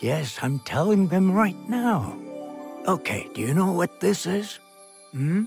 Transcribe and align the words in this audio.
Yes, 0.00 0.38
I'm 0.40 0.60
telling 0.60 1.08
them 1.08 1.30
right 1.30 1.68
now. 1.68 2.16
Okay, 2.88 3.28
do 3.34 3.42
you 3.42 3.52
know 3.52 3.72
what 3.72 4.00
this 4.00 4.24
is? 4.24 4.58
Hmm? 5.12 5.44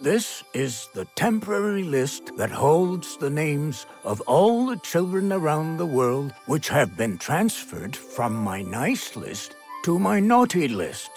This 0.00 0.44
is 0.54 0.88
the 0.94 1.04
temporary 1.16 1.82
list 1.82 2.36
that 2.36 2.50
holds 2.50 3.16
the 3.16 3.30
names 3.30 3.86
of 4.04 4.20
all 4.22 4.66
the 4.66 4.76
children 4.76 5.32
around 5.32 5.78
the 5.78 5.86
world 5.86 6.32
which 6.46 6.68
have 6.68 6.96
been 6.96 7.18
transferred 7.18 7.96
from 7.96 8.34
my 8.34 8.62
nice 8.62 9.16
list 9.16 9.56
to 9.84 9.98
my 9.98 10.20
naughty 10.20 10.68
list. 10.68 11.10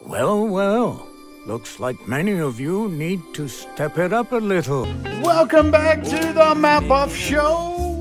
Well, 0.00 0.46
well, 0.46 1.06
looks 1.46 1.80
like 1.80 2.08
many 2.08 2.38
of 2.40 2.58
you 2.58 2.88
need 2.88 3.20
to 3.34 3.46
step 3.46 3.98
it 3.98 4.14
up 4.14 4.32
a 4.32 4.36
little. 4.36 4.84
Welcome 5.20 5.70
back 5.70 6.02
to 6.04 6.32
the 6.32 6.54
Matt 6.54 6.88
Buff 6.88 7.14
Show. 7.14 7.91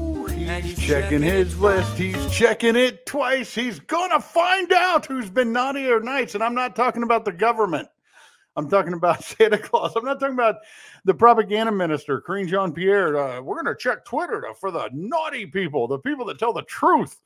He's 0.59 0.77
checking 0.79 1.21
his 1.21 1.57
list. 1.59 1.97
He's 1.97 2.31
checking 2.31 2.75
it 2.75 3.05
twice. 3.05 3.55
He's 3.55 3.79
gonna 3.79 4.19
find 4.19 4.71
out 4.73 5.05
who's 5.05 5.29
been 5.29 5.53
naughty 5.53 5.87
or 5.87 6.01
nice. 6.01 6.35
And 6.35 6.43
I'm 6.43 6.53
not 6.53 6.75
talking 6.75 7.03
about 7.03 7.23
the 7.23 7.31
government. 7.31 7.87
I'm 8.55 8.69
talking 8.69 8.93
about 8.93 9.23
Santa 9.23 9.57
Claus. 9.57 9.93
I'm 9.95 10.03
not 10.03 10.19
talking 10.19 10.35
about 10.35 10.55
the 11.05 11.13
propaganda 11.13 11.71
minister, 11.71 12.21
Karine 12.21 12.47
Jean 12.47 12.73
Pierre. 12.73 13.17
Uh, 13.17 13.41
we're 13.41 13.61
gonna 13.61 13.75
check 13.75 14.03
Twitter 14.03 14.41
to, 14.41 14.53
for 14.53 14.71
the 14.71 14.89
naughty 14.93 15.45
people, 15.45 15.87
the 15.87 15.99
people 15.99 16.25
that 16.25 16.37
tell 16.37 16.53
the 16.53 16.63
truth. 16.63 17.17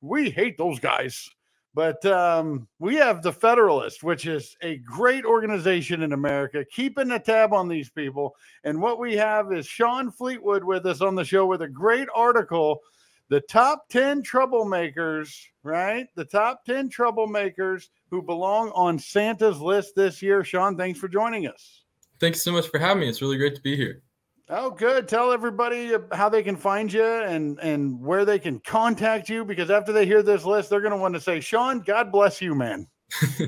We 0.00 0.30
hate 0.30 0.58
those 0.58 0.78
guys. 0.78 1.30
But 1.78 2.04
um, 2.06 2.66
we 2.80 2.96
have 2.96 3.22
the 3.22 3.32
Federalist, 3.32 4.02
which 4.02 4.26
is 4.26 4.56
a 4.62 4.78
great 4.78 5.24
organization 5.24 6.02
in 6.02 6.12
America, 6.12 6.64
keeping 6.64 7.12
a 7.12 7.20
tab 7.20 7.52
on 7.52 7.68
these 7.68 7.88
people. 7.88 8.34
And 8.64 8.82
what 8.82 8.98
we 8.98 9.14
have 9.14 9.52
is 9.52 9.64
Shawn 9.64 10.10
Fleetwood 10.10 10.64
with 10.64 10.86
us 10.86 11.00
on 11.00 11.14
the 11.14 11.24
show 11.24 11.46
with 11.46 11.62
a 11.62 11.68
great 11.68 12.08
article 12.12 12.80
the 13.28 13.42
top 13.42 13.88
10 13.90 14.24
troublemakers, 14.24 15.32
right? 15.62 16.08
The 16.16 16.24
top 16.24 16.64
10 16.64 16.90
troublemakers 16.90 17.90
who 18.10 18.22
belong 18.22 18.70
on 18.70 18.98
Santa's 18.98 19.60
list 19.60 19.94
this 19.94 20.20
year. 20.20 20.42
Shawn, 20.42 20.76
thanks 20.76 20.98
for 20.98 21.06
joining 21.06 21.46
us. 21.46 21.84
Thanks 22.18 22.42
so 22.42 22.50
much 22.50 22.66
for 22.66 22.80
having 22.80 23.02
me. 23.02 23.08
It's 23.08 23.22
really 23.22 23.38
great 23.38 23.54
to 23.54 23.62
be 23.62 23.76
here. 23.76 24.02
Oh, 24.50 24.70
good. 24.70 25.08
Tell 25.08 25.30
everybody 25.30 25.92
how 26.12 26.30
they 26.30 26.42
can 26.42 26.56
find 26.56 26.90
you 26.90 27.04
and 27.04 27.58
and 27.60 28.00
where 28.00 28.24
they 28.24 28.38
can 28.38 28.60
contact 28.60 29.28
you 29.28 29.44
because 29.44 29.70
after 29.70 29.92
they 29.92 30.06
hear 30.06 30.22
this 30.22 30.44
list, 30.44 30.70
they're 30.70 30.80
going 30.80 30.92
to 30.92 30.96
want 30.96 31.14
to 31.14 31.20
say, 31.20 31.40
Shawn, 31.40 31.80
God 31.80 32.10
bless 32.10 32.40
you, 32.40 32.54
man. 32.54 32.86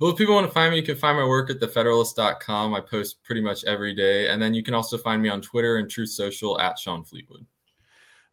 well, 0.00 0.10
if 0.10 0.16
people 0.16 0.34
want 0.34 0.46
to 0.46 0.52
find 0.52 0.70
me, 0.70 0.78
you 0.78 0.82
can 0.82 0.96
find 0.96 1.16
my 1.16 1.24
work 1.24 1.50
at 1.50 1.60
thefederalist.com. 1.60 2.74
I 2.74 2.80
post 2.80 3.22
pretty 3.22 3.40
much 3.40 3.64
every 3.64 3.94
day. 3.94 4.28
And 4.28 4.40
then 4.40 4.54
you 4.54 4.62
can 4.62 4.74
also 4.74 4.98
find 4.98 5.22
me 5.22 5.28
on 5.28 5.40
Twitter 5.40 5.76
and 5.76 5.90
Truth 5.90 6.10
Social 6.10 6.60
at 6.60 6.78
Shawn 6.78 7.04
Fleetwood. 7.04 7.46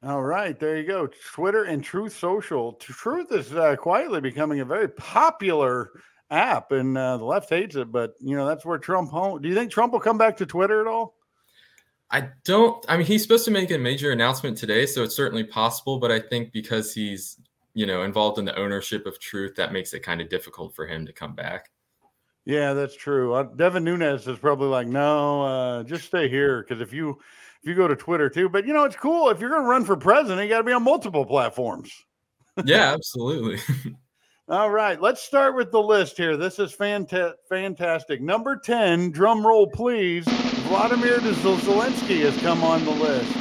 All 0.04 0.22
right, 0.22 0.60
there 0.60 0.78
you 0.78 0.88
go. 0.88 1.10
Twitter 1.34 1.64
and 1.64 1.84
Truth 1.84 2.18
Social. 2.18 2.74
Truth 2.74 3.32
is 3.32 3.54
uh, 3.54 3.76
quietly 3.76 4.22
becoming 4.22 4.60
a 4.60 4.66
very 4.66 4.88
popular 4.88 5.90
app, 6.30 6.72
and 6.72 6.96
uh, 6.96 7.18
the 7.18 7.26
left 7.26 7.50
hates 7.50 7.76
it. 7.76 7.92
But 7.92 8.14
you 8.20 8.36
know 8.36 8.46
that's 8.46 8.64
where 8.64 8.78
Trump 8.78 9.10
home. 9.10 9.42
Do 9.42 9.50
you 9.50 9.56
think 9.56 9.72
Trump 9.72 9.94
will 9.94 10.00
come 10.00 10.20
back 10.20 10.38
to 10.38 10.46
Twitter 10.46 10.82
at 10.82 10.88
all? 10.88 11.17
I 12.10 12.30
don't. 12.46 12.84
I 12.88 12.98
mean, 12.98 13.06
he's 13.06 13.22
supposed 13.22 13.46
to 13.46 13.52
make 13.52 13.70
a 13.72 13.78
major 13.78 14.12
announcement 14.12 14.58
today, 14.58 14.86
so 14.86 15.04
it's 15.04 15.16
certainly 15.16 15.44
possible. 15.44 16.00
But 16.00 16.12
I 16.12 16.20
think 16.20 16.54
because 16.54 16.94
he's 16.94 17.38
you 17.74 17.86
know 17.86 18.04
involved 18.04 18.40
in 18.40 18.46
the 18.46 18.58
ownership 18.58 19.06
of 19.06 19.20
Truth, 19.20 19.56
that 19.56 19.74
makes 19.74 19.94
it 19.94 20.02
kind 20.02 20.22
of 20.22 20.30
difficult 20.30 20.74
for 20.74 20.88
him 20.88 21.06
to 21.06 21.12
come 21.12 21.36
back. 21.36 21.70
Yeah, 22.46 22.72
that's 22.72 22.96
true. 22.96 23.34
Uh, 23.34 23.44
Devin 23.44 23.84
Nunes 23.84 24.26
is 24.26 24.40
probably 24.40 24.70
like, 24.70 24.88
no, 24.88 25.42
uh, 25.42 25.84
just 25.84 26.06
stay 26.06 26.30
here 26.30 26.64
because 26.64 26.80
if 26.80 26.94
you 26.94 27.20
if 27.62 27.68
you 27.68 27.76
go 27.76 27.90
to 27.90 27.96
Twitter 27.96 28.30
too, 28.30 28.48
but 28.48 28.66
you 28.66 28.72
know 28.72 28.86
it's 28.86 28.96
cool 28.96 29.30
if 29.30 29.42
you're 29.42 29.50
going 29.50 29.64
to 29.64 29.68
run 29.68 29.84
for 29.84 29.98
president, 29.98 30.42
you 30.44 30.50
got 30.50 30.60
to 30.60 30.64
be 30.64 30.72
on 30.72 30.84
multiple 30.84 31.26
platforms. 31.26 31.92
yeah, 32.64 32.94
absolutely. 32.94 33.60
All 34.50 34.70
right, 34.70 35.02
let's 35.02 35.22
start 35.22 35.58
with 35.58 35.74
the 35.74 35.82
list 35.82 36.16
here. 36.16 36.38
This 36.38 36.58
is 36.58 36.74
fanta- 36.74 37.34
fantastic. 37.50 38.22
Number 38.22 38.56
10, 38.56 39.12
drum 39.12 39.46
roll 39.46 39.68
please. 39.68 40.26
Vladimir 40.68 41.20
Zelensky 41.20 42.20
has 42.24 42.38
come 42.42 42.62
on 42.62 42.84
the 42.84 42.92
list. 42.92 43.34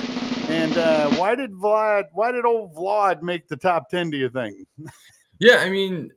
And 0.49 0.79
uh, 0.79 1.11
why 1.17 1.35
did 1.35 1.51
Vlad, 1.51 2.05
why 2.13 2.31
did 2.31 2.45
old 2.45 2.75
Vlad 2.77 3.21
make 3.21 3.49
the 3.49 3.57
top 3.57 3.91
10, 3.91 4.11
do 4.11 4.17
you 4.17 4.29
think? 4.29 4.57
yeah, 5.41 5.57
I 5.57 5.69
mean, 5.69 6.13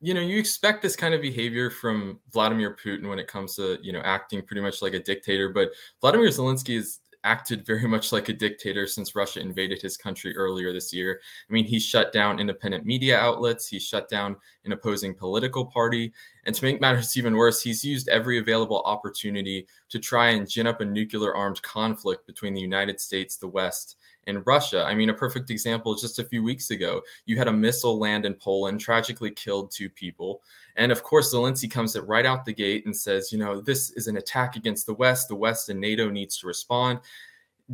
you 0.00 0.14
know, 0.14 0.20
you 0.20 0.38
expect 0.38 0.80
this 0.80 0.94
kind 0.94 1.14
of 1.14 1.20
behavior 1.20 1.68
from 1.68 2.20
Vladimir 2.32 2.76
Putin 2.76 3.08
when 3.08 3.18
it 3.18 3.26
comes 3.26 3.56
to, 3.56 3.78
you 3.82 3.92
know, 3.92 4.02
acting 4.04 4.40
pretty 4.42 4.60
much 4.60 4.82
like 4.82 4.94
a 4.94 5.00
dictator, 5.00 5.48
but 5.48 5.70
Vladimir 6.00 6.28
Zelensky 6.28 6.76
is 6.76 7.00
acted 7.24 7.64
very 7.64 7.86
much 7.86 8.12
like 8.12 8.28
a 8.28 8.32
dictator 8.32 8.86
since 8.86 9.14
Russia 9.14 9.40
invaded 9.40 9.80
his 9.80 9.96
country 9.96 10.36
earlier 10.36 10.72
this 10.72 10.92
year. 10.92 11.20
I 11.48 11.52
mean, 11.52 11.64
he 11.64 11.78
shut 11.78 12.12
down 12.12 12.40
independent 12.40 12.84
media 12.84 13.18
outlets, 13.18 13.68
he 13.68 13.78
shut 13.78 14.08
down 14.08 14.36
an 14.64 14.72
opposing 14.72 15.14
political 15.14 15.66
party. 15.66 16.12
And 16.44 16.54
to 16.54 16.64
make 16.64 16.80
matters 16.80 17.16
even 17.16 17.36
worse, 17.36 17.62
he's 17.62 17.84
used 17.84 18.08
every 18.08 18.38
available 18.38 18.82
opportunity 18.84 19.66
to 19.90 19.98
try 19.98 20.30
and 20.30 20.48
gin 20.48 20.66
up 20.66 20.80
a 20.80 20.84
nuclear 20.84 21.34
armed 21.34 21.62
conflict 21.62 22.26
between 22.26 22.54
the 22.54 22.60
United 22.60 23.00
States, 23.00 23.36
the 23.36 23.48
West, 23.48 23.96
and 24.26 24.46
Russia. 24.46 24.84
I 24.84 24.94
mean, 24.94 25.10
a 25.10 25.14
perfect 25.14 25.50
example 25.50 25.94
just 25.94 26.18
a 26.18 26.24
few 26.24 26.42
weeks 26.42 26.70
ago, 26.70 27.02
you 27.26 27.36
had 27.36 27.48
a 27.48 27.52
missile 27.52 27.98
land 27.98 28.24
in 28.24 28.34
Poland, 28.34 28.80
tragically 28.80 29.30
killed 29.30 29.70
two 29.70 29.90
people. 29.90 30.42
And 30.76 30.92
of 30.92 31.02
course, 31.02 31.34
Zelensky 31.34 31.70
comes 31.70 31.98
right 31.98 32.26
out 32.26 32.44
the 32.44 32.52
gate 32.52 32.86
and 32.86 32.96
says, 32.96 33.32
you 33.32 33.38
know, 33.38 33.60
this 33.60 33.90
is 33.92 34.06
an 34.06 34.16
attack 34.16 34.56
against 34.56 34.86
the 34.86 34.94
West. 34.94 35.28
The 35.28 35.34
West 35.34 35.68
and 35.68 35.80
NATO 35.80 36.08
needs 36.10 36.38
to 36.38 36.46
respond. 36.46 37.00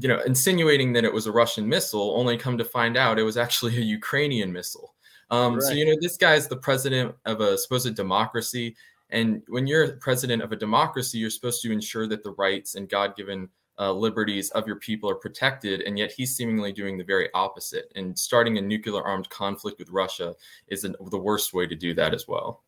You 0.00 0.08
know, 0.08 0.20
insinuating 0.26 0.92
that 0.94 1.04
it 1.04 1.12
was 1.12 1.26
a 1.26 1.32
Russian 1.32 1.68
missile, 1.68 2.14
only 2.16 2.36
come 2.36 2.58
to 2.58 2.64
find 2.64 2.96
out 2.96 3.18
it 3.18 3.24
was 3.24 3.36
actually 3.36 3.76
a 3.76 3.80
Ukrainian 3.80 4.52
missile. 4.52 4.94
Um, 5.30 5.54
right. 5.54 5.62
So, 5.62 5.72
you 5.72 5.84
know, 5.84 5.96
this 6.00 6.16
guy 6.16 6.34
is 6.34 6.48
the 6.48 6.56
president 6.56 7.14
of 7.26 7.40
a 7.40 7.58
supposed 7.58 7.94
democracy. 7.94 8.76
And 9.10 9.42
when 9.48 9.66
you're 9.66 9.96
president 9.96 10.42
of 10.42 10.52
a 10.52 10.56
democracy, 10.56 11.18
you're 11.18 11.30
supposed 11.30 11.62
to 11.62 11.72
ensure 11.72 12.06
that 12.06 12.22
the 12.22 12.32
rights 12.32 12.74
and 12.74 12.88
God 12.88 13.16
given 13.16 13.48
uh, 13.78 13.92
liberties 13.92 14.50
of 14.50 14.66
your 14.66 14.76
people 14.76 15.08
are 15.08 15.14
protected, 15.14 15.82
and 15.82 15.98
yet 15.98 16.10
he's 16.10 16.34
seemingly 16.34 16.72
doing 16.72 16.98
the 16.98 17.04
very 17.04 17.28
opposite. 17.34 17.92
And 17.94 18.18
starting 18.18 18.58
a 18.58 18.60
nuclear 18.62 19.02
armed 19.02 19.30
conflict 19.30 19.78
with 19.78 19.90
Russia 19.90 20.34
is 20.68 20.84
an, 20.84 20.96
the 21.10 21.18
worst 21.18 21.54
way 21.54 21.66
to 21.66 21.74
do 21.74 21.94
that 21.94 22.14
as 22.14 22.26
well. 22.26 22.64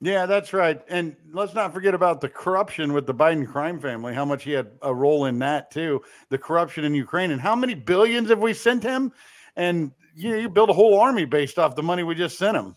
Yeah, 0.00 0.26
that's 0.26 0.52
right. 0.52 0.82
And 0.88 1.14
let's 1.32 1.54
not 1.54 1.72
forget 1.72 1.94
about 1.94 2.20
the 2.20 2.28
corruption 2.28 2.92
with 2.92 3.06
the 3.06 3.14
Biden 3.14 3.46
crime 3.46 3.78
family, 3.78 4.12
how 4.12 4.24
much 4.24 4.42
he 4.42 4.50
had 4.50 4.72
a 4.82 4.92
role 4.92 5.26
in 5.26 5.38
that 5.38 5.70
too. 5.70 6.02
The 6.28 6.38
corruption 6.38 6.84
in 6.84 6.92
Ukraine 6.92 7.30
and 7.30 7.40
how 7.40 7.54
many 7.54 7.74
billions 7.74 8.28
have 8.28 8.40
we 8.40 8.52
sent 8.52 8.82
him? 8.82 9.12
And 9.54 9.92
you 10.14 10.30
know, 10.30 10.36
you 10.36 10.48
build 10.48 10.70
a 10.70 10.74
whole 10.74 10.98
army 10.98 11.24
based 11.24 11.56
off 11.56 11.76
the 11.76 11.84
money 11.84 12.02
we 12.02 12.16
just 12.16 12.36
sent 12.36 12.56
him. 12.56 12.76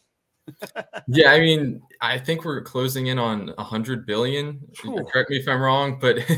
Yeah, 1.07 1.31
I 1.31 1.39
mean, 1.39 1.81
I 2.01 2.17
think 2.17 2.45
we're 2.45 2.61
closing 2.61 3.07
in 3.07 3.17
on 3.17 3.53
a 3.57 3.63
hundred 3.63 4.05
billion. 4.05 4.59
Correct 4.77 5.29
me 5.29 5.37
if 5.37 5.47
I'm 5.47 5.61
wrong, 5.61 5.97
but 5.99 6.19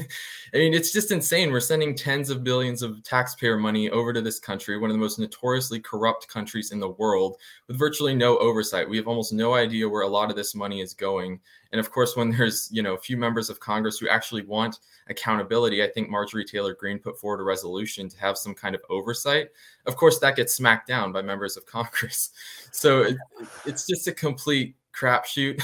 I 0.53 0.57
mean, 0.57 0.73
it's 0.73 0.91
just 0.91 1.11
insane. 1.11 1.51
We're 1.51 1.59
sending 1.59 1.95
tens 1.95 2.29
of 2.29 2.43
billions 2.43 2.81
of 2.81 3.03
taxpayer 3.03 3.57
money 3.57 3.89
over 3.89 4.13
to 4.13 4.21
this 4.21 4.39
country, 4.39 4.77
one 4.77 4.89
of 4.89 4.93
the 4.93 4.99
most 4.99 5.19
notoriously 5.19 5.79
corrupt 5.79 6.27
countries 6.27 6.71
in 6.71 6.79
the 6.79 6.89
world, 6.89 7.37
with 7.67 7.77
virtually 7.77 8.15
no 8.15 8.37
oversight. 8.37 8.89
We 8.89 8.97
have 8.97 9.07
almost 9.07 9.33
no 9.33 9.55
idea 9.55 9.89
where 9.89 10.03
a 10.03 10.07
lot 10.07 10.29
of 10.29 10.35
this 10.35 10.55
money 10.55 10.81
is 10.81 10.93
going. 10.93 11.39
And 11.71 11.79
of 11.79 11.91
course, 11.91 12.15
when 12.15 12.29
there's 12.31 12.69
you 12.71 12.81
know 12.81 12.93
a 12.93 12.99
few 12.99 13.17
members 13.17 13.49
of 13.49 13.59
Congress 13.59 13.97
who 13.99 14.09
actually 14.09 14.43
want 14.43 14.79
accountability, 15.09 15.83
I 15.83 15.87
think 15.87 16.09
Marjorie 16.09 16.45
Taylor 16.45 16.73
Greene 16.73 16.99
put 16.99 17.19
forward 17.19 17.41
a 17.41 17.43
resolution 17.43 18.09
to 18.09 18.19
have 18.19 18.37
some 18.37 18.53
kind 18.53 18.75
of 18.75 18.81
oversight. 18.89 19.49
Of 19.85 19.95
course, 19.95 20.19
that 20.19 20.35
gets 20.35 20.53
smacked 20.53 20.87
down 20.87 21.11
by 21.11 21.21
members 21.21 21.57
of 21.57 21.65
Congress. 21.67 22.31
So 22.71 23.01
it, 23.01 23.17
it's 23.65 23.85
just 23.85 24.07
a 24.07 24.13
complete 24.13 24.75
crapshoot. 24.97 25.61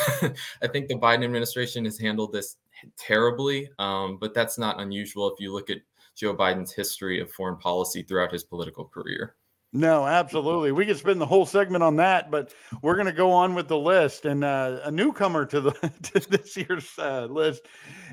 I 0.61 0.67
think 0.67 0.87
the 0.87 0.95
Biden 0.95 1.23
administration 1.23 1.85
has 1.85 1.99
handled 1.99 2.31
this 2.31 2.57
terribly, 2.97 3.69
um, 3.79 4.17
but 4.19 4.33
that's 4.33 4.57
not 4.57 4.81
unusual 4.81 5.31
if 5.31 5.39
you 5.39 5.53
look 5.53 5.69
at 5.69 5.77
Joe 6.15 6.35
Biden's 6.35 6.73
history 6.73 7.19
of 7.19 7.31
foreign 7.31 7.57
policy 7.57 8.03
throughout 8.03 8.31
his 8.31 8.43
political 8.43 8.85
career. 8.85 9.35
No, 9.75 10.05
absolutely. 10.05 10.71
We 10.71 10.85
could 10.85 10.97
spend 10.97 11.19
the 11.19 11.25
whole 11.25 11.47
segment 11.47 11.83
on 11.83 11.95
that, 11.95 12.29
but 12.29 12.53
we're 12.83 12.93
going 12.93 13.07
to 13.07 13.11
go 13.11 13.31
on 13.31 13.55
with 13.55 13.67
the 13.67 13.77
list. 13.77 14.25
And 14.25 14.43
uh, 14.43 14.81
a 14.83 14.91
newcomer 14.91 15.47
to 15.47 15.61
the 15.61 15.71
to 16.03 16.29
this 16.29 16.55
year's 16.55 16.87
uh, 16.99 17.25
list 17.25 17.63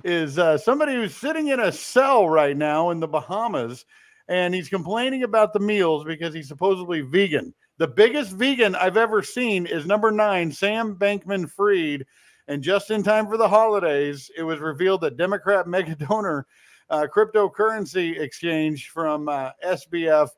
is 0.02 0.38
uh, 0.38 0.56
somebody 0.56 0.94
who's 0.94 1.14
sitting 1.14 1.48
in 1.48 1.60
a 1.60 1.70
cell 1.70 2.26
right 2.26 2.56
now 2.56 2.88
in 2.90 2.98
the 2.98 3.06
Bahamas, 3.06 3.84
and 4.26 4.54
he's 4.54 4.70
complaining 4.70 5.22
about 5.22 5.52
the 5.52 5.60
meals 5.60 6.02
because 6.02 6.32
he's 6.32 6.48
supposedly 6.48 7.02
vegan. 7.02 7.52
The 7.76 7.88
biggest 7.88 8.32
vegan 8.32 8.74
I've 8.74 8.96
ever 8.96 9.22
seen 9.22 9.66
is 9.66 9.84
number 9.84 10.10
nine, 10.10 10.50
Sam 10.52 10.96
Bankman-Fried. 10.96 12.06
And 12.48 12.62
just 12.62 12.90
in 12.90 13.02
time 13.02 13.26
for 13.26 13.36
the 13.36 13.48
holidays, 13.48 14.30
it 14.36 14.42
was 14.42 14.60
revealed 14.60 15.02
that 15.02 15.18
Democrat 15.18 15.66
mega 15.66 15.94
donor 15.94 16.46
uh, 16.88 17.06
cryptocurrency 17.14 18.18
exchange 18.18 18.88
from 18.88 19.28
uh, 19.28 19.50
SBF 19.64 20.30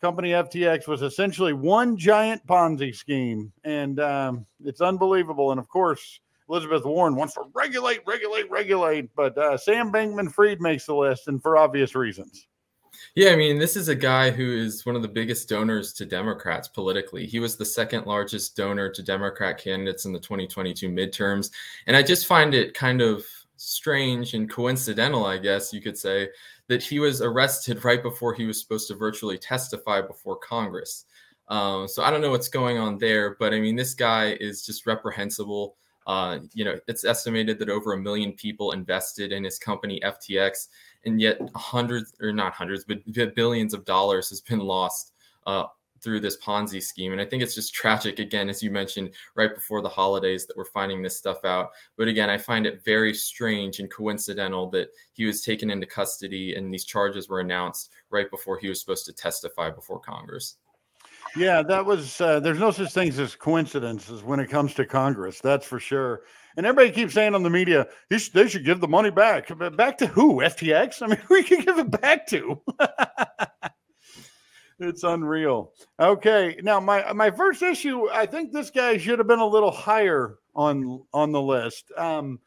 company 0.00 0.30
FTX 0.30 0.86
was 0.86 1.02
essentially 1.02 1.52
one 1.52 1.96
giant 1.96 2.46
Ponzi 2.46 2.94
scheme, 2.94 3.52
and 3.64 4.00
um, 4.00 4.46
it's 4.64 4.80
unbelievable. 4.80 5.50
And 5.50 5.60
of 5.60 5.68
course, 5.68 6.20
Elizabeth 6.48 6.84
Warren 6.84 7.16
wants 7.16 7.34
to 7.34 7.42
regulate, 7.54 8.00
regulate, 8.06 8.50
regulate, 8.50 9.10
but 9.16 9.36
uh, 9.36 9.56
Sam 9.56 9.90
Bankman-Fried 9.90 10.60
makes 10.60 10.86
the 10.86 10.94
list, 10.94 11.28
and 11.28 11.42
for 11.42 11.56
obvious 11.56 11.94
reasons. 11.94 12.46
Yeah, 13.14 13.30
I 13.30 13.36
mean, 13.36 13.58
this 13.58 13.76
is 13.76 13.88
a 13.88 13.94
guy 13.94 14.30
who 14.30 14.56
is 14.56 14.86
one 14.86 14.96
of 14.96 15.02
the 15.02 15.08
biggest 15.08 15.48
donors 15.48 15.92
to 15.94 16.06
Democrats 16.06 16.68
politically. 16.68 17.26
He 17.26 17.40
was 17.40 17.56
the 17.56 17.64
second 17.64 18.06
largest 18.06 18.56
donor 18.56 18.90
to 18.90 19.02
Democrat 19.02 19.58
candidates 19.58 20.04
in 20.04 20.12
the 20.12 20.20
2022 20.20 20.88
midterms. 20.88 21.50
And 21.86 21.96
I 21.96 22.02
just 22.02 22.26
find 22.26 22.54
it 22.54 22.74
kind 22.74 23.00
of 23.00 23.26
strange 23.56 24.34
and 24.34 24.50
coincidental, 24.50 25.24
I 25.24 25.38
guess 25.38 25.72
you 25.72 25.80
could 25.80 25.98
say, 25.98 26.28
that 26.68 26.82
he 26.82 26.98
was 26.98 27.22
arrested 27.22 27.84
right 27.84 28.02
before 28.02 28.34
he 28.34 28.46
was 28.46 28.60
supposed 28.60 28.88
to 28.88 28.94
virtually 28.94 29.38
testify 29.38 30.00
before 30.00 30.36
Congress. 30.36 31.04
Um, 31.48 31.86
so 31.86 32.02
I 32.02 32.10
don't 32.10 32.20
know 32.20 32.30
what's 32.30 32.48
going 32.48 32.78
on 32.78 32.98
there, 32.98 33.36
but 33.38 33.54
I 33.54 33.60
mean, 33.60 33.76
this 33.76 33.94
guy 33.94 34.36
is 34.40 34.66
just 34.66 34.86
reprehensible. 34.86 35.76
Uh, 36.06 36.38
you 36.54 36.64
know, 36.64 36.78
it's 36.88 37.04
estimated 37.04 37.58
that 37.58 37.68
over 37.68 37.92
a 37.92 37.98
million 37.98 38.32
people 38.32 38.72
invested 38.72 39.32
in 39.32 39.44
his 39.44 39.58
company 39.58 40.00
FTX, 40.04 40.68
and 41.04 41.20
yet 41.20 41.38
hundreds, 41.54 42.14
or 42.20 42.32
not 42.32 42.52
hundreds, 42.52 42.84
but 42.84 42.98
billions 43.34 43.74
of 43.74 43.84
dollars 43.84 44.28
has 44.28 44.40
been 44.40 44.58
lost 44.58 45.12
uh, 45.46 45.66
through 46.02 46.20
this 46.20 46.36
Ponzi 46.38 46.82
scheme. 46.82 47.12
And 47.12 47.20
I 47.20 47.24
think 47.24 47.42
it's 47.42 47.54
just 47.54 47.74
tragic, 47.74 48.18
again, 48.18 48.48
as 48.48 48.62
you 48.62 48.70
mentioned, 48.70 49.10
right 49.34 49.54
before 49.54 49.82
the 49.82 49.88
holidays 49.88 50.46
that 50.46 50.56
we're 50.56 50.64
finding 50.64 51.02
this 51.02 51.16
stuff 51.16 51.44
out. 51.44 51.70
But 51.96 52.08
again, 52.08 52.30
I 52.30 52.38
find 52.38 52.66
it 52.66 52.84
very 52.84 53.14
strange 53.14 53.80
and 53.80 53.90
coincidental 53.90 54.70
that 54.70 54.88
he 55.12 55.24
was 55.24 55.42
taken 55.42 55.70
into 55.70 55.86
custody 55.86 56.54
and 56.54 56.72
these 56.72 56.84
charges 56.84 57.28
were 57.28 57.40
announced 57.40 57.90
right 58.10 58.30
before 58.30 58.58
he 58.58 58.68
was 58.68 58.80
supposed 58.80 59.06
to 59.06 59.12
testify 59.12 59.70
before 59.70 60.00
Congress. 60.00 60.56
Yeah, 61.36 61.62
that 61.62 61.84
was. 61.84 62.20
Uh, 62.20 62.40
there's 62.40 62.58
no 62.58 62.70
such 62.70 62.92
things 62.92 63.18
as 63.18 63.34
coincidences 63.34 64.22
when 64.22 64.40
it 64.40 64.48
comes 64.48 64.74
to 64.74 64.86
Congress. 64.86 65.40
That's 65.40 65.66
for 65.66 65.78
sure. 65.78 66.22
And 66.56 66.64
everybody 66.64 66.94
keeps 66.94 67.12
saying 67.12 67.34
on 67.34 67.42
the 67.42 67.50
media, 67.50 67.86
they 68.08 68.18
should 68.18 68.64
give 68.64 68.80
the 68.80 68.88
money 68.88 69.10
back. 69.10 69.50
Back 69.76 69.98
to 69.98 70.06
who? 70.06 70.36
FTX? 70.36 71.02
I 71.02 71.08
mean, 71.08 71.18
who 71.28 71.42
can 71.42 71.60
give 71.60 71.78
it 71.78 72.00
back 72.00 72.26
to? 72.28 72.60
it's 74.78 75.02
unreal. 75.02 75.72
Okay, 75.98 76.58
now 76.62 76.80
my 76.80 77.12
my 77.12 77.30
first 77.30 77.62
issue. 77.62 78.08
I 78.10 78.26
think 78.26 78.52
this 78.52 78.70
guy 78.70 78.96
should 78.98 79.18
have 79.18 79.28
been 79.28 79.38
a 79.38 79.46
little 79.46 79.70
higher 79.70 80.38
on 80.54 81.02
on 81.12 81.32
the 81.32 81.42
list. 81.42 81.90
Um, 81.96 82.40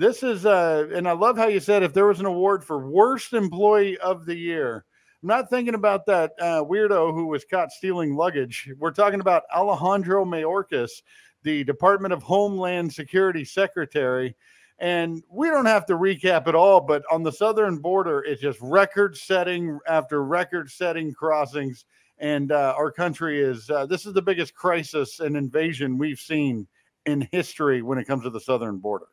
this 0.00 0.22
is, 0.22 0.46
uh, 0.46 0.88
and 0.94 1.06
I 1.06 1.12
love 1.12 1.36
how 1.36 1.48
you 1.48 1.60
said 1.60 1.82
if 1.82 1.92
there 1.92 2.06
was 2.06 2.20
an 2.20 2.26
award 2.26 2.64
for 2.64 2.88
worst 2.88 3.34
employee 3.34 3.98
of 3.98 4.24
the 4.24 4.34
year. 4.34 4.86
I'm 5.22 5.28
not 5.28 5.50
thinking 5.50 5.74
about 5.74 6.06
that 6.06 6.32
uh, 6.40 6.64
weirdo 6.64 7.12
who 7.12 7.26
was 7.26 7.44
caught 7.44 7.70
stealing 7.70 8.16
luggage. 8.16 8.70
We're 8.78 8.92
talking 8.92 9.20
about 9.20 9.42
Alejandro 9.54 10.24
Mayorkas, 10.24 11.02
the 11.42 11.64
Department 11.64 12.14
of 12.14 12.22
Homeland 12.22 12.90
Security 12.90 13.44
Secretary. 13.44 14.34
And 14.80 15.22
we 15.30 15.48
don't 15.48 15.66
have 15.66 15.84
to 15.86 15.92
recap 15.92 16.48
it 16.48 16.54
all, 16.54 16.80
but 16.80 17.02
on 17.10 17.22
the 17.22 17.30
southern 17.32 17.78
border, 17.78 18.24
it's 18.24 18.40
just 18.40 18.58
record 18.62 19.14
setting 19.14 19.78
after 19.86 20.24
record 20.24 20.70
setting 20.70 21.12
crossings. 21.12 21.84
And 22.18 22.50
uh, 22.50 22.74
our 22.76 22.90
country 22.90 23.40
is, 23.42 23.68
uh, 23.68 23.84
this 23.84 24.06
is 24.06 24.14
the 24.14 24.22
biggest 24.22 24.54
crisis 24.54 25.20
and 25.20 25.36
invasion 25.36 25.98
we've 25.98 26.18
seen 26.18 26.66
in 27.04 27.28
history 27.30 27.82
when 27.82 27.98
it 27.98 28.06
comes 28.06 28.24
to 28.24 28.30
the 28.30 28.40
southern 28.40 28.78
border. 28.78 29.06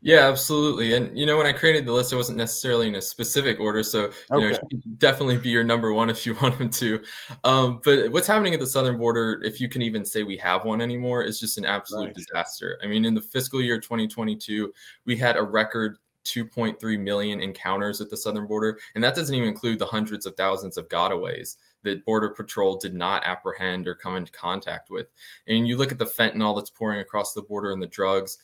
Yeah, 0.00 0.28
absolutely. 0.28 0.94
And 0.94 1.16
you 1.18 1.26
know, 1.26 1.36
when 1.36 1.46
I 1.46 1.52
created 1.52 1.86
the 1.86 1.92
list, 1.92 2.12
it 2.12 2.16
wasn't 2.16 2.38
necessarily 2.38 2.88
in 2.88 2.94
a 2.94 3.02
specific 3.02 3.60
order, 3.60 3.82
so 3.82 4.10
you 4.30 4.36
okay. 4.36 4.50
know, 4.50 4.80
definitely 4.98 5.38
be 5.38 5.50
your 5.50 5.64
number 5.64 5.92
one 5.92 6.10
if 6.10 6.26
you 6.26 6.34
want 6.42 6.54
him 6.56 6.70
to. 6.70 7.02
Um, 7.44 7.80
but 7.84 8.10
what's 8.12 8.26
happening 8.26 8.54
at 8.54 8.60
the 8.60 8.66
southern 8.66 8.98
border, 8.98 9.40
if 9.44 9.60
you 9.60 9.68
can 9.68 9.82
even 9.82 10.04
say 10.04 10.22
we 10.22 10.36
have 10.38 10.64
one 10.64 10.80
anymore, 10.80 11.22
is 11.22 11.40
just 11.40 11.58
an 11.58 11.64
absolute 11.64 12.06
right. 12.06 12.14
disaster. 12.14 12.78
I 12.82 12.86
mean, 12.86 13.04
in 13.04 13.14
the 13.14 13.20
fiscal 13.20 13.60
year 13.60 13.80
2022, 13.80 14.72
we 15.04 15.16
had 15.16 15.36
a 15.36 15.42
record 15.42 15.98
2.3 16.24 17.00
million 17.00 17.40
encounters 17.40 18.00
at 18.00 18.10
the 18.10 18.16
southern 18.16 18.46
border, 18.46 18.78
and 18.94 19.02
that 19.02 19.14
doesn't 19.14 19.34
even 19.34 19.48
include 19.48 19.78
the 19.78 19.86
hundreds 19.86 20.26
of 20.26 20.34
thousands 20.36 20.76
of 20.76 20.88
gotaways 20.88 21.56
that 21.86 22.04
Border 22.04 22.30
Patrol 22.30 22.76
did 22.76 22.94
not 22.94 23.24
apprehend 23.24 23.88
or 23.88 23.94
come 23.94 24.16
into 24.16 24.30
contact 24.32 24.90
with. 24.90 25.06
And 25.48 25.66
you 25.66 25.76
look 25.76 25.90
at 25.90 25.98
the 25.98 26.04
fentanyl 26.04 26.54
that's 26.54 26.70
pouring 26.70 27.00
across 27.00 27.32
the 27.32 27.42
border 27.42 27.72
and 27.72 27.82
the 27.82 27.86
drugs, 27.86 28.38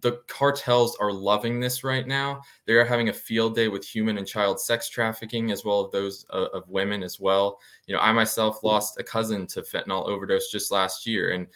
the 0.00 0.20
cartels 0.26 0.96
are 0.96 1.12
loving 1.12 1.60
this 1.60 1.84
right 1.84 2.06
now. 2.06 2.42
They 2.66 2.74
are 2.74 2.84
having 2.84 3.08
a 3.08 3.12
field 3.12 3.54
day 3.54 3.68
with 3.68 3.86
human 3.86 4.18
and 4.18 4.26
child 4.26 4.60
sex 4.60 4.88
trafficking, 4.88 5.50
as 5.52 5.64
well 5.64 5.86
as 5.86 5.92
those 5.92 6.26
uh, 6.30 6.48
of 6.52 6.68
women 6.68 7.02
as 7.02 7.20
well. 7.20 7.60
You 7.86 7.94
know, 7.94 8.00
I 8.00 8.12
myself 8.12 8.62
lost 8.62 8.98
a 8.98 9.04
cousin 9.04 9.46
to 9.48 9.62
fentanyl 9.62 10.06
overdose 10.06 10.50
just 10.50 10.72
last 10.72 11.06
year, 11.06 11.30
and 11.32 11.46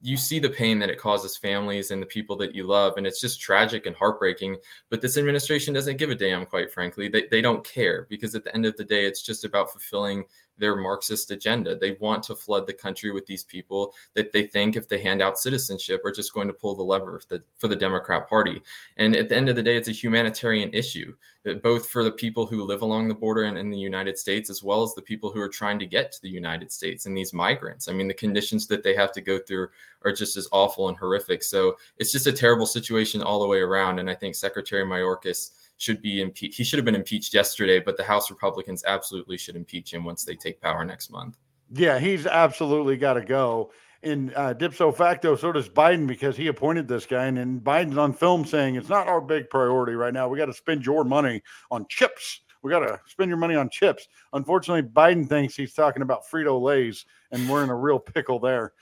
you 0.00 0.16
see 0.16 0.38
the 0.38 0.48
pain 0.48 0.78
that 0.78 0.90
it 0.90 0.98
causes 0.98 1.36
families 1.36 1.90
and 1.90 2.00
the 2.00 2.06
people 2.06 2.36
that 2.36 2.54
you 2.54 2.64
love 2.64 2.94
and 2.96 3.06
it's 3.06 3.20
just 3.20 3.40
tragic 3.40 3.86
and 3.86 3.96
heartbreaking 3.96 4.56
but 4.90 5.00
this 5.00 5.18
administration 5.18 5.74
doesn't 5.74 5.96
give 5.96 6.10
a 6.10 6.14
damn 6.14 6.46
quite 6.46 6.72
frankly 6.72 7.08
they, 7.08 7.26
they 7.30 7.42
don't 7.42 7.64
care 7.64 8.06
because 8.08 8.34
at 8.34 8.44
the 8.44 8.54
end 8.54 8.64
of 8.64 8.76
the 8.76 8.84
day 8.84 9.04
it's 9.04 9.22
just 9.22 9.44
about 9.44 9.70
fulfilling 9.70 10.24
their 10.62 10.76
Marxist 10.76 11.32
agenda. 11.32 11.76
They 11.76 11.96
want 12.00 12.22
to 12.24 12.36
flood 12.36 12.68
the 12.68 12.72
country 12.72 13.10
with 13.10 13.26
these 13.26 13.42
people 13.42 13.92
that 14.14 14.32
they 14.32 14.46
think, 14.46 14.76
if 14.76 14.88
they 14.88 15.02
hand 15.02 15.20
out 15.20 15.36
citizenship, 15.36 16.02
are 16.04 16.12
just 16.12 16.32
going 16.32 16.46
to 16.46 16.54
pull 16.54 16.76
the 16.76 16.84
lever 16.84 17.18
for 17.18 17.36
the, 17.36 17.44
for 17.58 17.66
the 17.66 17.74
Democrat 17.74 18.28
Party. 18.28 18.62
And 18.96 19.16
at 19.16 19.28
the 19.28 19.36
end 19.36 19.48
of 19.48 19.56
the 19.56 19.62
day, 19.62 19.76
it's 19.76 19.88
a 19.88 19.92
humanitarian 19.92 20.72
issue, 20.72 21.14
uh, 21.48 21.54
both 21.54 21.88
for 21.88 22.04
the 22.04 22.12
people 22.12 22.46
who 22.46 22.62
live 22.62 22.82
along 22.82 23.08
the 23.08 23.14
border 23.14 23.42
and 23.42 23.58
in 23.58 23.70
the 23.70 23.76
United 23.76 24.16
States, 24.16 24.50
as 24.50 24.62
well 24.62 24.84
as 24.84 24.94
the 24.94 25.02
people 25.02 25.32
who 25.32 25.40
are 25.40 25.48
trying 25.48 25.80
to 25.80 25.86
get 25.86 26.12
to 26.12 26.22
the 26.22 26.30
United 26.30 26.70
States 26.70 27.06
and 27.06 27.16
these 27.16 27.32
migrants. 27.32 27.88
I 27.88 27.92
mean, 27.92 28.06
the 28.06 28.14
conditions 28.14 28.68
that 28.68 28.84
they 28.84 28.94
have 28.94 29.10
to 29.14 29.20
go 29.20 29.40
through 29.40 29.66
are 30.04 30.12
just 30.12 30.36
as 30.36 30.48
awful 30.52 30.88
and 30.88 30.96
horrific. 30.96 31.42
So 31.42 31.76
it's 31.98 32.12
just 32.12 32.28
a 32.28 32.32
terrible 32.32 32.66
situation 32.66 33.20
all 33.20 33.40
the 33.40 33.48
way 33.48 33.58
around. 33.58 33.98
And 33.98 34.08
I 34.08 34.14
think 34.14 34.36
Secretary 34.36 34.84
Mayorkas 34.84 35.50
should 35.82 36.00
be 36.00 36.20
impeached. 36.20 36.56
He 36.56 36.64
should 36.64 36.78
have 36.78 36.84
been 36.84 36.94
impeached 36.94 37.34
yesterday, 37.34 37.80
but 37.80 37.96
the 37.96 38.04
House 38.04 38.30
Republicans 38.30 38.84
absolutely 38.86 39.36
should 39.36 39.56
impeach 39.56 39.92
him 39.92 40.04
once 40.04 40.24
they 40.24 40.36
take 40.36 40.60
power 40.60 40.84
next 40.84 41.10
month. 41.10 41.38
Yeah, 41.74 41.98
he's 41.98 42.26
absolutely 42.26 42.96
got 42.96 43.14
to 43.14 43.22
go. 43.22 43.72
And 44.04 44.32
uh, 44.34 44.54
dipso 44.54 44.94
facto, 44.94 45.36
so 45.36 45.52
does 45.52 45.68
Biden 45.68 46.06
because 46.06 46.36
he 46.36 46.46
appointed 46.48 46.86
this 46.86 47.06
guy. 47.06 47.26
And, 47.26 47.38
and 47.38 47.60
Biden's 47.60 47.98
on 47.98 48.12
film 48.12 48.44
saying 48.44 48.76
it's 48.76 48.88
not 48.88 49.08
our 49.08 49.20
big 49.20 49.50
priority 49.50 49.94
right 49.94 50.14
now. 50.14 50.28
We 50.28 50.38
got 50.38 50.46
to 50.46 50.52
spend 50.52 50.86
your 50.86 51.04
money 51.04 51.42
on 51.70 51.86
chips. 51.88 52.40
We 52.62 52.70
got 52.70 52.80
to 52.80 53.00
spend 53.06 53.28
your 53.28 53.38
money 53.38 53.56
on 53.56 53.68
chips. 53.68 54.06
Unfortunately, 54.32 54.88
Biden 54.88 55.28
thinks 55.28 55.56
he's 55.56 55.74
talking 55.74 56.02
about 56.02 56.22
Frito 56.30 56.60
Lay's, 56.60 57.04
and 57.32 57.48
we're 57.48 57.64
in 57.64 57.70
a 57.70 57.76
real 57.76 57.98
pickle 57.98 58.38
there. 58.38 58.72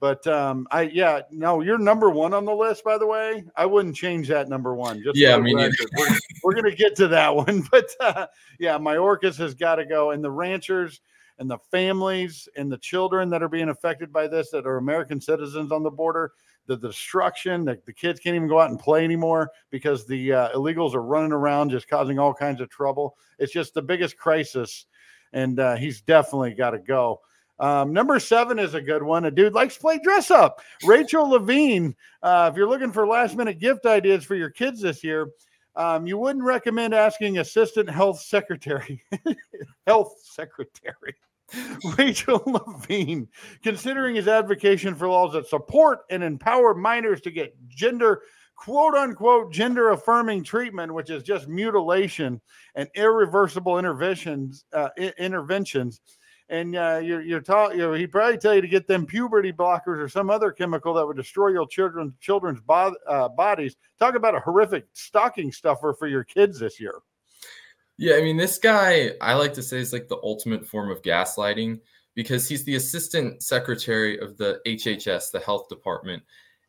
But 0.00 0.26
um, 0.26 0.66
I 0.70 0.82
yeah, 0.82 1.20
no, 1.30 1.60
you're 1.60 1.78
number 1.78 2.08
one 2.08 2.32
on 2.32 2.46
the 2.46 2.54
list. 2.54 2.84
By 2.84 2.96
the 2.96 3.06
way, 3.06 3.44
I 3.54 3.66
wouldn't 3.66 3.94
change 3.94 4.28
that 4.28 4.48
number 4.48 4.74
one. 4.74 5.02
Just 5.02 5.18
yeah, 5.18 5.36
I 5.36 5.40
mean, 5.40 5.58
we're, 5.58 6.18
we're, 6.42 6.54
gonna 6.54 6.74
get 6.74 6.96
to 6.96 7.08
that 7.08 7.34
one, 7.36 7.62
but 7.70 7.90
uh, 8.00 8.26
yeah, 8.58 8.78
orcas 8.78 9.36
has 9.36 9.54
got 9.54 9.74
to 9.76 9.84
go, 9.84 10.12
and 10.12 10.24
the 10.24 10.30
ranchers 10.30 11.02
and 11.38 11.50
the 11.50 11.58
families 11.70 12.48
and 12.56 12.70
the 12.72 12.78
children 12.78 13.28
that 13.30 13.42
are 13.42 13.48
being 13.48 13.68
affected 13.70 14.10
by 14.12 14.26
this 14.26 14.50
that 14.50 14.66
are 14.66 14.78
American 14.78 15.20
citizens 15.20 15.72
on 15.72 15.82
the 15.82 15.90
border. 15.90 16.32
The, 16.66 16.76
destruction, 16.76 17.64
the, 17.64 17.80
the 17.84 17.92
kids 17.92 18.20
can't 18.20 18.36
even 18.36 18.46
go 18.46 18.60
out 18.60 18.70
and 18.70 18.78
play 18.78 19.02
anymore 19.02 19.50
because 19.70 20.06
the 20.06 20.32
uh, 20.32 20.48
illegals 20.50 20.94
are 20.94 21.02
running 21.02 21.32
around 21.32 21.70
just 21.70 21.88
causing 21.88 22.20
all 22.20 22.32
kinds 22.32 22.60
of 22.60 22.68
trouble. 22.68 23.16
It's 23.40 23.52
just 23.52 23.74
the 23.74 23.82
biggest 23.82 24.16
crisis, 24.16 24.86
and 25.32 25.58
uh, 25.58 25.74
he's 25.74 26.00
definitely 26.00 26.54
got 26.54 26.70
to 26.70 26.78
go. 26.78 27.22
Um, 27.60 27.92
number 27.92 28.18
seven 28.18 28.58
is 28.58 28.74
a 28.74 28.80
good 28.80 29.02
one. 29.02 29.26
A 29.26 29.30
dude 29.30 29.52
likes 29.52 29.74
to 29.74 29.80
play 29.80 30.00
dress 30.02 30.30
up. 30.30 30.60
Rachel 30.84 31.28
Levine. 31.28 31.94
Uh, 32.22 32.48
if 32.50 32.56
you're 32.56 32.68
looking 32.68 32.90
for 32.90 33.06
last 33.06 33.36
minute 33.36 33.58
gift 33.58 33.84
ideas 33.84 34.24
for 34.24 34.34
your 34.34 34.50
kids 34.50 34.80
this 34.80 35.04
year, 35.04 35.28
um, 35.76 36.06
you 36.06 36.18
wouldn't 36.18 36.44
recommend 36.44 36.94
asking 36.94 37.38
assistant 37.38 37.88
health 37.88 38.20
secretary, 38.20 39.02
health 39.86 40.14
secretary. 40.22 41.14
Rachel 41.98 42.42
Levine, 42.46 43.28
considering 43.62 44.14
his 44.14 44.28
advocacy 44.28 44.90
for 44.92 45.08
laws 45.08 45.32
that 45.32 45.48
support 45.48 46.00
and 46.08 46.22
empower 46.22 46.74
minors 46.74 47.20
to 47.22 47.30
get 47.30 47.54
gender, 47.68 48.22
quote 48.56 48.94
unquote, 48.94 49.52
gender 49.52 49.90
affirming 49.90 50.44
treatment, 50.44 50.94
which 50.94 51.10
is 51.10 51.22
just 51.22 51.48
mutilation 51.48 52.40
and 52.74 52.88
irreversible 52.94 53.78
interventions, 53.78 54.64
uh, 54.72 54.90
interventions 55.18 56.00
and 56.50 56.74
uh, 56.74 57.00
you're, 57.02 57.22
you're 57.22 57.40
taught, 57.40 57.72
you 57.72 57.78
know, 57.78 57.92
he'd 57.92 58.10
probably 58.10 58.36
tell 58.36 58.54
you 58.54 58.60
to 58.60 58.68
get 58.68 58.88
them 58.88 59.06
puberty 59.06 59.52
blockers 59.52 59.98
or 59.98 60.08
some 60.08 60.30
other 60.30 60.50
chemical 60.50 60.92
that 60.94 61.06
would 61.06 61.16
destroy 61.16 61.48
your 61.48 61.66
children, 61.68 62.12
children's 62.20 62.60
bo- 62.60 62.96
uh, 63.08 63.28
bodies. 63.28 63.76
Talk 64.00 64.16
about 64.16 64.34
a 64.34 64.40
horrific 64.40 64.86
stocking 64.92 65.52
stuffer 65.52 65.94
for 65.96 66.08
your 66.08 66.24
kids 66.24 66.58
this 66.58 66.80
year. 66.80 66.94
Yeah, 67.98 68.16
I 68.16 68.22
mean, 68.22 68.36
this 68.36 68.58
guy, 68.58 69.12
I 69.20 69.34
like 69.34 69.54
to 69.54 69.62
say, 69.62 69.78
is 69.78 69.92
like 69.92 70.08
the 70.08 70.18
ultimate 70.24 70.66
form 70.66 70.90
of 70.90 71.02
gaslighting 71.02 71.80
because 72.16 72.48
he's 72.48 72.64
the 72.64 72.74
assistant 72.74 73.42
secretary 73.44 74.18
of 74.18 74.36
the 74.36 74.60
HHS, 74.66 75.30
the 75.30 75.40
health 75.40 75.68
department, 75.68 76.22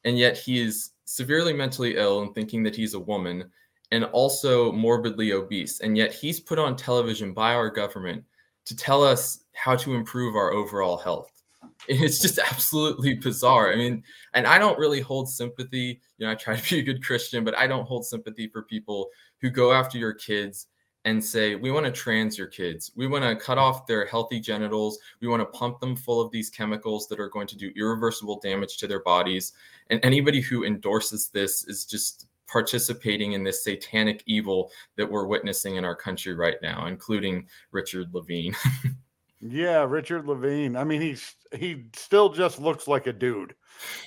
and 0.04 0.18
yet 0.18 0.38
he 0.38 0.62
is 0.62 0.92
severely 1.06 1.54
mentally 1.54 1.98
ill 1.98 2.22
and 2.22 2.36
thinking 2.36 2.62
that 2.64 2.76
he's 2.76 2.94
a 2.94 3.00
woman 3.00 3.50
and 3.92 4.06
also 4.06 4.72
morbidly 4.72 5.32
obese. 5.34 5.80
And 5.80 5.98
yet 5.98 6.14
he's 6.14 6.40
put 6.40 6.60
on 6.60 6.76
television 6.76 7.34
by 7.34 7.56
our 7.56 7.70
government 7.70 8.24
to 8.66 8.76
tell 8.76 9.04
us 9.04 9.41
how 9.54 9.76
to 9.76 9.96
improve 9.96 10.36
our 10.36 10.52
overall 10.52 10.98
health. 10.98 11.32
It's 11.88 12.22
just 12.22 12.38
absolutely 12.38 13.16
bizarre. 13.16 13.74
I 13.74 13.76
mean, 13.76 14.04
and 14.36 14.46
I 14.46 14.60
don't 14.60 14.78
really 14.78 15.00
hold 15.00 15.28
sympathy. 15.28 16.00
You 16.20 16.26
know, 16.28 16.32
I 16.32 16.36
try 16.36 16.56
to 16.56 16.70
be 16.70 16.80
a 16.80 16.84
good 16.84 17.04
Christian, 17.04 17.44
but 17.44 17.58
I 17.58 17.66
don't 17.66 17.88
hold 17.88 18.06
sympathy 18.06 18.48
for 18.48 18.62
people 18.62 19.10
who 19.40 19.50
go 19.50 19.74
after 19.74 19.98
your 19.98 20.14
kids 20.14 20.68
and 21.06 21.24
say, 21.24 21.56
we 21.56 21.72
want 21.72 21.86
to 21.88 21.92
trans 21.92 22.38
your 22.38 22.48
kids. 22.48 22.92
We 22.96 23.08
want 23.08 23.24
to 23.24 23.44
cut 23.44 23.58
off 23.58 23.88
their 23.88 24.06
healthy 24.06 24.40
genitals. 24.40 25.00
We 25.20 25.28
want 25.28 25.42
to 25.42 25.58
pump 25.58 25.80
them 25.80 25.96
full 25.96 26.22
of 26.22 26.32
these 26.32 26.50
chemicals 26.50 27.08
that 27.08 27.20
are 27.20 27.30
going 27.30 27.48
to 27.48 27.58
do 27.58 27.72
irreversible 27.76 28.40
damage 28.40 28.78
to 28.78 28.88
their 28.88 29.02
bodies. 29.02 29.54
And 29.90 30.00
anybody 30.04 30.42
who 30.42 30.64
endorses 30.64 31.30
this 31.30 31.64
is 31.68 31.86
just 31.86 32.28
participating 32.48 33.32
in 33.34 33.44
this 33.44 33.64
satanic 33.64 34.22
evil 34.26 34.72
that 34.98 35.10
we're 35.10 35.26
witnessing 35.26 35.78
in 35.78 35.86
our 35.86 35.96
country 35.96 36.36
right 36.36 36.58
now, 36.62 36.86
including 36.86 37.48
Richard 37.72 38.14
Levine. 38.14 38.56
Yeah, 39.42 39.84
Richard 39.86 40.28
Levine. 40.28 40.76
I 40.76 40.84
mean, 40.84 41.02
he's 41.02 41.36
he 41.54 41.86
still 41.96 42.30
just 42.30 42.60
looks 42.60 42.88
like 42.88 43.08
a 43.08 43.14
dude. 43.14 43.56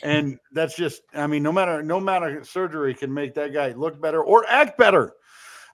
And 0.03 0.39
that's 0.53 0.77
just 0.77 1.03
I 1.13 1.27
mean, 1.27 1.43
no 1.43 1.51
matter 1.51 1.83
no 1.83 1.99
matter 1.99 2.45
surgery 2.45 2.95
can 2.95 3.13
make 3.13 3.35
that 3.35 3.53
guy 3.53 3.73
look 3.73 4.01
better 4.01 4.23
or 4.23 4.47
act 4.49 4.79
better. 4.79 5.15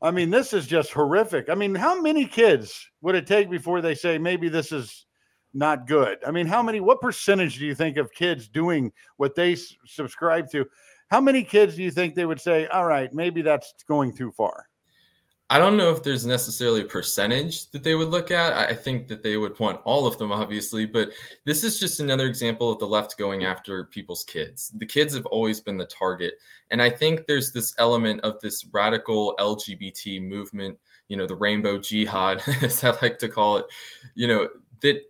I 0.03 0.11
mean, 0.11 0.31
this 0.31 0.55
is 0.55 0.67
just 0.67 0.93
horrific. 0.93 1.51
I 1.51 1.55
mean, 1.55 1.75
how 1.75 2.01
many 2.01 2.25
kids 2.25 2.89
would 3.03 3.15
it 3.15 3.27
take 3.27 3.51
before 3.51 3.83
they 3.83 3.95
say 3.95 4.17
maybe 4.17 4.49
this 4.49 4.73
is 4.73 5.05
not 5.53 5.87
good? 5.87 6.19
I 6.27 6.31
mean, 6.31 6.47
how 6.47 6.63
many 6.63 6.81
what 6.81 7.03
percentage 7.03 7.59
do 7.59 7.67
you 7.67 7.75
think 7.75 7.99
of 7.99 8.11
kids 8.13 8.49
doing 8.49 8.93
what 9.19 9.35
they 9.35 9.57
subscribe 9.85 10.51
to? 10.53 10.65
How 11.11 11.21
many 11.21 11.45
kids 11.45 11.77
do 11.77 11.83
you 11.83 11.91
think 11.91 12.15
they 12.15 12.25
would 12.25 12.41
say, 12.41 12.67
"All 12.69 12.87
right, 12.87 13.13
maybe 13.13 13.43
that's 13.43 13.75
going 13.87 14.17
too 14.17 14.31
far"? 14.31 14.70
I 15.53 15.59
don't 15.59 15.77
know 15.77 15.91
if 15.91 16.05
there's 16.05 16.25
necessarily 16.25 16.83
a 16.83 16.87
percentage 16.87 17.73
that 17.73 17.83
they 17.83 17.97
would 17.97 18.11
look 18.11 18.31
at. 18.31 18.53
I 18.53 18.73
think 18.73 19.09
that 19.09 19.25
they 19.25 19.37
would 19.37 19.59
want 19.59 19.81
all 19.85 20.07
of 20.07 20.17
them, 20.17 20.31
obviously, 20.31 20.87
but 20.87 21.11
this 21.45 21.65
is 21.65 21.81
just 21.81 21.99
another 21.99 22.27
example 22.29 22.71
of 22.71 22.79
the 22.79 22.87
left 22.87 23.19
going 23.19 23.45
after 23.45 23.87
people's 23.87 24.23
kids. 24.23 24.73
The 24.77 24.87
kids 24.87 25.13
have 25.13 25.27
always 25.27 25.61
been 25.61 25.77
the 25.77 25.87
target. 25.87 26.35
And 26.71 26.81
I 26.81 26.89
think 26.89 27.27
there's 27.27 27.51
this 27.51 27.75
element 27.79 28.21
of 28.21 28.41
this 28.41 28.65
radical 28.71 29.35
LGBT 29.41 30.23
movement, 30.23 30.79
you 31.09 31.17
know, 31.17 31.27
the 31.27 31.35
rainbow 31.35 31.81
jihad, 31.81 32.41
as 32.63 32.85
I 32.85 32.97
like 33.03 33.19
to 33.19 33.29
call 33.29 33.57
it, 33.57 33.67
you 34.15 34.29
know, 34.29 34.49
that 34.83 35.03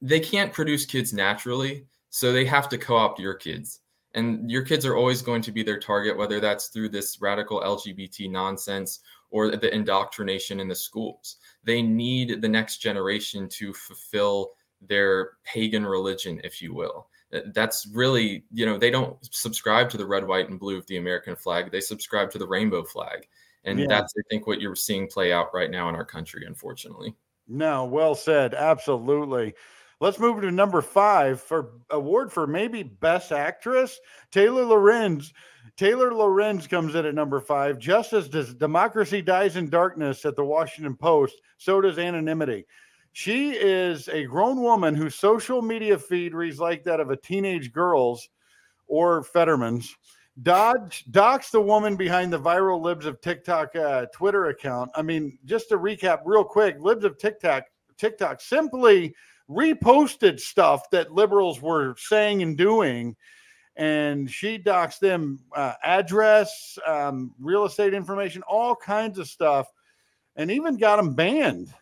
they 0.00 0.20
can't 0.20 0.52
produce 0.52 0.86
kids 0.86 1.12
naturally. 1.12 1.84
So 2.10 2.32
they 2.32 2.44
have 2.44 2.68
to 2.68 2.78
co 2.78 2.94
opt 2.94 3.18
your 3.18 3.34
kids. 3.34 3.80
And 4.14 4.50
your 4.50 4.62
kids 4.62 4.84
are 4.86 4.96
always 4.96 5.22
going 5.22 5.42
to 5.42 5.52
be 5.52 5.62
their 5.62 5.78
target, 5.78 6.16
whether 6.16 6.40
that's 6.40 6.68
through 6.68 6.88
this 6.88 7.20
radical 7.20 7.60
LGBT 7.60 8.30
nonsense 8.30 9.00
or 9.30 9.56
the 9.56 9.72
indoctrination 9.74 10.60
in 10.60 10.68
the 10.68 10.74
schools. 10.74 11.36
They 11.64 11.82
need 11.82 12.42
the 12.42 12.48
next 12.48 12.78
generation 12.78 13.48
to 13.50 13.72
fulfill 13.72 14.52
their 14.80 15.32
pagan 15.44 15.86
religion, 15.86 16.40
if 16.44 16.60
you 16.60 16.74
will. 16.74 17.08
That's 17.54 17.86
really, 17.92 18.44
you 18.52 18.66
know, 18.66 18.76
they 18.76 18.90
don't 18.90 19.16
subscribe 19.32 19.88
to 19.90 19.96
the 19.96 20.06
red, 20.06 20.26
white, 20.26 20.48
and 20.48 20.58
blue 20.58 20.76
of 20.76 20.86
the 20.86 20.96
American 20.96 21.36
flag. 21.36 21.70
They 21.70 21.80
subscribe 21.80 22.30
to 22.32 22.38
the 22.38 22.46
rainbow 22.46 22.82
flag. 22.82 23.28
And 23.64 23.78
Yeah. 23.78 23.86
that's, 23.88 24.14
I 24.18 24.22
think, 24.30 24.46
what 24.46 24.60
you're 24.60 24.74
seeing 24.74 25.06
play 25.06 25.32
out 25.32 25.54
right 25.54 25.70
now 25.70 25.88
in 25.88 25.94
our 25.94 26.04
country, 26.04 26.44
unfortunately. 26.46 27.14
No, 27.46 27.84
well 27.84 28.14
said. 28.14 28.54
Absolutely. 28.54 29.54
Let's 30.00 30.18
move 30.18 30.40
to 30.40 30.50
number 30.50 30.80
five 30.80 31.42
for 31.42 31.72
award 31.90 32.32
for 32.32 32.46
maybe 32.46 32.82
best 32.82 33.32
actress. 33.32 34.00
Taylor 34.30 34.64
Lorenz. 34.64 35.32
Taylor 35.76 36.12
Lorenz 36.12 36.66
comes 36.66 36.94
in 36.94 37.04
at 37.04 37.14
number 37.14 37.38
five. 37.38 37.78
Just 37.78 38.14
as 38.14 38.28
does 38.28 38.54
Democracy 38.54 39.20
Dies 39.20 39.56
in 39.56 39.68
Darkness 39.68 40.24
at 40.24 40.36
the 40.36 40.44
Washington 40.44 40.96
Post, 40.96 41.40
so 41.58 41.80
does 41.80 41.98
Anonymity. 41.98 42.66
She 43.12 43.50
is 43.50 44.08
a 44.08 44.24
grown 44.24 44.62
woman 44.62 44.94
whose 44.94 45.16
social 45.16 45.60
media 45.60 45.98
feed 45.98 46.34
reads 46.34 46.60
like 46.60 46.82
that 46.84 47.00
of 47.00 47.10
a 47.10 47.16
teenage 47.16 47.72
girl's 47.72 48.28
or 48.86 49.22
Fetterman's. 49.22 49.94
Dodge 50.42 51.04
docs 51.10 51.50
the 51.50 51.60
woman 51.60 51.96
behind 51.96 52.32
the 52.32 52.40
viral 52.40 52.80
Libs 52.80 53.04
of 53.04 53.20
TikTok 53.20 53.76
uh, 53.76 54.06
Twitter 54.14 54.46
account. 54.46 54.90
I 54.94 55.02
mean, 55.02 55.38
just 55.44 55.68
to 55.68 55.76
recap 55.76 56.20
real 56.24 56.44
quick, 56.44 56.76
Libs 56.78 57.04
of 57.04 57.18
TikTok 57.18 57.64
TikTok 57.98 58.40
simply 58.40 59.14
reposted 59.50 60.38
stuff 60.38 60.88
that 60.90 61.12
liberals 61.12 61.60
were 61.60 61.96
saying 61.98 62.42
and 62.42 62.56
doing, 62.56 63.16
and 63.76 64.30
she 64.30 64.58
docs 64.58 64.98
them 64.98 65.40
uh, 65.54 65.74
address, 65.82 66.78
um, 66.86 67.34
real 67.40 67.64
estate 67.64 67.94
information, 67.94 68.42
all 68.42 68.76
kinds 68.76 69.18
of 69.18 69.26
stuff, 69.26 69.66
and 70.36 70.50
even 70.50 70.76
got 70.76 70.96
them 70.96 71.14
banned. 71.14 71.74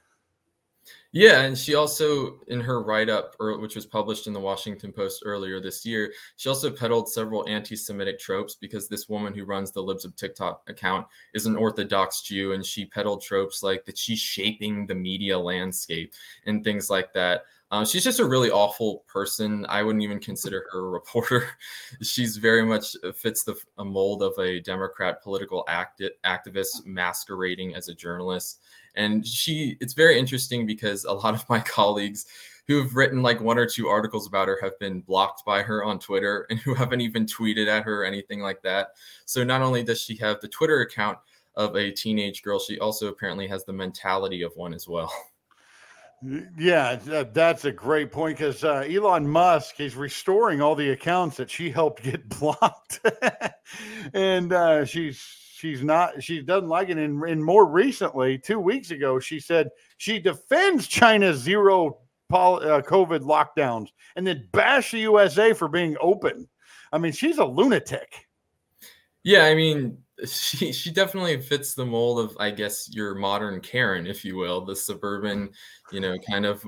Yeah, 1.13 1.41
and 1.41 1.57
she 1.57 1.75
also, 1.75 2.39
in 2.49 2.61
her 2.61 2.83
write 2.83 3.09
up, 3.09 3.35
which 3.41 3.75
was 3.75 3.87
published 3.87 4.27
in 4.27 4.35
the 4.35 4.41
Washington 4.41 4.93
Post 4.93 5.23
earlier 5.25 5.59
this 5.59 5.87
year, 5.87 6.13
she 6.37 6.51
also 6.51 6.71
peddled 6.71 7.11
several 7.11 7.49
anti 7.49 7.77
Semitic 7.77 8.19
tropes 8.19 8.57
because 8.57 8.89
this 8.89 9.09
woman 9.09 9.33
who 9.33 9.45
runs 9.45 9.73
the 9.73 9.83
Libs 9.83 10.05
of 10.05 10.15
TikTok 10.17 10.69
account 10.69 11.07
is 11.33 11.47
an 11.47 11.57
Orthodox 11.57 12.21
Jew, 12.21 12.53
and 12.53 12.65
she 12.65 12.85
peddled 12.85 13.23
tropes 13.23 13.63
like 13.63 13.87
that 13.87 13.97
she's 13.97 14.21
shaping 14.21 14.87
the 14.87 14.95
media 14.95 15.39
landscape 15.39 16.13
and 16.45 16.63
things 16.63 16.91
like 16.91 17.15
that. 17.15 17.45
Um, 17.71 17.85
she's 17.85 18.05
just 18.05 18.19
a 18.19 18.25
really 18.25 18.51
awful 18.51 19.05
person. 19.09 19.67
I 19.69 19.83
wouldn't 19.83 20.03
even 20.03 20.21
consider 20.21 20.65
her 20.73 20.87
a 20.87 20.89
reporter. 20.89 21.49
she's 22.03 22.39
very 22.39 22.65
much 22.65 22.97
uh, 23.05 23.13
fits 23.13 23.45
the 23.45 23.57
mold 23.77 24.23
of 24.23 24.33
a 24.39 24.61
Democrat 24.61 25.23
political 25.23 25.65
acti- 25.69 26.11
activist 26.25 26.87
masquerading 26.87 27.75
as 27.75 27.89
a 27.89 27.95
journalist 27.95 28.61
and 28.99 29.27
she 29.27 29.77
it's 29.81 29.95
very 29.95 30.19
interesting 30.19 30.67
because 30.67 31.05
a 31.05 31.13
lot 31.13 31.33
of 31.33 31.49
my 31.49 31.61
colleagues 31.77 32.27
who've 32.67 32.95
written 32.95 33.23
like 33.23 33.41
one 33.41 33.57
or 33.57 33.65
two 33.65 33.89
articles 33.89 34.27
about 34.27 34.49
her 34.49 34.59
have 34.61 34.79
been 34.79 35.01
blocked 35.01 35.43
by 35.47 35.63
her 35.63 35.83
on 35.83 35.99
Twitter 35.99 36.47
and 36.51 36.59
who 36.59 36.75
haven't 36.75 37.01
even 37.01 37.25
tweeted 37.25 37.67
at 37.67 37.85
her 37.85 38.03
or 38.03 38.05
anything 38.05 38.41
like 38.41 38.61
that. 38.63 38.89
So 39.25 39.43
not 39.43 39.63
only 39.63 39.83
does 39.83 40.03
she 40.03 40.17
have 40.17 40.41
the 40.41 40.49
Twitter 40.49 40.83
account 40.83 41.17
of 41.55 41.77
a 41.77 41.91
teenage 41.91 42.43
girl, 42.43 42.59
she 42.59 42.79
also 42.79 43.09
apparently 43.09 43.49
has 43.49 43.65
the 43.65 43.73
mentality 43.73 44.43
of 44.43 44.53
one 44.55 44.75
as 44.75 44.87
well. 44.87 45.11
Yeah, 46.59 46.97
that- 46.97 47.33
that's 47.35 47.65
a 47.65 47.73
great 47.73 48.11
point 48.11 48.39
because 48.39 48.65
uh, 48.65 48.85
Elon 48.89 49.29
Musk 49.29 49.77
he's 49.77 49.95
restoring 49.95 50.61
all 50.61 50.75
the 50.75 50.91
accounts 50.91 51.37
that 51.37 51.51
she 51.51 51.71
helped 51.71 52.03
get 52.03 52.29
blocked, 52.41 53.01
and 54.15 54.53
uh, 54.53 54.85
she's 54.85 55.19
she's 55.55 55.83
not 55.83 56.23
she 56.23 56.43
doesn't 56.43 56.69
like 56.69 56.89
it. 56.89 56.99
And, 56.99 57.23
and 57.23 57.45
more 57.45 57.67
recently, 57.67 58.37
two 58.39 58.59
weeks 58.59 58.91
ago, 58.91 59.21
she 59.21 59.39
said 59.39 59.69
she 59.99 60.19
defends 60.19 60.87
China's 60.89 61.39
zero 61.39 61.99
uh, 62.31 62.83
COVID 62.83 63.21
lockdowns 63.21 63.89
and 64.17 64.27
then 64.27 64.49
bash 64.53 64.91
the 64.91 64.99
USA 65.01 65.53
for 65.53 65.69
being 65.69 65.97
open. 66.01 66.49
I 66.93 66.99
mean, 66.99 67.13
she's 67.13 67.39
a 67.39 67.45
lunatic. 67.45 68.27
Yeah, 69.23 69.45
I 69.45 69.55
mean, 69.55 69.99
she 70.27 70.73
she 70.73 70.91
definitely 70.91 71.41
fits 71.41 71.75
the 71.75 71.85
mold 71.85 72.19
of 72.19 72.37
I 72.39 72.51
guess 72.51 72.89
your 72.93 73.15
modern 73.15 73.61
Karen, 73.61 74.07
if 74.07 74.25
you 74.25 74.37
will, 74.37 74.65
the 74.65 74.75
suburban, 74.75 75.51
you 75.93 76.01
know, 76.01 76.17
kind 76.29 76.45
of 76.45 76.65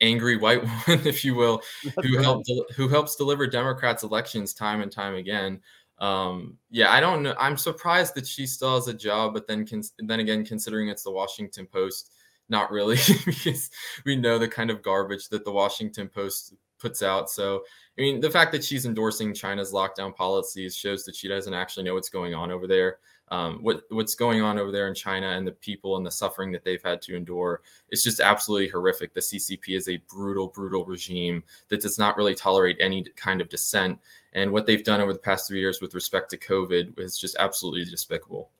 angry 0.00 0.36
white 0.36 0.62
woman, 0.86 1.06
if 1.06 1.24
you 1.24 1.34
will, 1.34 1.62
who 2.02 2.16
right. 2.16 2.24
helped 2.24 2.50
who 2.74 2.88
helps 2.88 3.16
deliver 3.16 3.46
Democrats 3.46 4.02
elections 4.02 4.54
time 4.54 4.82
and 4.82 4.92
time 4.92 5.14
again. 5.14 5.60
Um, 5.98 6.58
yeah, 6.70 6.92
I 6.92 7.00
don't 7.00 7.22
know. 7.22 7.34
I'm 7.38 7.56
surprised 7.56 8.14
that 8.16 8.26
she 8.26 8.46
still 8.46 8.74
has 8.74 8.88
a 8.88 8.94
job, 8.94 9.32
but 9.32 9.46
then 9.46 9.66
cons- 9.66 9.94
then 9.98 10.20
again, 10.20 10.44
considering 10.44 10.88
it's 10.88 11.02
the 11.02 11.10
Washington 11.10 11.66
Post, 11.66 12.12
not 12.48 12.70
really, 12.70 12.98
because 13.24 13.70
we 14.04 14.16
know 14.16 14.38
the 14.38 14.48
kind 14.48 14.70
of 14.70 14.82
garbage 14.82 15.28
that 15.30 15.44
the 15.44 15.52
Washington 15.52 16.08
Post 16.08 16.54
puts 16.78 17.02
out. 17.02 17.30
So, 17.30 17.62
I 17.98 18.02
mean, 18.02 18.20
the 18.20 18.30
fact 18.30 18.52
that 18.52 18.62
she's 18.62 18.84
endorsing 18.84 19.32
China's 19.32 19.72
lockdown 19.72 20.14
policies 20.14 20.76
shows 20.76 21.04
that 21.04 21.16
she 21.16 21.28
doesn't 21.28 21.54
actually 21.54 21.84
know 21.84 21.94
what's 21.94 22.10
going 22.10 22.34
on 22.34 22.50
over 22.50 22.66
there. 22.66 22.98
Um, 23.28 23.58
what 23.62 23.82
what's 23.88 24.14
going 24.14 24.40
on 24.40 24.58
over 24.58 24.70
there 24.70 24.86
in 24.86 24.94
China 24.94 25.30
and 25.30 25.46
the 25.46 25.52
people 25.52 25.96
and 25.96 26.06
the 26.06 26.10
suffering 26.10 26.52
that 26.52 26.62
they've 26.62 26.82
had 26.82 27.02
to 27.02 27.16
endure 27.16 27.62
is 27.90 28.02
just 28.02 28.20
absolutely 28.20 28.68
horrific. 28.68 29.14
The 29.14 29.20
CCP 29.20 29.76
is 29.76 29.88
a 29.88 29.96
brutal, 30.08 30.46
brutal 30.46 30.84
regime 30.84 31.42
that 31.68 31.80
does 31.80 31.98
not 31.98 32.16
really 32.16 32.36
tolerate 32.36 32.76
any 32.78 33.04
kind 33.16 33.40
of 33.40 33.48
dissent. 33.48 33.98
And 34.32 34.52
what 34.52 34.66
they've 34.66 34.84
done 34.84 35.00
over 35.00 35.12
the 35.12 35.18
past 35.18 35.48
three 35.48 35.58
years 35.58 35.80
with 35.80 35.94
respect 35.94 36.30
to 36.30 36.36
COVID 36.36 37.00
is 37.00 37.18
just 37.18 37.36
absolutely 37.38 37.90
despicable. 37.90 38.50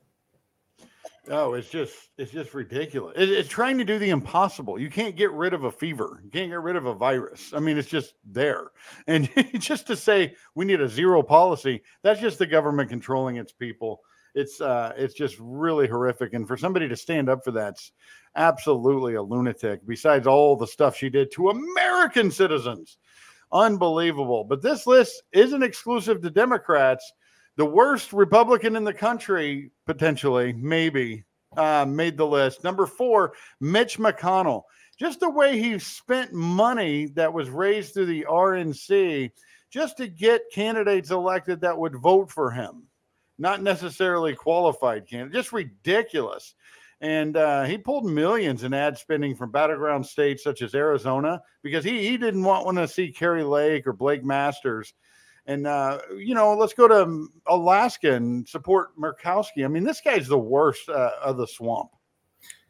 Oh, 1.29 1.55
it's 1.55 1.69
just 1.69 1.93
it's 2.17 2.31
just 2.31 2.53
ridiculous. 2.53 3.13
It- 3.17 3.29
it's 3.29 3.49
trying 3.49 3.77
to 3.79 3.83
do 3.83 3.99
the 3.99 4.11
impossible. 4.11 4.79
You 4.79 4.89
can't 4.89 5.15
get 5.17 5.31
rid 5.31 5.53
of 5.53 5.65
a 5.65 5.71
fever. 5.71 6.21
You 6.23 6.29
can't 6.29 6.49
get 6.49 6.61
rid 6.61 6.77
of 6.77 6.85
a 6.85 6.93
virus. 6.93 7.53
I 7.53 7.59
mean, 7.59 7.77
it's 7.77 7.89
just 7.89 8.13
there. 8.23 8.71
And 9.07 9.29
just 9.59 9.87
to 9.87 9.95
say 9.97 10.35
we 10.55 10.63
need 10.63 10.79
a 10.79 10.87
zero 10.87 11.21
policy, 11.21 11.81
that's 12.01 12.21
just 12.21 12.39
the 12.39 12.45
government 12.45 12.89
controlling 12.89 13.35
its 13.35 13.51
people. 13.51 13.99
It's 14.35 14.61
uh 14.61 14.93
it's 14.95 15.15
just 15.15 15.35
really 15.39 15.87
horrific. 15.87 16.33
And 16.33 16.47
for 16.47 16.55
somebody 16.55 16.87
to 16.87 16.95
stand 16.95 17.27
up 17.27 17.43
for 17.43 17.51
that's 17.51 17.91
absolutely 18.35 19.15
a 19.15 19.21
lunatic, 19.21 19.81
besides 19.85 20.27
all 20.27 20.55
the 20.55 20.67
stuff 20.67 20.95
she 20.95 21.09
did 21.09 21.31
to 21.31 21.49
American 21.49 22.31
citizens. 22.31 22.99
Unbelievable. 23.51 24.43
But 24.43 24.61
this 24.61 24.87
list 24.87 25.23
isn't 25.33 25.63
exclusive 25.63 26.21
to 26.21 26.29
Democrats 26.29 27.11
the 27.57 27.65
worst 27.65 28.13
Republican 28.13 28.75
in 28.75 28.83
the 28.83 28.93
country, 28.93 29.71
potentially, 29.85 30.53
maybe, 30.53 31.25
uh, 31.57 31.85
made 31.87 32.15
the 32.15 32.25
list. 32.25 32.63
Number 32.63 32.85
four, 32.85 33.33
Mitch 33.59 33.97
McConnell. 33.97 34.63
Just 34.99 35.19
the 35.19 35.29
way 35.29 35.59
he 35.59 35.77
spent 35.77 36.33
money 36.33 37.07
that 37.15 37.33
was 37.33 37.49
raised 37.49 37.93
through 37.93 38.07
the 38.07 38.25
RNC 38.29 39.31
just 39.69 39.97
to 39.97 40.07
get 40.07 40.51
candidates 40.51 41.11
elected 41.11 41.61
that 41.61 41.77
would 41.77 41.95
vote 41.95 42.31
for 42.31 42.49
him, 42.51 42.83
not 43.37 43.61
necessarily 43.61 44.33
qualified 44.33 45.07
candidates. 45.07 45.35
Just 45.35 45.53
ridiculous. 45.53 46.55
And 46.99 47.37
uh, 47.37 47.65
he 47.65 47.77
pulled 47.77 48.05
millions 48.05 48.63
in 48.63 48.73
ad 48.73 48.97
spending 48.97 49.35
from 49.35 49.51
battleground 49.51 50.05
states 50.05 50.43
such 50.43 50.63
as 50.63 50.73
Arizona 50.73 51.41
because 51.61 51.83
he, 51.83 52.07
he 52.07 52.17
didn't 52.17 52.43
want, 52.43 52.65
want 52.65 52.77
to 52.77 52.87
see 52.87 53.11
Kari 53.11 53.43
Lake 53.43 53.85
or 53.85 53.93
Blake 53.93 54.23
Masters. 54.23 54.93
And, 55.47 55.65
uh, 55.65 55.99
you 56.17 56.35
know, 56.35 56.53
let's 56.55 56.73
go 56.73 56.87
to 56.89 57.29
Alaska 57.47 58.13
and 58.13 58.47
support 58.47 58.89
Murkowski. 58.99 59.63
I 59.63 59.69
mean, 59.69 59.85
this 59.85 60.01
guy's 60.01 60.27
the 60.27 60.37
worst 60.37 60.89
uh, 60.89 61.11
of 61.23 61.37
the 61.37 61.47
swamp. 61.47 61.91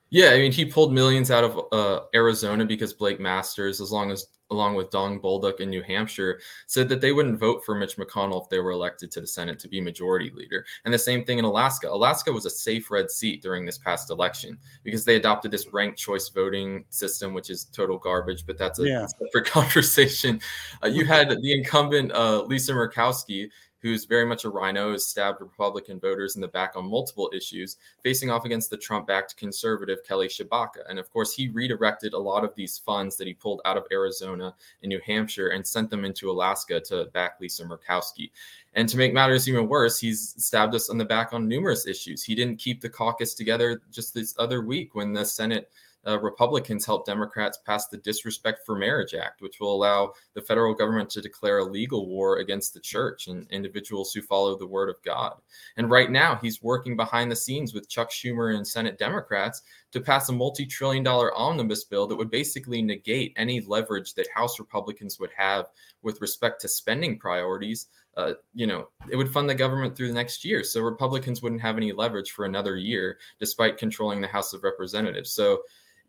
Yeah, 0.10 0.30
I 0.30 0.38
mean, 0.38 0.52
he 0.52 0.66
pulled 0.66 0.94
millions 0.94 1.32
out 1.32 1.44
of 1.44 1.60
uh, 1.72 2.06
Arizona 2.16 2.66
because 2.66 2.94
Blake 2.94 3.20
Masters, 3.20 3.82
as 3.82 3.92
long 3.92 4.12
as 4.12 4.28
along 4.50 4.76
with 4.76 4.90
Don 4.90 5.20
Bolduc 5.20 5.60
in 5.60 5.70
New 5.70 5.82
Hampshire, 5.84 6.40
said 6.68 6.88
that 6.88 7.02
they 7.02 7.12
wouldn't 7.12 7.38
vote 7.38 7.64
for 7.66 7.76
Mitch 7.76 7.98
McConnell 7.98 8.42
if 8.44 8.50
they 8.50 8.60
were 8.60 8.72
elected 8.72 9.12
to 9.12 9.20
the 9.22 9.28
Senate 9.28 9.60
to 9.60 9.68
be 9.68 9.82
majority 9.82 10.32
leader. 10.34 10.66
And 10.86 10.94
the 10.94 10.98
same 10.98 11.26
thing 11.26 11.38
in 11.38 11.44
Alaska. 11.44 11.90
Alaska 11.90 12.32
was 12.32 12.46
a 12.46 12.50
safe 12.50 12.90
red 12.90 13.12
seat 13.12 13.42
during 13.42 13.66
this 13.66 13.78
past 13.78 14.10
election 14.10 14.58
because 14.84 15.04
they 15.04 15.18
adopted 15.18 15.52
this 15.52 15.68
ranked 15.74 15.98
choice 15.98 16.30
voting 16.30 16.86
system, 16.90 17.34
which 17.34 17.50
is 17.50 17.66
total 17.66 17.98
garbage. 17.98 18.46
But 18.46 18.58
that's 18.58 18.80
a 18.80 18.88
Yeah. 18.88 19.06
separate 19.06 19.46
conversation. 19.52 20.40
Uh, 20.82 20.88
you 20.88 21.04
had 21.04 21.30
the 21.30 21.54
incumbent 21.54 22.14
uh, 22.14 22.44
Lisa 22.44 22.72
Murkowski 22.72 23.50
who's 23.82 24.06
very 24.06 24.26
much 24.26 24.44
a 24.44 24.50
rhino, 24.50 24.92
has 24.92 25.06
stabbed 25.06 25.42
Republican 25.42 26.00
voters 26.00 26.36
in 26.36 26.42
the 26.42 26.48
back 26.48 26.76
on 26.76 26.90
multiple 26.90 27.30
issues, 27.34 27.78
facing 28.04 28.30
off 28.30 28.46
against 28.46 28.70
the 28.70 28.78
Trump 28.78 29.08
backed 29.08 29.38
conservative 29.38 30.00
Kelly 30.08 30.28
Tshibaka. 30.28 30.90
And 30.90 31.00
of 31.00 31.12
course, 31.12 31.34
he 31.34 31.48
redirected 31.50 32.14
a 32.14 32.20
lot 32.20 32.44
of 32.44 32.56
these 32.56 32.78
funds 32.78 33.16
that 33.18 33.28
he 33.28 33.34
pulled 33.34 33.62
out 33.66 33.78
of 33.78 33.86
Arizona 33.92 34.54
and 34.82 34.90
New 34.90 35.02
Hampshire 35.06 35.50
and 35.50 35.66
sent 35.66 35.90
them 35.90 36.06
into 36.06 36.32
Alaska 36.32 36.80
to 36.82 37.06
back 37.14 37.40
Lisa 37.40 37.66
Murkowski. 37.66 38.32
And 38.74 38.88
to 38.90 38.98
make 38.98 39.14
matters 39.14 39.48
even 39.50 39.68
worse, 39.68 40.00
he's 40.00 40.36
stabbed 40.38 40.76
us 40.76 40.90
on 40.90 40.98
the 40.98 41.06
back 41.06 41.34
on 41.34 41.48
numerous 41.48 41.88
issues. 41.88 42.24
He 42.24 42.36
didn't 42.36 42.58
keep 42.58 42.82
the 42.82 42.90
caucus 42.90 43.34
together 43.34 43.82
just 43.92 44.14
this 44.14 44.36
other 44.38 44.62
week 44.62 44.94
when 44.94 45.14
the 45.14 45.26
Senate 45.26 45.72
uh, 46.06 46.20
Republicans 46.20 46.86
helped 46.86 47.08
Democrats 47.08 47.60
pass 47.66 47.88
the 47.88 47.98
Disrespect 47.98 48.60
for 48.66 48.78
Marriage 48.78 49.14
Act, 49.14 49.42
which 49.42 49.60
will 49.60 49.74
allow 49.74 50.14
the 50.34 50.42
federal 50.42 50.74
government 50.74 51.10
to 51.12 51.22
declare 51.22 51.60
a 51.60 51.64
legal 51.66 52.08
war 52.08 52.38
against 52.38 52.74
the 52.74 52.80
church 52.80 53.28
and 53.28 53.50
individuals 53.50 54.12
who 54.14 54.22
follow 54.22 54.58
the 54.58 54.68
word 54.68 54.90
of 54.90 55.02
God. 55.04 55.34
And 55.76 55.90
right 55.90 56.12
now, 56.12 56.36
he's 56.36 56.62
working 56.62 56.96
behind 56.96 57.32
the 57.32 57.36
scenes 57.36 57.74
with 57.74 57.90
Chuck 57.90 58.12
Schumer 58.12 58.56
and 58.56 58.68
Senate 58.68 58.98
Democrats 58.98 59.62
to 59.92 60.02
pass 60.02 60.30
a 60.30 60.34
multi 60.34 60.66
trillion 60.66 61.04
dollar 61.04 61.34
omnibus 61.36 61.84
bill 61.84 62.08
that 62.08 62.16
would 62.16 62.32
basically 62.32 62.82
negate 62.82 63.34
any 63.36 63.62
leverage 63.62 64.14
that 64.14 64.28
House 64.34 64.60
Republicans 64.60 65.20
would 65.20 65.32
have 65.36 65.68
with 66.02 66.22
respect 66.22 66.62
to 66.62 66.68
spending 66.68 67.20
priorities. 67.20 67.88
Uh, 68.18 68.34
you 68.54 68.68
know, 68.68 68.90
it 69.10 69.16
would 69.16 69.32
fund 69.32 69.48
the 69.48 69.56
government 69.56 69.96
through 69.96 70.08
the 70.08 70.14
next 70.14 70.44
year. 70.44 70.64
So 70.64 70.82
Republicans 70.82 71.42
wouldn't 71.42 71.62
have 71.62 71.78
any 71.78 71.94
leverage 71.94 72.32
for 72.32 72.46
another 72.46 72.76
year, 72.76 73.20
despite 73.40 73.78
controlling 73.78 74.20
the 74.20 74.28
House 74.28 74.54
of 74.54 74.64
Representatives. 74.64 75.32
So 75.32 75.62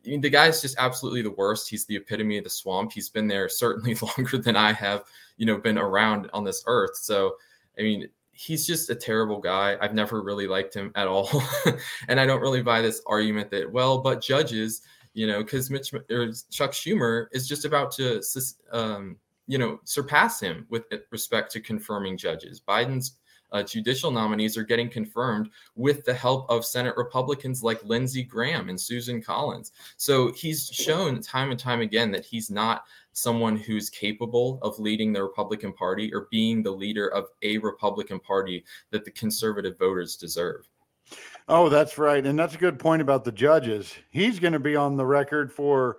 I 0.05 0.11
mean, 0.11 0.21
the 0.21 0.31
guy's 0.31 0.63
just 0.63 0.77
absolutely 0.79 1.23
the 1.23 1.33
worst. 1.33 1.69
He's 1.69 1.85
the 1.85 1.97
epitome 1.97 2.39
of 2.39 2.45
the 2.45 2.51
swamp. 2.51 2.93
He's 2.93 3.09
been 3.09 3.27
there 3.27 3.49
certainly 3.49 3.95
longer 4.17 4.39
than 4.39 4.57
I 4.57 4.73
have, 4.73 5.05
you 5.37 5.47
know, 5.47 5.59
been 5.59 5.79
around 5.79 6.31
on 6.33 6.45
this 6.45 6.65
earth. 6.67 6.97
So, 6.97 7.35
I 7.79 7.83
mean, 7.83 8.09
he's 8.33 8.67
just 8.67 8.91
a 8.91 8.95
terrible 8.95 9.41
guy. 9.41 9.77
I've 9.81 9.95
never 9.95 10.23
really 10.23 10.47
liked 10.47 10.73
him 10.73 10.93
at 10.95 11.09
all. 11.09 11.43
and 12.09 12.21
I 12.21 12.27
don't 12.27 12.41
really 12.41 12.63
buy 12.63 12.81
this 12.81 13.03
argument 13.07 13.51
that, 13.51 13.71
well, 13.71 13.99
but 13.99 14.23
judges, 14.23 14.83
you 15.15 15.27
know, 15.27 15.43
because 15.43 15.71
Mitch 15.71 15.93
or 15.93 16.33
Chuck 16.51 16.73
Schumer 16.73 17.27
is 17.33 17.49
just 17.49 17.65
about 17.65 17.91
to, 17.93 18.23
um, 18.71 19.17
you 19.49 19.59
know, 19.59 19.81
surpass 19.83 20.39
him 20.39 20.67
with 20.69 20.85
respect 21.11 21.51
to 21.53 21.61
confirming 21.61 22.17
judges. 22.17 22.61
Biden's 22.61 23.15
uh, 23.51 23.63
judicial 23.63 24.11
nominees 24.11 24.59
are 24.59 24.63
getting 24.63 24.91
confirmed 24.91 25.49
with 25.75 26.05
the 26.05 26.13
help 26.13 26.49
of 26.51 26.67
Senate 26.67 26.95
Republicans 26.99 27.63
like 27.63 27.83
Lindsey 27.83 28.23
Graham 28.23 28.69
and 28.69 28.79
Susan 28.79 29.23
Collins. 29.23 29.73
So 29.97 30.33
he's 30.33 30.69
shown 30.69 31.23
time 31.23 31.51
and 31.51 31.59
time 31.59 31.81
again 31.81 32.11
that 32.13 32.27
he's 32.27 32.51
not 32.51 32.85
someone 33.13 33.57
who's 33.57 33.89
capable 33.89 34.59
of 34.63 34.79
leading 34.79 35.15
the 35.15 35.23
Republican 35.23 35.73
Party 35.73 36.13
or 36.15 36.29
being 36.31 36.63
the 36.63 36.71
leader 36.71 37.09
of 37.09 37.29
a 37.43 37.57
Republican 37.59 38.21
Party 38.21 38.65
that 38.91 39.07
the 39.07 39.11
conservative 39.11 39.79
voters 39.79 40.17
deserve. 40.17 40.69
Oh, 41.49 41.71
that's 41.71 41.97
right. 41.97 42.25
And 42.25 42.39
that's 42.39 42.55
a 42.55 42.59
good 42.59 42.79
point 42.79 43.01
about 43.01 43.25
the 43.25 43.33
judges. 43.33 43.95
He's 44.11 44.39
going 44.39 44.53
to 44.53 44.59
be 44.59 44.77
on 44.77 44.99
the 44.99 45.07
record 45.07 45.51
for 45.51 45.97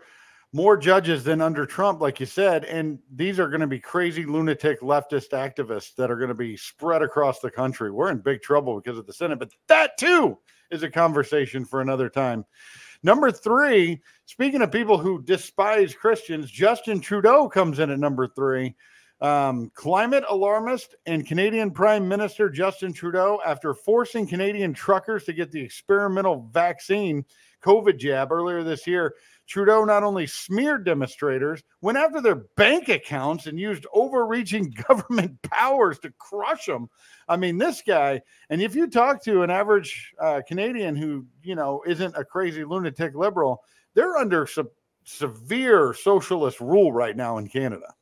more 0.52 0.78
judges 0.78 1.24
than 1.24 1.42
under 1.42 1.66
Trump, 1.66 2.02
like 2.02 2.20
you 2.20 2.26
said. 2.26 2.66
And 2.66 3.00
these 3.14 3.40
are 3.40 3.50
going 3.50 3.62
to 3.62 3.68
be 3.68 3.80
crazy 3.80 4.26
lunatic 4.26 4.82
leftist 4.82 5.30
activists 5.30 5.94
that 5.96 6.10
are 6.10 6.16
going 6.16 6.30
to 6.30 6.36
be 6.36 6.58
spread 6.58 7.04
across 7.04 7.40
the 7.40 7.52
country. 7.52 7.92
We're 7.92 8.12
in 8.12 8.18
big 8.18 8.42
trouble 8.42 8.80
because 8.82 8.98
of 8.98 9.06
the 9.06 9.14
Senate, 9.14 9.40
but 9.40 9.52
that 9.68 9.98
too 9.98 10.38
is 10.72 10.84
a 10.84 10.90
conversation 10.90 11.66
for 11.66 11.82
another 11.82 12.10
time. 12.10 12.46
Number 13.04 13.32
three, 13.32 14.02
speaking 14.26 14.62
of 14.62 14.72
people 14.72 14.98
who 14.98 15.22
despise 15.22 15.94
Christians, 15.94 16.52
Justin 16.52 17.00
Trudeau 17.00 17.48
comes 17.48 17.80
in 17.80 17.92
at 17.92 18.00
number 18.00 18.28
three. 18.28 18.76
Um, 19.22 19.70
climate 19.74 20.24
alarmist 20.30 20.96
and 21.06 21.28
Canadian 21.28 21.72
Prime 21.72 22.08
Minister 22.08 22.50
Justin 22.50 22.94
Trudeau, 22.94 23.42
after 23.46 23.74
forcing 23.74 24.26
Canadian 24.26 24.74
truckers 24.74 25.26
to 25.26 25.34
get 25.34 25.52
the 25.52 25.62
experimental 25.62 26.50
vaccine 26.54 27.26
COVID 27.62 27.98
jab 27.98 28.32
earlier 28.32 28.64
this 28.64 28.88
year, 28.88 29.16
Trudeau 29.50 29.84
not 29.84 30.04
only 30.04 30.28
smeared 30.28 30.86
demonstrators, 30.86 31.64
went 31.82 31.98
after 31.98 32.22
their 32.22 32.46
bank 32.56 32.88
accounts 32.88 33.48
and 33.48 33.60
used 33.60 33.88
overreaching 33.94 34.72
government 34.88 35.42
powers 35.42 35.98
to 36.00 36.14
crush 36.20 36.68
them. 36.68 36.88
I 37.28 37.36
mean, 37.36 37.58
this 37.58 37.82
guy, 37.86 38.22
and 38.52 38.62
if 38.62 38.76
you 38.76 38.88
talk 38.88 39.24
to 39.24 39.42
an 39.42 39.50
average 39.50 40.14
uh, 40.22 40.42
Canadian 40.48 40.96
who, 40.96 41.26
you 41.42 41.56
know, 41.56 41.82
isn't 41.88 42.16
a 42.16 42.24
crazy 42.24 42.64
lunatic 42.64 43.16
liberal, 43.16 43.64
they're 43.96 44.18
under 44.18 44.46
some 44.46 44.70
severe 45.04 45.96
socialist 45.96 46.62
rule 46.62 46.94
right 46.94 47.18
now 47.18 47.40
in 47.40 47.48
Canada. 47.48 47.96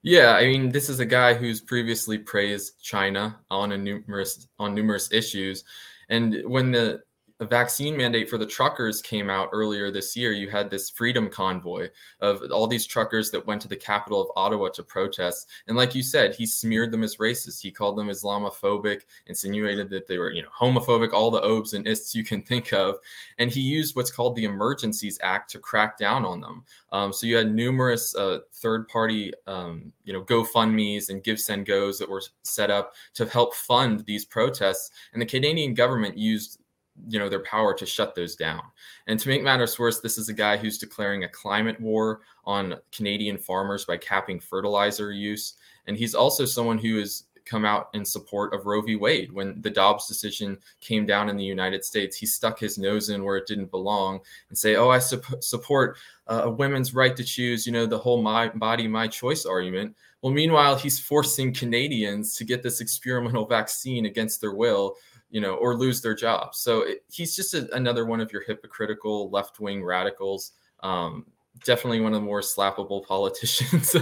Yeah, 0.00 0.34
I 0.34 0.46
mean, 0.46 0.70
this 0.70 0.88
is 0.88 0.98
a 0.98 1.06
guy 1.06 1.34
who's 1.34 1.60
previously 1.60 2.18
praised 2.18 2.82
China 2.82 3.38
on 3.50 3.72
a 3.72 3.78
numerous 3.78 4.48
on 4.58 4.74
numerous 4.74 5.10
issues, 5.12 5.64
and 6.10 6.42
when 6.46 6.72
the 6.72 7.02
a 7.40 7.44
vaccine 7.44 7.96
mandate 7.96 8.30
for 8.30 8.38
the 8.38 8.46
truckers 8.46 9.02
came 9.02 9.28
out 9.28 9.48
earlier 9.52 9.90
this 9.90 10.16
year, 10.16 10.32
you 10.32 10.48
had 10.48 10.70
this 10.70 10.88
freedom 10.88 11.28
convoy 11.28 11.88
of 12.20 12.40
all 12.52 12.68
these 12.68 12.86
truckers 12.86 13.30
that 13.32 13.44
went 13.44 13.60
to 13.62 13.68
the 13.68 13.76
capital 13.76 14.20
of 14.20 14.30
Ottawa 14.36 14.68
to 14.68 14.84
protest. 14.84 15.48
And 15.66 15.76
like 15.76 15.96
you 15.96 16.02
said, 16.02 16.34
he 16.34 16.46
smeared 16.46 16.92
them 16.92 17.02
as 17.02 17.16
racist. 17.16 17.60
He 17.60 17.72
called 17.72 17.98
them 17.98 18.08
Islamophobic, 18.08 19.02
insinuated 19.26 19.90
that 19.90 20.06
they 20.06 20.18
were, 20.18 20.30
you 20.30 20.42
know, 20.42 20.48
homophobic, 20.56 21.12
all 21.12 21.30
the 21.32 21.42
obes 21.42 21.72
and 21.72 21.88
ists 21.88 22.14
you 22.14 22.24
can 22.24 22.40
think 22.40 22.72
of. 22.72 22.96
And 23.38 23.50
he 23.50 23.60
used 23.60 23.96
what's 23.96 24.12
called 24.12 24.36
the 24.36 24.44
Emergencies 24.44 25.18
Act 25.20 25.50
to 25.50 25.58
crack 25.58 25.98
down 25.98 26.24
on 26.24 26.40
them. 26.40 26.64
Um, 26.92 27.12
so 27.12 27.26
you 27.26 27.36
had 27.36 27.52
numerous 27.52 28.14
uh, 28.14 28.40
third-party, 28.52 29.32
um, 29.48 29.92
you 30.04 30.12
know, 30.12 30.22
GoFundmes 30.22 31.08
and 31.08 31.24
GiveSendGos 31.24 31.98
that 31.98 32.08
were 32.08 32.22
set 32.44 32.70
up 32.70 32.92
to 33.14 33.26
help 33.26 33.54
fund 33.54 34.04
these 34.06 34.24
protests. 34.24 34.92
And 35.12 35.20
the 35.20 35.26
Canadian 35.26 35.74
government 35.74 36.16
used 36.16 36.60
you 37.08 37.18
know 37.18 37.28
their 37.28 37.42
power 37.42 37.74
to 37.74 37.86
shut 37.86 38.14
those 38.14 38.36
down. 38.36 38.62
And 39.06 39.18
to 39.20 39.28
make 39.28 39.42
matters 39.42 39.78
worse 39.78 40.00
this 40.00 40.18
is 40.18 40.28
a 40.28 40.34
guy 40.34 40.56
who's 40.56 40.78
declaring 40.78 41.24
a 41.24 41.28
climate 41.28 41.80
war 41.80 42.20
on 42.44 42.76
canadian 42.92 43.38
farmers 43.38 43.84
by 43.84 43.96
capping 43.96 44.40
fertilizer 44.40 45.12
use. 45.12 45.54
And 45.86 45.96
he's 45.96 46.14
also 46.14 46.44
someone 46.44 46.78
who 46.78 46.98
has 46.98 47.24
come 47.44 47.66
out 47.66 47.90
in 47.92 48.04
support 48.06 48.54
of 48.54 48.64
roe 48.64 48.80
v. 48.80 48.96
Wade. 48.96 49.30
When 49.30 49.60
the 49.60 49.70
dobbs 49.70 50.06
decision 50.06 50.56
came 50.80 51.04
down 51.04 51.28
in 51.28 51.36
the 51.36 51.44
united 51.44 51.84
states 51.84 52.16
he 52.16 52.26
stuck 52.26 52.58
his 52.58 52.78
nose 52.78 53.10
in 53.10 53.24
where 53.24 53.36
it 53.36 53.46
didn't 53.46 53.70
belong 53.70 54.20
and 54.48 54.56
say 54.56 54.76
oh 54.76 54.88
i 54.88 54.98
su- 54.98 55.20
support 55.40 55.98
uh, 56.26 56.42
a 56.44 56.50
women's 56.50 56.94
right 56.94 57.16
to 57.16 57.24
choose 57.24 57.66
you 57.66 57.72
know 57.72 57.86
the 57.86 57.98
whole 57.98 58.22
my 58.22 58.48
body 58.48 58.88
my 58.88 59.06
choice 59.06 59.44
argument. 59.44 59.94
Well 60.22 60.32
meanwhile 60.32 60.76
he's 60.76 60.98
forcing 60.98 61.52
canadians 61.52 62.34
to 62.36 62.44
get 62.44 62.62
this 62.62 62.80
experimental 62.80 63.46
vaccine 63.46 64.06
against 64.06 64.40
their 64.40 64.54
will 64.54 64.96
you 65.34 65.40
know, 65.40 65.54
or 65.56 65.76
lose 65.76 66.00
their 66.00 66.14
job. 66.14 66.54
So 66.54 66.82
it, 66.82 67.04
he's 67.10 67.34
just 67.34 67.54
a, 67.54 67.68
another 67.74 68.06
one 68.06 68.20
of 68.20 68.32
your 68.32 68.44
hypocritical 68.44 69.30
left 69.30 69.58
wing 69.58 69.82
radicals. 69.82 70.52
Um, 70.84 71.26
definitely 71.64 72.00
one 72.00 72.14
of 72.14 72.20
the 72.20 72.24
more 72.24 72.40
slappable 72.40 73.04
politicians, 73.08 73.96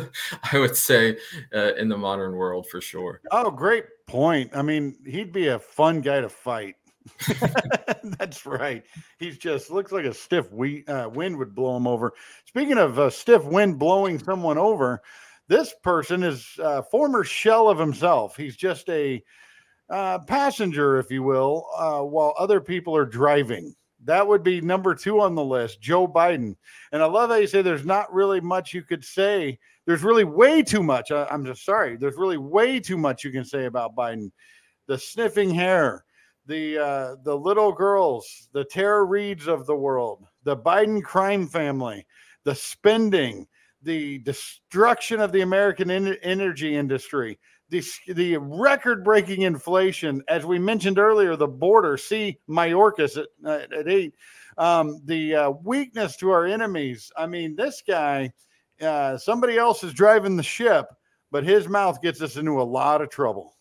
I 0.53 0.59
would 0.59 0.77
say, 0.77 1.16
uh, 1.55 1.73
in 1.77 1.88
the 1.88 1.97
modern 1.97 2.33
world 2.33 2.68
for 2.68 2.83
sure. 2.83 3.23
Oh, 3.31 3.51
great 3.51 3.87
point. 4.07 4.55
I 4.55 4.61
mean, 4.61 4.99
he'd 5.07 5.33
be 5.33 5.49
a 5.49 5.59
fun 5.59 6.03
guy 6.03 6.21
to 6.21 6.29
fight. 6.29 6.77
That's 8.18 8.45
right. 8.45 8.85
He's 9.18 9.38
just 9.38 9.71
looks 9.71 9.90
like 9.90 10.05
a 10.05 10.12
stiff 10.12 10.53
we, 10.53 10.85
uh, 10.85 11.09
wind 11.09 11.38
would 11.38 11.55
blow 11.55 11.79
him 11.79 11.87
over. 11.87 12.12
Speaking 12.45 12.77
of 12.77 12.99
a 12.99 13.11
stiff 13.11 13.42
wind 13.42 13.79
blowing 13.79 14.18
someone 14.18 14.59
over, 14.59 15.01
this 15.49 15.75
person 15.83 16.25
is 16.25 16.47
a 16.59 16.83
former 16.83 17.25
shell 17.25 17.71
of 17.71 17.79
himself. 17.79 18.37
He's 18.37 18.55
just 18.55 18.87
a 18.90 19.25
uh, 19.93 20.19
passenger, 20.21 20.99
if 20.99 21.11
you 21.11 21.23
will, 21.23 21.67
uh, 21.77 22.01
while 22.01 22.35
other 22.39 22.61
people 22.61 22.97
are 22.97 23.05
driving. 23.05 23.75
That 24.05 24.27
would 24.27 24.43
be 24.43 24.61
number 24.61 24.95
two 24.95 25.21
on 25.21 25.35
the 25.35 25.45
list, 25.45 25.81
Joe 25.81 26.09
Biden. 26.09 26.57
And 26.91 27.03
I 27.03 27.07
love 27.07 27.31
how 27.31 27.37
you 27.37 27.47
say 27.47 27.63
there's 27.63 27.85
not 27.85 28.13
really 28.13 28.41
much 28.41 28.75
you 28.75 28.83
could 28.83 29.05
say. 29.05 29.59
There's 29.87 30.03
really 30.03 30.25
way 30.25 30.63
too 30.63 30.83
much. 30.83 31.13
I, 31.13 31.27
I'm 31.31 31.45
just 31.45 31.65
sorry. 31.65 31.97
There's 31.97 32.17
really 32.17 32.39
way 32.39 32.81
too 32.81 32.97
much 32.97 33.23
you 33.23 33.31
can 33.31 33.45
say 33.45 33.67
about 33.67 33.95
Biden. 33.95 34.33
The 34.89 34.99
sniffing 34.99 35.51
hair, 35.51 36.05
the 36.47 36.79
uh, 36.79 37.17
the 37.23 37.37
little 37.37 37.71
girls, 37.71 38.49
the 38.53 38.65
Tara 38.65 39.05
Reades 39.05 39.47
of 39.47 39.67
the 39.67 39.77
world, 39.77 40.25
the 40.43 40.57
Biden 40.57 41.03
crime 41.03 41.47
family, 41.47 42.05
the 42.45 42.55
spending, 42.55 43.47
the 43.83 44.19
destruction 44.19 45.21
of 45.21 45.33
the 45.33 45.43
American 45.43 45.91
en- 45.91 46.17
energy 46.23 46.75
industry, 46.77 47.39
the, 47.73 47.83
the 48.13 48.37
record 48.37 49.03
breaking 49.03 49.43
inflation, 49.43 50.23
as 50.29 50.45
we 50.45 50.59
mentioned 50.59 50.99
earlier, 50.99 51.35
the 51.37 51.49
border, 51.49 51.97
see 51.97 52.39
Mayorkas 52.49 53.17
at, 53.17 53.73
at 53.73 53.89
eight, 53.89 54.15
um, 54.59 55.01
the 55.07 55.35
uh, 55.35 55.51
weakness 55.65 56.17
to 56.19 56.31
our 56.31 56.45
enemies. 56.45 57.11
I 57.17 57.27
mean, 57.27 57.57
this 57.57 57.83
guy, 57.85 58.33
uh, 58.81 59.17
somebody 59.17 59.57
else 59.57 59.83
is 59.83 59.95
driving 59.95 60.37
the 60.37 60.43
ship, 60.43 60.87
but 61.31 61.45
his 61.45 61.67
mouth 61.67 62.03
gets 62.03 62.21
us 62.21 62.37
into 62.37 62.61
a 62.61 62.63
lot 62.63 63.01
of 63.01 63.09
trouble. 63.09 63.57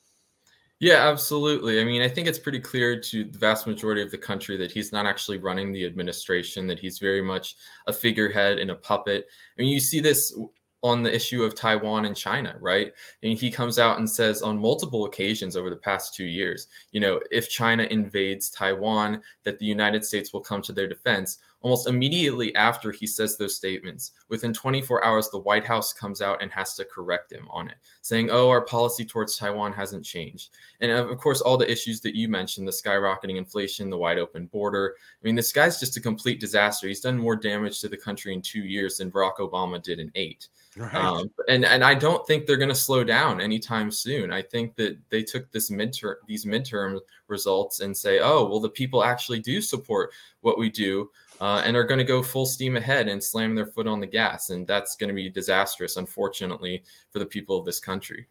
Yeah, 0.82 1.08
absolutely. 1.10 1.80
I 1.80 1.86
mean, 1.86 2.02
I 2.02 2.10
think 2.10 2.28
it's 2.28 2.40
pretty 2.40 2.60
clear 2.60 3.00
to 3.00 3.24
the 3.24 3.38
vast 3.38 3.66
majority 3.66 4.02
of 4.02 4.12
the 4.12 4.18
country 4.18 4.58
that 4.58 4.72
he's 4.72 4.92
not 4.92 5.06
actually 5.06 5.38
running 5.38 5.72
the 5.72 5.86
administration, 5.86 6.68
that 6.68 6.80
he's 6.80 6.98
very 7.00 7.22
much 7.22 7.56
a 7.88 7.94
figurehead 7.94 8.58
and 8.58 8.72
a 8.72 8.76
puppet. 8.76 9.28
I 9.58 9.62
mean, 9.62 9.72
you 9.72 9.80
see 9.80 10.00
this 10.02 10.36
on 10.84 11.04
the 11.04 11.14
issue 11.14 11.44
of 11.44 11.56
Taiwan 11.56 12.06
and 12.06 12.16
China, 12.16 12.56
right? 12.60 12.92
And 13.22 13.38
he 13.38 13.52
comes 13.52 13.78
out 13.78 14.00
and 14.00 14.10
says 14.10 14.42
on 14.42 14.58
multiple 14.58 15.06
occasions 15.06 15.56
over 15.56 15.70
the 15.70 15.76
past 15.76 16.16
two 16.16 16.26
years, 16.26 16.68
you 16.92 17.00
know, 17.00 17.20
if 17.30 17.50
China 17.50 17.84
invades 17.84 18.50
Taiwan, 18.50 19.22
that 19.44 19.60
the 19.60 19.66
United 19.66 20.04
States 20.04 20.34
will 20.34 20.42
come 20.42 20.62
to 20.64 20.74
their 20.74 20.88
defense. 20.88 21.38
Almost 21.62 21.88
immediately 21.88 22.54
after 22.56 22.92
he 22.92 23.06
says 23.06 23.38
those 23.38 23.56
statements, 23.56 24.14
within 24.30 24.52
24 24.52 25.06
hours, 25.06 25.30
the 25.30 25.38
White 25.40 25.66
House 25.66 25.94
comes 25.94 26.22
out 26.22 26.42
and 26.42 26.52
has 26.52 26.74
to 26.76 26.86
correct 26.86 27.32
him 27.32 27.48
on 27.52 27.70
it, 27.70 27.76
saying, 28.02 28.30
oh, 28.32 28.50
our 28.50 28.62
policy 28.62 29.06
towards 29.06 29.38
Taiwan 29.38 29.72
hasn't 29.72 30.04
changed. 30.04 30.50
And 30.80 30.92
of 30.92 31.16
course, 31.20 31.40
all 31.40 31.58
the 31.58 31.72
issues 31.72 32.02
that 32.02 32.16
you 32.16 32.28
mentioned 32.28 32.68
the 32.68 32.72
skyrocketing 32.72 33.38
inflation, 33.38 33.90
the 33.92 33.98
wide 33.98 34.18
open 34.18 34.48
border. 34.48 34.96
I 34.98 35.22
mean, 35.24 35.36
this 35.36 35.52
guy's 35.52 35.80
just 35.80 35.98
a 35.98 36.02
complete 36.02 36.40
disaster. 36.40 36.88
He's 36.88 37.02
done 37.02 37.18
more 37.18 37.36
damage 37.36 37.80
to 37.82 37.90
the 37.90 37.98
country 37.98 38.34
in 38.34 38.42
two 38.42 38.62
years 38.62 38.98
than 38.98 39.12
Barack 39.12 39.38
Obama 39.38 39.82
did 39.82 40.00
in 40.00 40.12
eight. 40.16 40.48
Right. 40.78 40.96
Um, 40.96 41.30
and 41.50 41.66
and 41.66 41.84
I 41.84 41.94
don't 41.94 42.26
think 42.26 42.46
they're 42.46 42.56
going 42.56 42.70
to 42.70 42.76
slow 42.76 43.04
down 43.04 43.42
anytime 43.42 43.92
soon. 43.92 44.32
I 44.32 44.42
think 44.42 44.76
that 44.78 44.98
they 45.10 45.22
took 45.22 45.52
this 45.52 45.70
midterm 45.70 46.16
these 46.28 46.46
midterm 46.46 47.00
results 47.28 47.82
and 47.82 47.96
say, 47.96 48.20
oh 48.20 48.46
well, 48.46 48.62
the 48.62 48.70
people 48.70 49.04
actually 49.04 49.40
do 49.40 49.62
support 49.62 50.12
what 50.40 50.58
we 50.58 50.70
do 50.70 51.10
uh, 51.42 51.62
and 51.66 51.76
are 51.76 51.84
going 51.84 51.98
to 51.98 52.06
go 52.06 52.24
full 52.24 52.46
steam 52.46 52.78
ahead 52.78 53.10
and 53.10 53.22
slam 53.22 53.54
their 53.56 53.66
foot 53.66 53.88
on 53.88 54.00
the 54.00 54.08
gas, 54.08 54.50
and 54.52 54.66
that's 54.66 54.96
going 54.96 55.10
to 55.10 55.14
be 55.14 55.30
disastrous, 55.30 55.98
unfortunately, 55.98 56.84
for 57.10 57.20
the 57.20 57.26
people 57.26 57.58
of 57.58 57.66
this 57.66 57.82
country. 57.82 58.28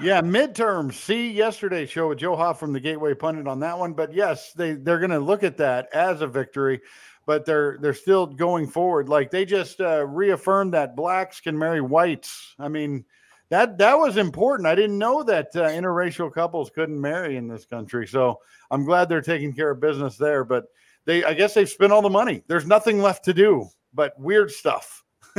Yeah, 0.00 0.22
midterm. 0.22 0.92
See 0.92 1.32
yesterday's 1.32 1.90
show 1.90 2.08
with 2.08 2.18
Joe 2.18 2.36
Hoft 2.36 2.58
from 2.58 2.72
the 2.72 2.80
Gateway 2.80 3.14
Pundit 3.14 3.46
on 3.48 3.60
that 3.60 3.78
one. 3.78 3.92
But 3.92 4.12
yes, 4.12 4.52
they 4.52 4.72
they're 4.74 4.98
going 4.98 5.10
to 5.10 5.18
look 5.18 5.42
at 5.42 5.56
that 5.58 5.88
as 5.92 6.20
a 6.20 6.26
victory 6.26 6.80
but 7.26 7.44
they're 7.44 7.78
they're 7.80 7.94
still 7.94 8.26
going 8.26 8.66
forward. 8.66 9.08
Like 9.08 9.30
they 9.30 9.44
just 9.44 9.80
uh, 9.80 10.06
reaffirmed 10.06 10.74
that 10.74 10.96
blacks 10.96 11.40
can 11.40 11.58
marry 11.58 11.80
whites. 11.80 12.54
I 12.58 12.68
mean, 12.68 13.04
that 13.48 13.78
that 13.78 13.98
was 13.98 14.16
important. 14.16 14.66
I 14.66 14.74
didn't 14.74 14.98
know 14.98 15.22
that 15.22 15.48
uh, 15.54 15.68
interracial 15.68 16.32
couples 16.32 16.70
couldn't 16.70 17.00
marry 17.00 17.36
in 17.36 17.48
this 17.48 17.64
country. 17.64 18.06
So 18.06 18.40
I'm 18.70 18.84
glad 18.84 19.08
they're 19.08 19.22
taking 19.22 19.54
care 19.54 19.70
of 19.70 19.80
business 19.80 20.16
there. 20.16 20.44
But 20.44 20.64
they, 21.06 21.24
I 21.24 21.34
guess 21.34 21.54
they've 21.54 21.68
spent 21.68 21.92
all 21.92 22.02
the 22.02 22.10
money. 22.10 22.42
There's 22.46 22.66
nothing 22.66 23.00
left 23.00 23.24
to 23.26 23.34
do 23.34 23.68
but 23.94 24.18
weird 24.18 24.50
stuff. 24.50 25.04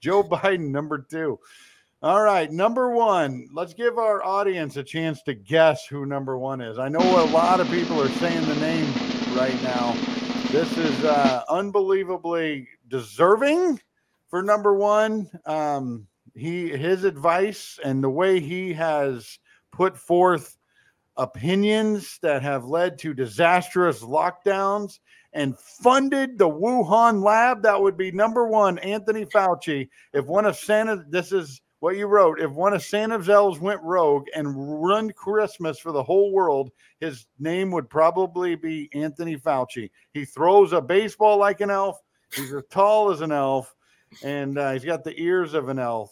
Joe 0.00 0.22
Biden, 0.22 0.70
number 0.70 0.98
two. 0.98 1.38
All 2.02 2.22
right, 2.22 2.50
number 2.50 2.90
one. 2.90 3.48
Let's 3.52 3.74
give 3.74 3.98
our 3.98 4.24
audience 4.24 4.76
a 4.76 4.82
chance 4.82 5.22
to 5.22 5.34
guess 5.34 5.86
who 5.86 6.06
number 6.06 6.38
one 6.38 6.60
is. 6.60 6.78
I 6.78 6.88
know 6.88 7.00
a 7.00 7.26
lot 7.30 7.60
of 7.60 7.68
people 7.70 8.00
are 8.00 8.08
saying 8.08 8.46
the 8.46 8.56
name 8.56 8.92
right 9.34 9.60
now. 9.62 9.94
This 10.50 10.76
is 10.76 11.04
uh, 11.04 11.42
unbelievably 11.48 12.68
deserving 12.88 13.80
for 14.28 14.42
number 14.42 14.74
one. 14.74 15.28
Um, 15.46 16.06
he 16.34 16.68
his 16.68 17.04
advice 17.04 17.78
and 17.82 18.04
the 18.04 18.10
way 18.10 18.40
he 18.40 18.72
has 18.74 19.38
put 19.72 19.96
forth 19.96 20.55
opinions 21.16 22.18
that 22.22 22.42
have 22.42 22.64
led 22.64 22.98
to 22.98 23.14
disastrous 23.14 24.02
lockdowns 24.02 24.98
and 25.32 25.58
funded 25.58 26.38
the 26.38 26.48
Wuhan 26.48 27.22
lab. 27.22 27.62
That 27.62 27.80
would 27.80 27.96
be 27.96 28.10
number 28.10 28.46
one, 28.46 28.78
Anthony 28.78 29.24
Fauci. 29.24 29.88
If 30.12 30.26
one 30.26 30.46
of 30.46 30.56
Santa, 30.56 31.04
this 31.08 31.32
is 31.32 31.60
what 31.80 31.96
you 31.96 32.06
wrote. 32.06 32.40
If 32.40 32.50
one 32.50 32.72
of 32.72 32.82
Santa's 32.82 33.28
elves 33.28 33.60
went 33.60 33.82
rogue 33.82 34.26
and 34.34 34.56
ruined 34.56 35.14
Christmas 35.14 35.78
for 35.78 35.92
the 35.92 36.02
whole 36.02 36.32
world, 36.32 36.70
his 37.00 37.26
name 37.38 37.70
would 37.72 37.90
probably 37.90 38.54
be 38.54 38.88
Anthony 38.94 39.36
Fauci. 39.36 39.90
He 40.12 40.24
throws 40.24 40.72
a 40.72 40.80
baseball 40.80 41.36
like 41.38 41.60
an 41.60 41.70
elf. 41.70 42.00
He's 42.34 42.52
as 42.52 42.64
tall 42.70 43.10
as 43.10 43.20
an 43.20 43.30
elf, 43.30 43.74
and 44.24 44.58
uh, 44.58 44.72
he's 44.72 44.84
got 44.84 45.04
the 45.04 45.14
ears 45.20 45.54
of 45.54 45.68
an 45.68 45.78
elf. 45.78 46.10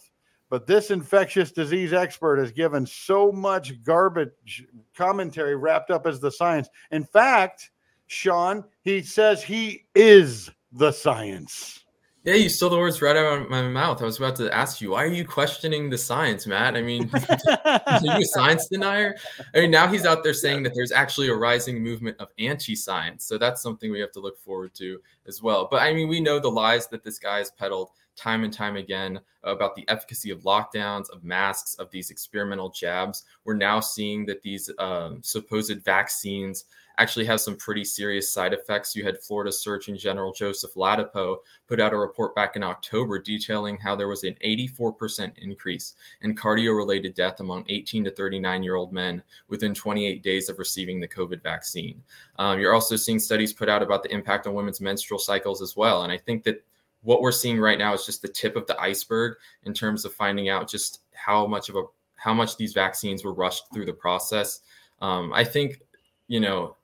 But 0.49 0.67
this 0.67 0.91
infectious 0.91 1.51
disease 1.51 1.91
expert 1.91 2.37
has 2.37 2.51
given 2.51 2.85
so 2.85 3.31
much 3.31 3.81
garbage 3.83 4.65
commentary 4.95 5.55
wrapped 5.55 5.89
up 5.89 6.05
as 6.05 6.19
the 6.19 6.31
science. 6.31 6.69
In 6.91 7.03
fact, 7.03 7.71
Shawn, 8.07 8.63
he 8.81 9.01
says 9.01 9.43
he 9.43 9.85
is 9.95 10.51
the 10.71 10.91
science. 10.91 11.85
Yeah, 12.25 12.33
you 12.33 12.49
stole 12.49 12.71
the 12.71 12.77
words 12.79 13.03
right 13.03 13.15
out 13.15 13.41
of 13.43 13.49
my 13.51 13.61
mouth. 13.67 14.01
I 14.01 14.05
was 14.05 14.17
about 14.17 14.35
to 14.37 14.51
ask 14.51 14.81
you, 14.81 14.91
why 14.91 15.03
are 15.03 15.07
you 15.07 15.23
questioning 15.23 15.91
the 15.91 15.97
science, 15.97 16.47
Matt? 16.47 16.75
I 16.75 16.81
mean, 16.81 17.07
are 17.65 17.99
you 18.01 18.11
a 18.13 18.25
science 18.25 18.67
denier? 18.67 19.15
I 19.53 19.61
mean, 19.61 19.69
now 19.69 19.87
he's 19.87 20.07
out 20.07 20.23
there 20.23 20.33
saying 20.33 20.63
that 20.63 20.73
there's 20.73 20.91
actually 20.91 21.29
a 21.29 21.35
rising 21.35 21.83
movement 21.83 22.17
of 22.19 22.29
anti-science. 22.39 23.25
So 23.25 23.37
that's 23.37 23.61
something 23.61 23.91
we 23.91 23.99
have 23.99 24.11
to 24.13 24.19
look 24.19 24.39
forward 24.39 24.73
to 24.73 24.99
as 25.27 25.43
well. 25.43 25.67
But 25.69 25.83
I 25.83 25.93
mean, 25.93 26.07
we 26.07 26.19
know 26.19 26.39
the 26.39 26.49
lies 26.49 26.87
that 26.87 27.03
this 27.03 27.19
guy 27.19 27.37
has 27.37 27.51
peddled 27.51 27.91
time 28.15 28.43
and 28.43 28.53
time 28.53 28.75
again 28.75 29.19
about 29.43 29.75
the 29.75 29.87
efficacy 29.89 30.31
of 30.31 30.41
lockdowns, 30.41 31.09
of 31.11 31.23
masks, 31.23 31.75
of 31.75 31.89
these 31.91 32.09
experimental 32.09 32.69
jabs. 32.69 33.23
We're 33.43 33.55
now 33.55 33.79
seeing 33.79 34.25
that 34.25 34.41
these 34.41 34.69
um, 34.79 35.21
supposed 35.21 35.83
vaccines 35.83 36.65
actually 36.97 37.25
have 37.25 37.41
some 37.41 37.57
pretty 37.57 37.83
serious 37.83 38.31
side 38.31 38.53
effects. 38.53 38.95
You 38.95 39.03
had 39.03 39.21
Florida 39.21 39.51
Surgeon 39.51 39.97
General 39.97 40.31
Joseph 40.31 40.73
Ladapo 40.75 41.37
put 41.67 41.79
out 41.79 41.93
a 41.93 41.97
report 41.97 42.35
back 42.35 42.55
in 42.55 42.63
October 42.63 43.19
detailing 43.19 43.77
how 43.77 43.95
there 43.95 44.07
was 44.07 44.23
an 44.23 44.35
84% 44.43 45.37
increase 45.37 45.95
in 46.21 46.35
cardio 46.35 46.75
related 46.75 47.13
death 47.13 47.39
among 47.39 47.65
18 47.67 48.05
to 48.05 48.11
39 48.11 48.63
year 48.63 48.75
old 48.75 48.93
men 48.93 49.21
within 49.47 49.73
28 49.73 50.23
days 50.23 50.49
of 50.49 50.59
receiving 50.59 50.99
the 50.99 51.07
COVID 51.07 51.41
vaccine. 51.41 52.01
Um, 52.37 52.59
you're 52.59 52.73
also 52.73 52.95
seeing 52.95 53.19
studies 53.19 53.53
put 53.53 53.69
out 53.69 53.83
about 53.83 54.03
the 54.03 54.13
impact 54.13 54.47
on 54.47 54.53
women's 54.53 54.81
menstrual 54.81 55.19
cycles 55.19 55.61
as 55.61 55.75
well. 55.75 56.03
And 56.03 56.11
I 56.11 56.17
think 56.17 56.43
that 56.43 56.63
what 57.05 57.21
we're 57.21 57.31
seeing 57.31 57.59
right 57.59 57.77
now 57.77 57.93
is 57.93 58.05
just 58.05 58.21
the 58.21 58.27
tip 58.27 58.55
of 58.55 58.65
the 58.65 58.79
iceberg 58.79 59.37
in 59.63 59.73
terms 59.73 60.05
of 60.05 60.13
finding 60.13 60.49
out 60.49 60.69
just 60.69 61.01
how 61.13 61.45
much 61.45 61.69
of 61.69 61.75
a 61.75 61.83
how 62.15 62.33
much 62.33 62.57
these 62.57 62.73
vaccines 62.73 63.23
were 63.23 63.33
rushed 63.33 63.71
through 63.71 63.85
the 63.85 63.93
process. 63.93 64.61
Um, 65.01 65.31
I 65.31 65.43
think, 65.43 65.81
you 66.27 66.39
know, 66.39 66.75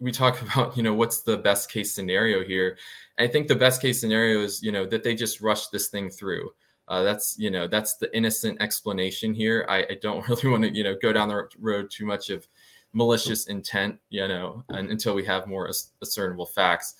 we 0.00 0.10
talk 0.10 0.40
about 0.54 0.76
you 0.76 0.82
know 0.82 0.94
what's 0.94 1.20
the 1.20 1.36
best 1.36 1.70
case 1.70 1.94
scenario 1.94 2.42
here. 2.42 2.78
I 3.18 3.26
think 3.26 3.48
the 3.48 3.54
best 3.54 3.80
case 3.80 4.00
scenario 4.00 4.40
is 4.40 4.62
you 4.62 4.72
know 4.72 4.86
that 4.86 5.04
they 5.04 5.14
just 5.14 5.40
rush 5.40 5.68
this 5.68 5.88
thing 5.88 6.10
through. 6.10 6.50
Uh, 6.88 7.02
that's 7.02 7.36
you 7.38 7.50
know 7.50 7.66
that's 7.66 7.96
the 7.96 8.14
innocent 8.16 8.60
explanation 8.62 9.34
here. 9.34 9.66
I, 9.68 9.78
I 9.78 9.98
don't 10.00 10.26
really 10.28 10.48
want 10.48 10.64
to 10.64 10.74
you 10.74 10.84
know 10.84 10.96
go 11.00 11.12
down 11.12 11.28
the 11.28 11.48
road 11.58 11.90
too 11.90 12.06
much 12.06 12.30
of 12.30 12.48
malicious 12.92 13.48
intent 13.48 13.98
you 14.08 14.26
know 14.26 14.64
until 14.70 15.14
we 15.14 15.22
have 15.22 15.46
more 15.46 15.70
discernible 16.00 16.46
facts 16.46 16.94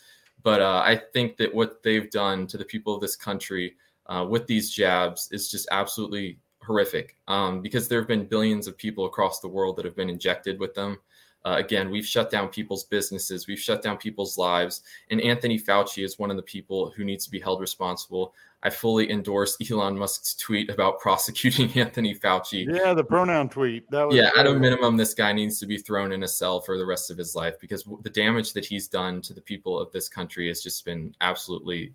but 0.47 0.61
uh, 0.61 0.81
i 0.85 0.95
think 1.13 1.37
that 1.37 1.53
what 1.53 1.83
they've 1.83 2.11
done 2.13 2.47
to 2.47 2.57
the 2.57 2.65
people 2.65 2.95
of 2.95 3.01
this 3.01 3.17
country 3.17 3.75
uh, 4.07 4.25
with 4.29 4.47
these 4.47 4.71
jabs 4.71 5.29
is 5.33 5.51
just 5.51 5.67
absolutely 5.73 6.39
horrific. 6.67 7.17
Um, 7.29 7.63
because 7.63 7.89
there 7.89 8.01
have 8.01 8.09
been 8.09 8.27
billions 8.27 8.67
of 8.67 8.77
people 8.77 9.07
across 9.07 9.41
the 9.41 9.49
world 9.49 9.77
that 9.77 9.85
have 9.85 9.97
been 9.97 10.11
injected 10.11 10.59
with 10.59 10.75
them 10.75 10.99
uh, 11.47 11.59
again, 11.59 11.91
we've 11.91 12.05
shut 12.05 12.29
down 12.29 12.49
people's 12.49 12.83
businesses, 12.85 13.47
we've 13.47 13.61
shut 13.61 13.81
down 13.81 13.97
people's 13.97 14.37
lives, 14.37 14.83
and 15.11 15.21
Anthony 15.21 15.57
Fauci 15.57 16.03
is 16.03 16.19
one 16.19 16.29
of 16.29 16.37
the 16.37 16.43
people 16.43 16.91
who 16.97 17.05
needs 17.05 17.25
to 17.25 17.31
be 17.31 17.39
held 17.39 17.61
responsible. 17.61 18.35
I 18.65 18.71
fully 18.71 19.09
endorse 19.13 19.57
Elon 19.71 19.97
Musk's 19.97 20.35
tweet 20.35 20.69
about 20.71 20.99
prosecuting 21.01 21.71
Anthony 21.79 22.17
Fauci. 22.17 22.67
Yeah, 22.69 22.95
the 22.95 23.05
pronoun 23.05 23.49
tweet. 23.49 23.89
That 23.93 24.09
was 24.09 24.17
yeah, 24.17 24.31
at 24.37 24.49
a 24.49 24.55
minimum, 24.55 24.97
this 24.97 25.15
guy 25.15 25.33
needs 25.33 25.61
to 25.61 25.67
be 25.67 25.79
thrown 25.79 26.11
in 26.11 26.25
a 26.25 26.29
cell 26.29 26.61
for 26.61 26.77
the 26.77 26.85
rest 26.85 27.13
of 27.13 27.17
his 27.17 27.37
life 27.37 27.55
because 27.61 27.85
the 28.03 28.11
damage 28.11 28.53
that 28.55 28.67
he's 28.67 28.89
done 28.89 29.23
to 29.23 29.33
the 29.33 29.41
people 29.41 29.79
of 29.79 29.93
this 29.93 30.09
country 30.09 30.49
has 30.49 30.61
just 30.63 30.85
been 30.85 31.15
absolutely 31.21 31.93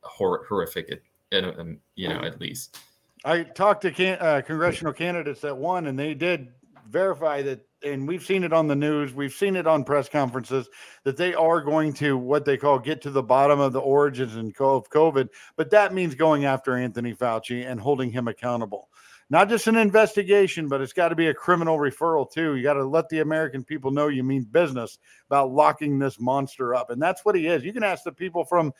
hor- 0.00 0.46
horrific. 0.48 0.90
At, 0.90 1.44
at, 1.44 1.60
um, 1.60 1.80
you 1.96 2.08
know, 2.08 2.22
at 2.22 2.40
least. 2.40 2.78
I 3.26 3.42
talked 3.42 3.82
to 3.82 3.90
can, 3.90 4.16
uh, 4.20 4.40
congressional 4.40 4.92
candidates 4.94 5.40
that 5.40 5.56
won, 5.56 5.88
and 5.88 5.98
they 5.98 6.14
did 6.14 6.48
verify 6.88 7.42
that, 7.42 7.60
and 7.82 8.06
we've 8.06 8.24
seen 8.24 8.44
it 8.44 8.52
on 8.52 8.66
the 8.66 8.76
news, 8.76 9.14
we've 9.14 9.32
seen 9.32 9.56
it 9.56 9.66
on 9.66 9.84
press 9.84 10.08
conferences, 10.08 10.68
that 11.04 11.16
they 11.16 11.34
are 11.34 11.60
going 11.60 11.92
to 11.94 12.16
what 12.16 12.44
they 12.44 12.56
call 12.56 12.78
get 12.78 13.02
to 13.02 13.10
the 13.10 13.22
bottom 13.22 13.60
of 13.60 13.72
the 13.72 13.80
origins 13.80 14.36
and 14.36 14.54
of 14.60 14.90
COVID. 14.90 15.28
But 15.56 15.70
that 15.70 15.94
means 15.94 16.14
going 16.14 16.44
after 16.44 16.76
Anthony 16.76 17.14
Fauci 17.14 17.66
and 17.66 17.80
holding 17.80 18.10
him 18.10 18.28
accountable. 18.28 18.88
Not 19.28 19.48
just 19.48 19.66
an 19.66 19.76
investigation, 19.76 20.68
but 20.68 20.80
it's 20.80 20.92
got 20.92 21.08
to 21.08 21.16
be 21.16 21.26
a 21.26 21.34
criminal 21.34 21.78
referral 21.78 22.30
too. 22.30 22.54
You 22.54 22.62
got 22.62 22.74
to 22.74 22.84
let 22.84 23.08
the 23.08 23.20
American 23.20 23.64
people 23.64 23.90
know 23.90 24.06
you 24.06 24.22
mean 24.22 24.44
business 24.44 24.98
about 25.28 25.50
locking 25.50 25.98
this 25.98 26.20
monster 26.20 26.76
up. 26.76 26.90
And 26.90 27.02
that's 27.02 27.24
what 27.24 27.34
he 27.34 27.48
is. 27.48 27.64
You 27.64 27.72
can 27.72 27.82
ask 27.82 28.04
the 28.04 28.12
people 28.12 28.44
from 28.44 28.72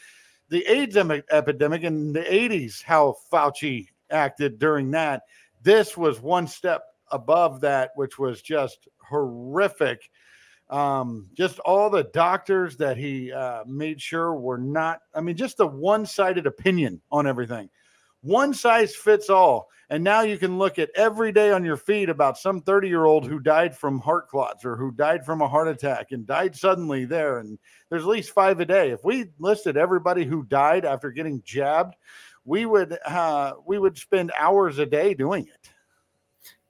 the 0.48 0.64
AIDS 0.66 0.96
epidemic 0.96 1.82
in 1.82 2.12
the 2.12 2.20
80s 2.20 2.82
how 2.82 3.16
Fauci 3.32 3.88
acted 4.10 4.60
during 4.60 4.92
that. 4.92 5.22
This 5.62 5.96
was 5.96 6.20
one 6.20 6.46
step 6.46 6.82
above 7.10 7.60
that, 7.62 7.90
which 7.94 8.18
was 8.18 8.42
just 8.42 8.88
horrific. 8.98 10.10
Um, 10.68 11.28
just 11.34 11.58
all 11.60 11.90
the 11.90 12.04
doctors 12.04 12.76
that 12.78 12.96
he 12.96 13.32
uh, 13.32 13.64
made 13.66 14.00
sure 14.00 14.34
were 14.34 14.58
not, 14.58 15.00
I 15.14 15.20
mean, 15.20 15.36
just 15.36 15.58
the 15.58 15.66
one 15.66 16.06
sided 16.06 16.46
opinion 16.46 17.00
on 17.12 17.26
everything. 17.26 17.70
One 18.22 18.52
size 18.52 18.94
fits 18.94 19.30
all. 19.30 19.68
And 19.88 20.02
now 20.02 20.22
you 20.22 20.36
can 20.36 20.58
look 20.58 20.80
at 20.80 20.90
every 20.96 21.30
day 21.30 21.52
on 21.52 21.64
your 21.64 21.76
feed 21.76 22.08
about 22.08 22.38
some 22.38 22.60
30 22.60 22.88
year 22.88 23.04
old 23.04 23.24
who 23.24 23.38
died 23.38 23.76
from 23.76 24.00
heart 24.00 24.28
clots 24.28 24.64
or 24.64 24.76
who 24.76 24.90
died 24.90 25.24
from 25.24 25.42
a 25.42 25.48
heart 25.48 25.68
attack 25.68 26.10
and 26.10 26.26
died 26.26 26.56
suddenly 26.56 27.04
there. 27.04 27.38
And 27.38 27.56
there's 27.88 28.02
at 28.02 28.08
least 28.08 28.32
five 28.32 28.58
a 28.58 28.64
day. 28.64 28.90
If 28.90 29.04
we 29.04 29.26
listed 29.38 29.76
everybody 29.76 30.24
who 30.24 30.42
died 30.42 30.84
after 30.84 31.12
getting 31.12 31.40
jabbed, 31.44 31.94
we 32.44 32.66
would 32.66 32.98
uh, 33.06 33.54
we 33.64 33.78
would 33.78 33.96
spend 33.96 34.32
hours 34.36 34.78
a 34.78 34.86
day 34.86 35.14
doing 35.14 35.46
it. 35.46 35.70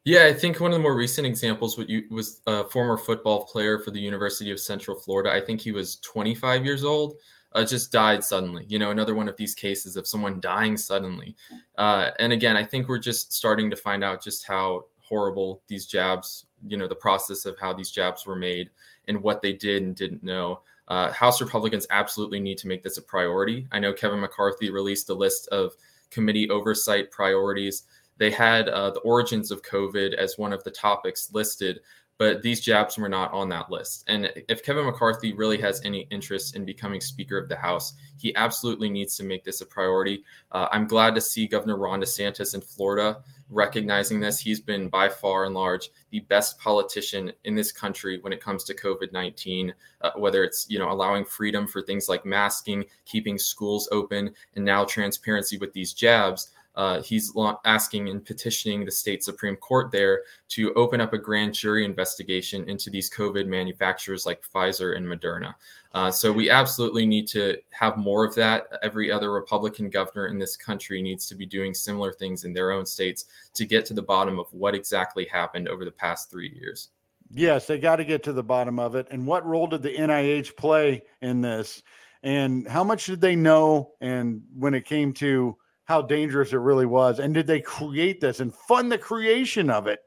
Yeah, 0.07 0.27
I 0.27 0.33
think 0.33 0.61
one 0.61 0.71
of 0.71 0.77
the 0.77 0.83
more 0.83 0.95
recent 0.95 1.27
examples 1.27 1.77
was 1.77 2.40
a 2.47 2.62
former 2.69 2.97
football 2.97 3.45
player 3.45 3.81
for 3.81 3.90
the 3.90 3.99
University 3.99 4.53
of 4.53 4.61
Central 4.61 4.97
Florida. 4.97 5.33
I 5.33 5.40
think 5.40 5.61
he 5.61 5.73
was 5.73 5.97
25 5.97 6.64
years 6.64 6.85
old, 6.85 7.16
uh, 7.55 7.64
just 7.64 7.90
died 7.90 8.23
suddenly. 8.23 8.64
You 8.69 8.79
know, 8.79 8.92
another 8.92 9.16
one 9.16 9.29
of 9.29 9.37
these 9.37 9.53
cases 9.53 9.97
of 9.97 10.07
someone 10.07 10.38
dying 10.38 10.77
suddenly. 10.77 11.35
Uh, 11.77 12.11
and 12.21 12.33
again, 12.33 12.57
I 12.57 12.62
think 12.62 12.88
we're 12.88 13.01
just 13.01 13.33
starting 13.33 13.69
to 13.69 13.75
find 13.75 14.05
out 14.05 14.23
just 14.23 14.47
how 14.47 14.85
horrible 15.01 15.64
these 15.66 15.87
jabs, 15.87 16.47
you 16.64 16.77
know, 16.77 16.87
the 16.87 16.95
process 16.95 17.45
of 17.45 17.59
how 17.59 17.73
these 17.73 17.90
jabs 17.90 18.27
were 18.27 18.37
made 18.37 18.71
and 19.09 19.21
what 19.21 19.42
they 19.42 19.55
did 19.55 19.83
and 19.83 19.97
didn't 19.97 20.23
know. 20.23 20.61
Uh, 20.87 21.11
House 21.11 21.40
Republicans 21.40 21.85
absolutely 21.90 22.38
need 22.38 22.59
to 22.59 22.69
make 22.69 22.85
this 22.85 22.97
a 22.97 23.03
priority. 23.03 23.66
I 23.73 23.81
know 23.81 23.92
Kevin 23.92 24.21
McCarthy 24.21 24.71
released 24.71 25.11
a 25.11 25.14
list 25.14 25.49
of 25.49 25.73
committee 26.11 26.49
oversight 26.49 27.11
priorities 27.11 27.83
they 28.18 28.31
had 28.31 28.68
uh, 28.68 28.90
the 28.90 29.00
origins 29.00 29.50
of 29.50 29.62
COVID 29.62 30.14
as 30.14 30.38
one 30.38 30.52
of 30.52 30.64
the 30.64 30.70
topics 30.70 31.31
listed, 31.33 31.81
but 32.18 32.42
these 32.42 32.61
jabs 32.61 32.96
were 32.96 33.09
not 33.09 33.33
on 33.33 33.48
that 33.50 33.70
list. 33.70 34.05
And 34.09 34.33
if 34.48 34.62
Kevin 34.62 34.87
McCarthy 34.87 35.35
really 35.35 35.61
has 35.61 35.85
any 35.85 36.09
interest 36.11 36.57
in 36.57 36.64
becoming 36.64 37.00
Speaker 37.00 37.37
of 37.37 37.48
the 37.48 37.57
House, 37.57 37.94
he 38.16 38.35
absolutely 38.37 38.88
needs 38.88 39.16
to 39.18 39.24
make 39.24 39.44
this 39.44 39.61
a 39.61 39.66
priority. 39.66 40.24
Uh, 40.50 40.68
I'm 40.72 40.87
glad 40.87 41.14
to 41.14 41.20
see 41.20 41.46
Governor 41.46 41.76
Ron 41.76 42.00
DeSantis 42.00 42.55
in 42.55 42.62
Florida 42.62 43.18
recognizing 43.48 44.18
this. 44.18 44.40
He's 44.40 44.61
been 44.61 44.88
by 44.88 45.09
far 45.09 45.44
and 45.44 45.55
large 45.55 45.90
the 46.11 46.20
best 46.20 46.59
politician 46.59 47.33
in 47.44 47.55
this 47.55 47.70
country 47.70 48.18
when 48.22 48.33
it 48.33 48.40
comes 48.40 48.64
to 48.64 48.74
COVID-19, 48.74 49.72
uh, 50.00 50.11
whether 50.16 50.42
it's 50.42 50.66
you 50.68 50.79
know 50.79 50.90
allowing 50.90 51.24
freedom 51.24 51.66
for 51.66 51.83
things 51.83 52.09
like 52.09 52.24
masking, 52.24 52.85
keeping 53.05 53.38
schools 53.38 53.88
open, 53.92 54.33
and 54.55 54.64
now 54.64 54.85
transparency 54.85 55.59
with 55.59 55.72
these 55.72 55.92
jabs 55.92 56.50
uh, 56.76 57.00
he's 57.02 57.32
asking 57.64 58.08
and 58.10 58.24
petitioning 58.24 58.84
the 58.84 58.90
state 58.90 59.24
Supreme 59.24 59.56
Court 59.56 59.90
there 59.90 60.22
to 60.48 60.74
open 60.74 61.00
up 61.00 61.14
a 61.14 61.18
grand 61.18 61.54
jury 61.54 61.84
investigation 61.84 62.68
into 62.68 62.90
these 62.90 63.10
COVID 63.10 63.46
manufacturers 63.46 64.26
like 64.26 64.42
Pfizer 64.42 64.96
and 64.96 65.06
Moderna. 65.06 65.54
Uh, 65.94 66.10
so 66.10 66.30
we 66.30 66.50
absolutely 66.50 67.06
need 67.06 67.26
to 67.28 67.56
have 67.70 67.96
more 67.96 68.24
of 68.24 68.34
that. 68.34 68.68
Every 68.82 69.10
other 69.10 69.32
Republican 69.32 69.88
governor 69.88 70.26
in 70.26 70.38
this 70.38 70.54
country 70.56 71.00
needs 71.00 71.26
to 71.28 71.34
be 71.34 71.46
doing 71.46 71.72
similar 71.72 72.12
things 72.12 72.44
in 72.44 72.52
their 72.52 72.72
own 72.72 72.84
states 72.84 73.24
to 73.54 73.64
get 73.64 73.86
to 73.86 73.94
the 73.94 74.02
bottom 74.02 74.38
of 74.38 74.52
what 74.52 74.74
exactly 74.74 75.24
happened 75.24 75.68
over 75.68 75.86
the 75.86 75.90
past 75.90 76.30
three 76.30 76.52
years. 76.54 76.90
Yes, 77.30 77.66
they 77.66 77.78
got 77.78 77.96
to 77.96 78.04
get 78.04 78.22
to 78.24 78.32
the 78.34 78.42
bottom 78.42 78.78
of 78.78 78.94
it. 78.94 79.08
And 79.10 79.26
what 79.26 79.46
role 79.46 79.66
did 79.66 79.82
the 79.82 79.94
NIH 79.94 80.56
play 80.56 81.02
in 81.22 81.40
this? 81.40 81.82
And 82.22 82.68
how 82.68 82.84
much 82.84 83.06
did 83.06 83.20
they 83.20 83.34
know? 83.34 83.92
And 84.00 84.42
when 84.54 84.74
it 84.74 84.84
came 84.84 85.12
to 85.14 85.56
how 85.87 86.03
dangerous 86.03 86.53
it 86.53 86.59
really 86.59 86.85
was. 86.85 87.20
And 87.20 87.33
did 87.33 87.46
they 87.46 87.61
create 87.61 88.20
this 88.20 88.40
and 88.40 88.55
fund 88.55 88.92
the 88.92 88.99
creation 88.99 89.70
of 89.70 89.87
it? 89.87 90.01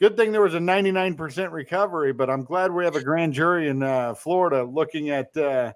Good 0.00 0.16
thing 0.16 0.32
there 0.32 0.40
was 0.40 0.54
a 0.54 0.58
99% 0.58 1.52
recovery, 1.52 2.12
but 2.12 2.30
I'm 2.30 2.44
glad 2.44 2.72
we 2.72 2.84
have 2.84 2.96
a 2.96 3.02
grand 3.02 3.34
jury 3.34 3.68
in 3.68 3.82
uh, 3.82 4.14
Florida 4.14 4.64
looking 4.64 5.10
at 5.10 5.36
uh, 5.36 5.72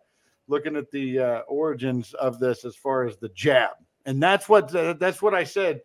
looking 0.49 0.77
at 0.77 0.91
the 0.91 1.19
uh, 1.19 1.39
origins 1.41 2.15
of 2.15 2.39
this 2.39 2.65
as 2.65 2.75
far 2.75 3.05
as 3.05 3.19
the 3.19 3.29
jab. 3.31 3.73
And 4.07 4.23
that's 4.23 4.49
what 4.49 4.75
uh, 4.75 4.95
that's 4.95 5.21
what 5.21 5.35
I 5.35 5.45
said. 5.45 5.83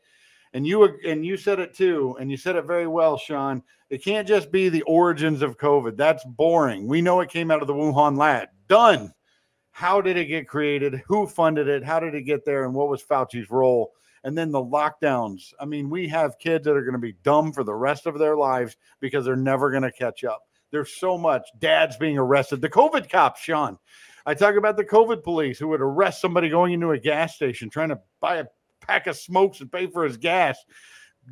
And 0.54 0.66
you 0.66 0.86
and 1.06 1.26
you 1.26 1.36
said 1.36 1.60
it 1.60 1.74
too, 1.76 2.16
and 2.20 2.32
you 2.32 2.38
said 2.38 2.56
it 2.56 2.66
very 2.66 2.88
well, 2.88 3.18
Shawn. 3.18 3.62
It 3.90 4.04
can't 4.04 4.28
just 4.28 4.52
be 4.52 4.70
the 4.70 4.84
origins 4.84 5.42
of 5.42 5.58
COVID. 5.58 5.98
That's 5.98 6.24
boring. 6.24 6.88
We 6.88 7.02
know 7.02 7.20
it 7.20 7.30
came 7.30 7.52
out 7.52 7.62
of 7.62 7.68
the 7.68 7.74
Wuhan 7.74 8.18
lab. 8.18 8.48
Done 8.68 9.12
how 9.80 10.02
did 10.02 10.18
it 10.18 10.26
get 10.26 10.46
created? 10.46 11.02
Who 11.08 11.26
funded 11.26 11.70
it? 11.70 11.86
How 11.86 12.02
did 12.02 12.14
it 12.14 12.24
get 12.24 12.44
there? 12.44 12.66
And 12.66 12.74
what 12.74 12.90
was 12.90 13.02
Fauci's 13.02 13.50
role? 13.50 13.94
And 14.26 14.38
then 14.38 14.52
the 14.52 14.62
lockdowns. 14.62 15.54
I 15.58 15.64
mean, 15.64 15.90
we 15.90 16.06
have 16.10 16.38
kids 16.38 16.66
that 16.66 16.76
are 16.76 16.82
going 16.82 16.92
to 16.92 17.00
be 17.00 17.16
dumb 17.24 17.54
for 17.54 17.64
the 17.64 17.74
rest 17.74 18.06
of 18.06 18.20
their 18.20 18.36
lives 18.36 18.76
because 19.00 19.24
they're 19.24 19.38
never 19.38 19.72
going 19.72 19.84
to 19.84 19.92
catch 19.94 20.26
up. 20.26 20.42
There's 20.70 20.98
so 20.98 21.18
much. 21.18 21.48
Dads 21.60 21.96
being 21.96 22.18
arrested. 22.18 22.60
The 22.60 22.68
COVID 22.68 23.10
cops, 23.10 23.40
Shawn. 23.40 23.80
I 24.26 24.34
talk 24.34 24.56
about 24.56 24.76
the 24.76 24.84
COVID 24.84 25.24
police 25.24 25.58
who 25.58 25.70
would 25.70 25.80
arrest 25.80 26.20
somebody 26.20 26.50
going 26.50 26.74
into 26.74 26.92
a 26.92 27.00
gas 27.00 27.36
station 27.36 27.70
trying 27.70 27.88
to 27.88 28.02
buy 28.20 28.40
a 28.40 28.46
pack 28.82 29.08
of 29.08 29.16
smokes 29.16 29.62
and 29.62 29.72
pay 29.72 29.88
for 29.88 30.04
his 30.04 30.18
gas. 30.18 30.58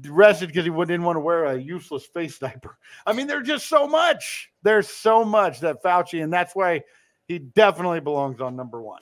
Arrested 0.10 0.47
because 0.47 0.63
he 0.63 0.71
didn't 0.71 1.03
want 1.03 1.17
to 1.17 1.21
wear 1.21 1.43
a 1.47 1.60
useless 1.60 2.05
face 2.05 2.39
diaper. 2.39 2.77
I 3.05 3.12
mean, 3.12 3.27
there's 3.27 3.45
just 3.45 3.67
so 3.67 3.88
much. 3.88 4.49
There's 4.63 4.88
so 4.88 5.25
much 5.25 5.60
that 5.60 5.83
Fauci, 5.83 6.23
and 6.23 6.31
that's 6.31 6.55
why 6.55 6.83
he 7.27 7.39
definitely 7.39 7.99
belongs 7.99 8.41
on 8.41 8.55
number 8.55 8.81
one. 8.81 9.01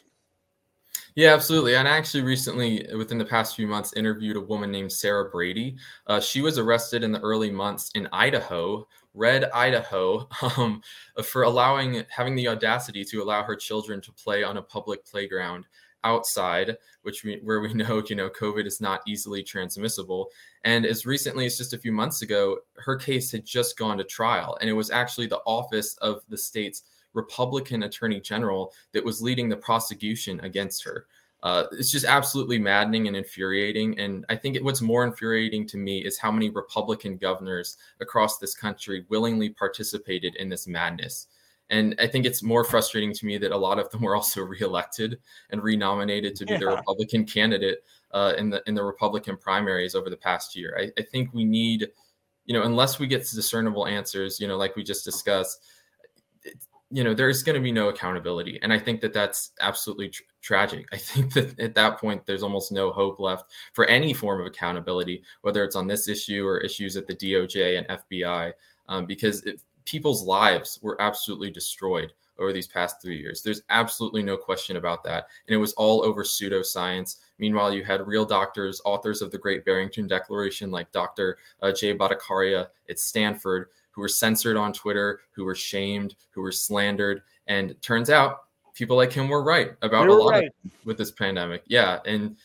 Yeah, 1.15 1.33
absolutely. 1.33 1.75
And 1.75 1.87
I 1.87 1.95
actually 1.95 2.23
recently, 2.23 2.85
within 2.97 3.17
the 3.17 3.25
past 3.25 3.55
few 3.55 3.67
months, 3.67 3.93
interviewed 3.93 4.35
a 4.35 4.41
woman 4.41 4.69
named 4.69 4.91
Sara 4.91 5.29
Brady. 5.29 5.77
Uh, 6.07 6.19
she 6.19 6.41
was 6.41 6.57
arrested 6.57 7.03
in 7.03 7.13
the 7.13 7.21
early 7.21 7.49
months 7.49 7.89
in 7.95 8.09
Idaho, 8.11 8.85
Red 9.13 9.45
Idaho, 9.53 10.27
um, 10.57 10.81
for 11.23 11.43
allowing, 11.43 12.03
having 12.09 12.35
the 12.35 12.49
audacity 12.49 13.05
to 13.05 13.23
allow 13.23 13.43
her 13.43 13.55
children 13.55 14.01
to 14.01 14.11
play 14.11 14.43
on 14.43 14.57
a 14.57 14.61
public 14.61 15.05
playground 15.05 15.65
outside, 16.03 16.77
which 17.03 17.23
we, 17.23 17.39
where 17.43 17.61
we 17.61 17.73
know, 17.73 18.03
you 18.09 18.15
know, 18.15 18.29
COVID 18.29 18.65
is 18.65 18.81
not 18.81 19.01
easily 19.07 19.41
transmissible. 19.41 20.29
And 20.65 20.85
as 20.85 21.05
recently 21.05 21.45
as 21.45 21.57
just 21.57 21.73
a 21.73 21.77
few 21.77 21.93
months 21.93 22.23
ago, 22.23 22.57
her 22.75 22.97
case 22.97 23.31
had 23.31 23.45
just 23.45 23.77
gone 23.77 23.97
to 23.99 24.03
trial, 24.03 24.57
and 24.59 24.69
it 24.69 24.73
was 24.73 24.91
actually 24.91 25.27
the 25.27 25.41
office 25.45 25.95
of 26.01 26.23
the 26.27 26.37
state's 26.37 26.83
Republican 27.15 27.83
attorney 27.83 28.19
general 28.19 28.71
that 28.91 29.03
was 29.03 29.21
leading 29.21 29.49
the 29.49 29.57
prosecution 29.57 30.39
against 30.41 30.83
her. 30.83 31.07
Uh, 31.43 31.65
it's 31.73 31.91
just 31.91 32.05
absolutely 32.05 32.57
maddening 32.57 33.07
and 33.07 33.15
infuriating. 33.15 33.99
And 33.99 34.25
I 34.29 34.35
think 34.35 34.55
it, 34.55 34.63
what's 34.63 34.81
more 34.81 35.03
infuriating 35.03 35.67
to 35.67 35.77
me 35.77 36.03
is 36.03 36.17
how 36.17 36.31
many 36.31 36.49
Republican 36.49 37.17
governors 37.17 37.77
across 38.01 38.39
this 38.39 38.55
country 38.55 39.05
willingly 39.09 39.49
participated 39.49 40.35
in 40.37 40.49
this 40.49 40.65
madness. 40.65 41.27
And 41.69 41.95
I 41.99 42.07
think 42.07 42.25
it's 42.25 42.43
more 42.43 42.63
frustrating 42.63 43.13
to 43.13 43.25
me 43.25 43.37
that 43.37 43.51
a 43.51 43.57
lot 43.57 43.79
of 43.79 43.89
them 43.89 44.01
were 44.03 44.15
also 44.15 44.41
reelected 44.41 45.19
and 45.51 45.61
renominated 45.61 46.35
to 46.37 46.45
be 46.45 46.53
yeah. 46.53 46.59
the 46.59 46.67
Republican 46.67 47.25
candidate 47.25 47.83
uh, 48.11 48.33
in 48.37 48.49
the 48.49 48.63
in 48.65 48.75
the 48.75 48.83
Republican 48.83 49.37
primaries 49.37 49.93
over 49.93 50.09
the 50.09 50.17
past 50.17 50.55
year. 50.55 50.75
I, 50.79 50.89
I 50.99 51.03
think 51.03 51.33
we 51.33 51.43
need, 51.45 51.89
you 52.45 52.53
know, 52.53 52.63
unless 52.63 52.97
we 52.97 53.07
get 53.07 53.19
discernible 53.19 53.87
answers, 53.87 54.39
you 54.39 54.47
know, 54.47 54.57
like 54.57 54.75
we 54.75 54.83
just 54.83 55.03
discussed, 55.05 55.63
you 56.91 57.03
know 57.03 57.13
there's 57.13 57.43
going 57.43 57.55
to 57.55 57.61
be 57.61 57.71
no 57.71 57.89
accountability 57.89 58.59
and 58.61 58.71
i 58.71 58.77
think 58.77 59.01
that 59.01 59.13
that's 59.13 59.51
absolutely 59.59 60.09
tr- 60.09 60.23
tragic. 60.41 60.85
I 60.93 60.97
think 60.97 61.33
that 61.33 61.59
at 61.59 61.73
that 61.75 61.99
point 61.99 62.25
there's 62.25 62.43
almost 62.43 62.71
no 62.71 62.91
hope 62.91 63.19
left 63.19 63.51
for 63.73 63.85
any 63.85 64.13
form 64.13 64.39
of 64.39 64.45
accountability 64.45 65.23
whether 65.41 65.63
it's 65.63 65.75
on 65.75 65.87
this 65.87 66.07
issue 66.07 66.45
or 66.45 66.59
issues 66.59 66.95
at 66.95 67.07
the 67.07 67.15
doj 67.15 67.77
and 67.77 67.87
fbi 67.87 68.53
um, 68.87 69.05
because 69.05 69.41
it, 69.43 69.61
people's 69.85 70.23
lives 70.23 70.79
were 70.81 71.01
absolutely 71.01 71.49
destroyed 71.49 72.13
over 72.37 72.51
these 72.51 72.67
past 72.67 73.01
three 73.01 73.17
years. 73.17 73.41
There's 73.41 73.61
absolutely 73.69 74.21
no 74.21 74.35
question 74.35 74.77
about 74.77 75.03
that 75.05 75.27
and 75.47 75.55
it 75.55 75.59
was 75.59 75.73
all 75.73 76.03
over 76.03 76.23
pseudoscience 76.23 77.17
meanwhile 77.37 77.73
you 77.73 77.83
had 77.83 78.05
real 78.07 78.25
doctors 78.25 78.81
authors 78.85 79.21
of 79.21 79.31
the 79.31 79.37
great 79.37 79.65
barrington 79.65 80.07
declaration 80.07 80.71
like 80.71 80.91
dr 80.91 81.37
uh, 81.61 81.71
jay 81.71 81.95
bhattacharya 81.95 82.67
at 82.89 82.99
stanford 82.99 83.67
who 83.95 84.01
were 84.01 84.09
censored 84.09 84.57
on 84.57 84.73
Twitter, 84.73 85.21
who 85.31 85.45
were 85.45 85.55
shamed, 85.55 86.15
who 86.31 86.41
were 86.41 86.51
slandered. 86.51 87.21
And 87.47 87.81
turns 87.81 88.09
out 88.09 88.39
people 88.73 88.97
like 88.97 89.13
him 89.13 89.29
were 89.29 89.41
right 89.41 89.71
about 89.81 90.09
a 90.09 90.13
lot 90.13 90.31
right. 90.31 90.51
of, 90.65 90.71
with 90.83 90.97
this 90.97 91.11
pandemic. 91.11 91.63
Yeah. 91.65 91.99
And 92.05 92.35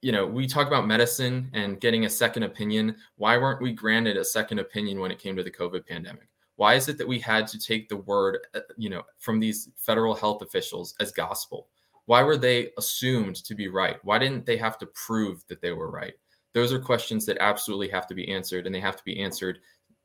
you 0.00 0.12
know, 0.12 0.26
we 0.26 0.46
talk 0.46 0.66
about 0.66 0.86
medicine 0.86 1.50
and 1.52 1.80
getting 1.80 2.06
a 2.06 2.10
second 2.10 2.44
opinion. 2.44 2.96
Why 3.16 3.36
weren't 3.36 3.62
we 3.62 3.72
granted 3.72 4.16
a 4.16 4.24
second 4.24 4.60
opinion 4.60 5.00
when 5.00 5.10
it 5.10 5.18
came 5.18 5.36
to 5.36 5.42
the 5.42 5.50
COVID 5.50 5.86
pandemic? 5.86 6.28
Why 6.56 6.74
is 6.74 6.88
it 6.88 6.98
that 6.98 7.06
we 7.06 7.18
had 7.18 7.46
to 7.48 7.58
take 7.58 7.88
the 7.88 7.96
word, 7.96 8.38
uh, 8.54 8.60
you 8.76 8.90
know, 8.90 9.02
from 9.18 9.40
these 9.40 9.70
federal 9.76 10.14
health 10.14 10.42
officials 10.42 10.94
as 11.00 11.10
gospel? 11.12 11.68
Why 12.06 12.22
were 12.22 12.36
they 12.36 12.70
assumed 12.78 13.36
to 13.44 13.54
be 13.54 13.68
right? 13.68 13.96
Why 14.02 14.18
didn't 14.18 14.46
they 14.46 14.56
have 14.56 14.78
to 14.78 14.86
prove 14.86 15.44
that 15.48 15.60
they 15.60 15.72
were 15.72 15.90
right? 15.90 16.14
Those 16.54 16.72
are 16.72 16.78
questions 16.78 17.24
that 17.26 17.38
absolutely 17.40 17.88
have 17.88 18.06
to 18.08 18.14
be 18.14 18.30
answered, 18.30 18.66
and 18.66 18.74
they 18.74 18.80
have 18.80 18.96
to 18.96 19.04
be 19.04 19.20
answered 19.20 19.60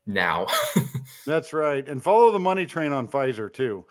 now. 0.06 0.46
That's 1.26 1.52
right. 1.52 1.86
And 1.86 2.02
follow 2.02 2.30
the 2.30 2.38
money 2.38 2.66
train 2.66 2.92
on 2.92 3.08
Pfizer 3.08 3.52
too. 3.52 3.84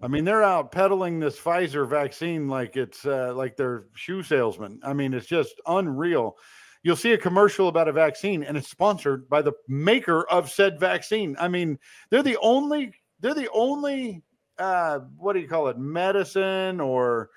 I 0.00 0.08
mean, 0.08 0.24
they're 0.24 0.42
out 0.42 0.70
peddling 0.70 1.18
this 1.18 1.38
Pfizer 1.38 1.88
vaccine 1.88 2.48
like 2.48 2.76
it's 2.76 3.06
uh, 3.06 3.32
like 3.34 3.56
they're 3.56 3.86
shoe 3.94 4.22
salesmen. 4.22 4.80
I 4.84 4.92
mean, 4.92 5.14
it's 5.14 5.26
just 5.26 5.54
unreal. 5.66 6.36
You'll 6.82 6.96
see 6.96 7.12
a 7.12 7.18
commercial 7.18 7.68
about 7.68 7.88
a 7.88 7.92
vaccine, 7.92 8.44
and 8.44 8.56
it's 8.56 8.68
sponsored 8.68 9.28
by 9.28 9.40
the 9.40 9.52
maker 9.66 10.28
of 10.28 10.50
said 10.50 10.78
vaccine. 10.78 11.34
I 11.40 11.48
mean, 11.48 11.78
they're 12.10 12.22
the 12.22 12.36
only 12.42 12.92
they're 13.20 13.34
the 13.34 13.48
only 13.52 14.22
uh, 14.58 15.00
what 15.16 15.32
do 15.32 15.40
you 15.40 15.48
call 15.48 15.68
it, 15.68 15.78
medicine 15.78 16.80
or 16.80 17.30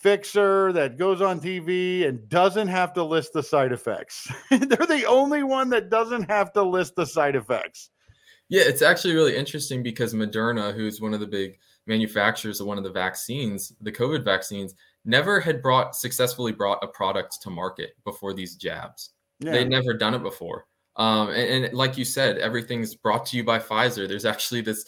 fixer 0.00 0.72
that 0.72 0.96
goes 0.96 1.20
on 1.20 1.40
TV 1.40 2.06
and 2.06 2.28
doesn't 2.28 2.68
have 2.68 2.92
to 2.94 3.04
list 3.04 3.32
the 3.32 3.42
side 3.42 3.72
effects. 3.72 4.26
they're 4.50 4.86
the 4.86 5.04
only 5.06 5.42
one 5.42 5.68
that 5.70 5.90
doesn't 5.90 6.30
have 6.30 6.52
to 6.54 6.62
list 6.62 6.96
the 6.96 7.06
side 7.06 7.36
effects. 7.36 7.90
Yeah, 8.48 8.62
it's 8.64 8.82
actually 8.82 9.14
really 9.14 9.36
interesting 9.36 9.82
because 9.82 10.12
Moderna, 10.12 10.74
who's 10.74 11.00
one 11.00 11.14
of 11.14 11.20
the 11.20 11.26
big 11.26 11.58
manufacturers 11.86 12.60
of 12.60 12.66
one 12.66 12.78
of 12.78 12.84
the 12.84 12.90
vaccines, 12.90 13.72
the 13.80 13.92
COVID 13.92 14.24
vaccines, 14.24 14.74
never 15.04 15.38
had 15.38 15.62
brought 15.62 15.94
successfully 15.94 16.52
brought 16.52 16.82
a 16.82 16.88
product 16.88 17.40
to 17.42 17.50
market 17.50 17.90
before 18.04 18.34
these 18.34 18.56
jabs. 18.56 19.10
Yeah. 19.38 19.52
They'd 19.52 19.68
never 19.68 19.94
done 19.94 20.14
it 20.14 20.22
before. 20.22 20.66
Um, 20.96 21.28
and, 21.30 21.64
and, 21.64 21.74
like 21.74 21.96
you 21.96 22.04
said, 22.04 22.38
everything's 22.38 22.94
brought 22.94 23.24
to 23.26 23.36
you 23.36 23.44
by 23.44 23.58
Pfizer. 23.58 24.08
There's 24.08 24.24
actually 24.24 24.60
this 24.60 24.84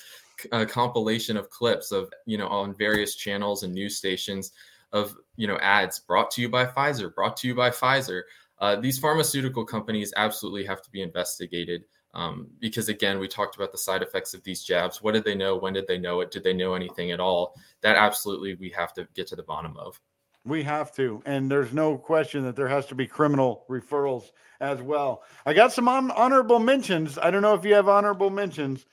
uh, 0.50 0.64
compilation 0.64 1.36
of 1.36 1.48
clips 1.48 1.92
of 1.92 2.12
you 2.26 2.36
know 2.36 2.48
on 2.48 2.74
various 2.74 3.14
channels 3.14 3.62
and 3.62 3.72
news 3.72 3.96
stations 3.96 4.52
of 4.92 5.16
you 5.36 5.46
know 5.46 5.58
ads 5.58 6.00
brought 6.00 6.30
to 6.32 6.42
you 6.42 6.48
by 6.48 6.66
Pfizer, 6.66 7.14
brought 7.14 7.36
to 7.38 7.48
you 7.48 7.54
by 7.54 7.70
Pfizer. 7.70 8.22
Uh, 8.58 8.76
these 8.76 8.98
pharmaceutical 8.98 9.64
companies 9.64 10.12
absolutely 10.16 10.64
have 10.64 10.82
to 10.82 10.90
be 10.90 11.02
investigated. 11.02 11.84
Um, 12.14 12.48
because 12.60 12.88
again, 12.88 13.18
we 13.18 13.26
talked 13.26 13.56
about 13.56 13.72
the 13.72 13.78
side 13.78 14.02
effects 14.02 14.34
of 14.34 14.44
these 14.44 14.62
jabs. 14.62 15.02
What 15.02 15.12
did 15.12 15.24
they 15.24 15.34
know? 15.34 15.56
When 15.56 15.72
did 15.72 15.86
they 15.86 15.98
know 15.98 16.20
it? 16.20 16.30
Did 16.30 16.44
they 16.44 16.52
know 16.52 16.74
anything 16.74 17.10
at 17.10 17.20
all? 17.20 17.54
That 17.80 17.96
absolutely 17.96 18.54
we 18.54 18.68
have 18.70 18.92
to 18.94 19.08
get 19.14 19.26
to 19.28 19.36
the 19.36 19.42
bottom 19.42 19.76
of. 19.78 19.98
We 20.44 20.62
have 20.64 20.92
to, 20.96 21.22
and 21.24 21.48
there's 21.48 21.72
no 21.72 21.96
question 21.96 22.42
that 22.44 22.56
there 22.56 22.66
has 22.66 22.86
to 22.86 22.96
be 22.96 23.06
criminal 23.06 23.64
referrals 23.70 24.32
as 24.60 24.82
well. 24.82 25.22
I 25.46 25.52
got 25.54 25.72
some 25.72 25.88
honorable 25.88 26.58
mentions. 26.58 27.16
I 27.16 27.30
don't 27.30 27.42
know 27.42 27.54
if 27.54 27.64
you 27.64 27.74
have 27.74 27.88
honorable 27.88 28.28
mentions. 28.28 28.84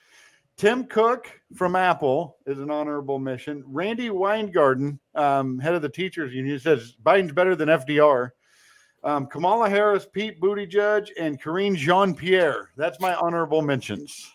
Tim 0.60 0.84
Cook 0.84 1.40
from 1.54 1.74
Apple 1.74 2.36
is 2.44 2.58
an 2.58 2.70
honorable 2.70 3.18
mention. 3.18 3.64
Randi 3.66 4.10
Weingarten, 4.10 5.00
um, 5.14 5.58
head 5.58 5.72
of 5.72 5.80
the 5.80 5.88
teachers 5.88 6.34
union, 6.34 6.60
says 6.60 6.96
Biden's 7.02 7.32
better 7.32 7.56
than 7.56 7.70
FDR. 7.70 8.32
Um, 9.02 9.26
Kamala 9.26 9.70
Harris, 9.70 10.06
Pete 10.12 10.38
Buttigieg, 10.38 11.08
and 11.18 11.40
Karine 11.40 11.74
Jean 11.74 12.14
Pierre. 12.14 12.72
That's 12.76 13.00
my 13.00 13.14
honorable 13.14 13.62
mentions. 13.62 14.34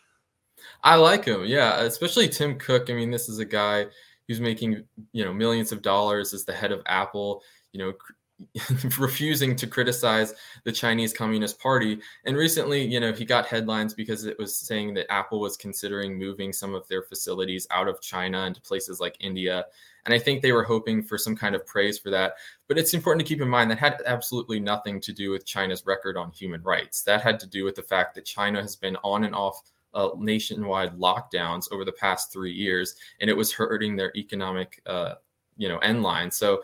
I 0.84 0.96
like 0.96 1.26
him, 1.26 1.46
yeah, 1.46 1.82
especially 1.82 2.28
Tim 2.28 2.58
Cook. 2.58 2.90
I 2.90 2.94
mean, 2.94 3.12
this 3.12 3.30
is 3.30 3.38
a 3.38 3.46
guy 3.46 3.86
who's 4.28 4.42
making 4.42 4.84
you 5.12 5.26
know 5.26 5.32
millions 5.32 5.72
of 5.72 5.84
dollars 5.84 6.34
as 6.34 6.44
the 6.44 6.54
head 6.54 6.72
of 6.72 6.82
Apple. 6.88 7.44
You 7.72 7.82
know, 7.82 7.94
refusing 8.98 9.56
to 9.56 9.68
criticize 9.68 10.34
the 10.64 10.72
Chinese 10.72 11.14
Communist 11.14 11.60
Party. 11.60 12.00
And 12.26 12.36
recently, 12.36 12.84
you 12.84 13.00
know, 13.00 13.14
he 13.14 13.26
got 13.26 13.46
headlines 13.46 13.94
because 13.94 14.26
it 14.26 14.38
was 14.38 14.58
saying 14.58 14.94
that 14.96 15.12
Apple 15.12 15.40
was 15.40 15.58
considering 15.58 16.18
moving 16.18 16.52
some 16.52 16.76
of 16.76 16.88
their 16.88 17.04
facilities 17.04 17.68
out 17.72 17.88
of 17.88 18.02
China 18.02 18.46
into 18.46 18.62
places 18.62 19.00
like 19.00 19.16
India. 19.20 19.66
And 20.06 20.14
I 20.14 20.20
think 20.20 20.42
they 20.42 20.52
were 20.52 20.64
hoping 20.64 21.02
for 21.02 21.18
some 21.18 21.36
kind 21.36 21.56
of 21.56 21.66
praise 21.66 21.98
for 21.98 22.10
that. 22.12 22.34
But 22.68 22.78
it's 22.78 22.94
important 22.94 23.26
to 23.26 23.34
keep 23.34 23.42
in 23.42 23.50
mind 23.50 23.72
that 23.72 23.80
had 23.80 24.02
absolutely 24.06 24.60
nothing 24.60 25.00
to 25.02 25.14
do 25.14 25.32
with 25.32 25.46
China's 25.46 25.86
record 25.86 26.18
on 26.18 26.32
human 26.32 26.62
rights. 26.62 27.04
That 27.04 27.22
had 27.22 27.40
to 27.40 27.48
do 27.48 27.64
with 27.64 27.76
the 27.76 27.84
fact 27.84 28.16
that 28.16 28.26
China 28.26 28.62
has 28.62 28.76
been 28.76 28.98
on 28.98 29.24
and 29.24 29.34
off 29.34 29.62
uh, 29.96 30.10
nationwide 30.18 30.98
lockdowns 30.98 31.72
over 31.72 31.86
the 31.86 31.92
past 31.94 32.32
three 32.32 32.52
years, 32.52 32.96
and 33.22 33.30
it 33.30 33.38
was 33.38 33.52
hurting 33.52 33.96
their 33.96 34.12
economic, 34.16 34.82
uh, 34.86 35.14
you 35.58 35.70
know, 35.70 35.78
end 35.80 36.04
line. 36.04 36.30
So 36.30 36.62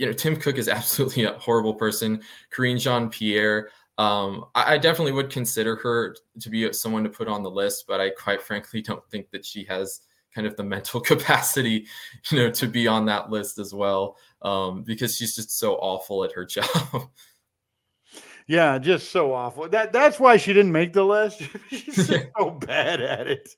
you 0.00 0.06
know, 0.06 0.12
Tim 0.14 0.34
Cook 0.34 0.56
is 0.56 0.68
absolutely 0.80 1.24
a 1.24 1.34
horrible 1.34 1.74
person. 1.74 2.22
Karine 2.50 2.78
Jean 2.78 3.10
Pierre, 3.10 3.68
um, 3.98 4.46
I, 4.54 4.74
I, 4.74 4.78
definitely 4.78 5.12
would 5.12 5.28
consider 5.28 5.76
her 5.76 6.16
to 6.40 6.48
be 6.48 6.72
someone 6.72 7.04
to 7.04 7.10
put 7.10 7.28
on 7.28 7.42
the 7.42 7.50
list, 7.50 7.84
but 7.86 8.00
I 8.00 8.08
quite 8.08 8.40
frankly 8.40 8.80
don't 8.82 9.06
think 9.10 9.30
that 9.30 9.44
she 9.44 9.64
has 9.64 10.00
kind 10.34 10.46
of 10.46 10.56
the 10.56 10.64
mental 10.64 11.00
capacity, 11.12 11.86
you 12.30 12.38
know, 12.38 12.50
to 12.50 12.66
be 12.66 12.88
on 12.88 13.04
that 13.06 13.28
list 13.28 13.58
as 13.58 13.74
well, 13.74 14.16
um, 14.40 14.84
because 14.84 15.16
she's 15.16 15.36
just 15.36 15.58
so 15.58 15.74
awful 15.74 16.24
at 16.24 16.32
her 16.32 16.46
job. 16.46 17.10
Yeah, 18.46 18.78
just 18.78 19.12
so 19.12 19.32
awful. 19.34 19.68
That 19.68 19.92
that's 19.92 20.18
why 20.18 20.38
she 20.38 20.52
didn't 20.52 20.72
make 20.72 20.92
the 20.92 21.04
list. 21.04 21.42
She's 21.68 22.08
so 22.08 22.50
bad 22.50 23.00
at 23.00 23.28
it. 23.28 23.54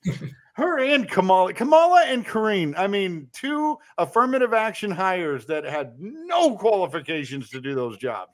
Her 0.55 0.79
and 0.81 1.09
Kamala, 1.09 1.55
Kamala 1.55 2.05
and 2.07 2.27
Karine. 2.27 2.75
I 2.77 2.87
mean, 2.87 3.29
two 3.33 3.79
affirmative 3.97 4.53
action 4.53 4.91
hires 4.91 5.47
that 5.47 5.65
had 5.65 5.95
no 5.99 6.57
qualifications 6.57 7.49
to 7.51 7.61
do 7.61 7.75
those 7.75 7.97
jobs. 7.97 8.33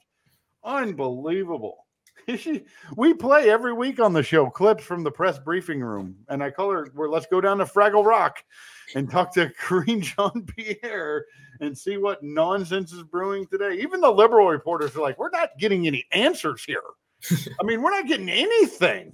Unbelievable. 0.65 1.87
we 2.97 3.15
play 3.15 3.51
every 3.51 3.73
week 3.73 4.01
on 4.01 4.13
the 4.13 4.23
show 4.23 4.51
clips 4.51 4.85
from 4.85 5.03
the 5.03 5.11
press 5.11 5.39
briefing 5.39 5.81
room, 5.81 6.17
and 6.29 6.43
I 6.43 6.51
call 6.51 6.71
her. 6.71 6.89
Where 6.95 7.09
let's 7.09 7.27
go 7.27 7.41
down 7.41 7.59
to 7.59 7.65
Fraggle 7.65 8.05
Rock 8.05 8.43
and 8.95 9.11
talk 9.11 9.33
to 9.35 9.51
Karine 9.61 10.03
Jean 10.03 10.45
Pierre 10.45 11.25
and 11.61 11.77
see 11.77 11.97
what 11.97 12.23
nonsense 12.23 12.93
is 12.93 13.03
brewing 13.03 13.47
today. 13.47 13.79
Even 13.81 14.01
the 14.01 14.11
liberal 14.11 14.49
reporters 14.49 14.95
are 14.97 15.03
like, 15.03 15.19
we're 15.19 15.31
not 15.31 15.51
getting 15.59 15.87
any 15.87 16.05
answers 16.13 16.65
here. 16.65 16.83
I 17.61 17.65
mean, 17.65 17.83
we're 17.83 17.91
not 17.91 18.07
getting 18.07 18.29
anything. 18.29 19.13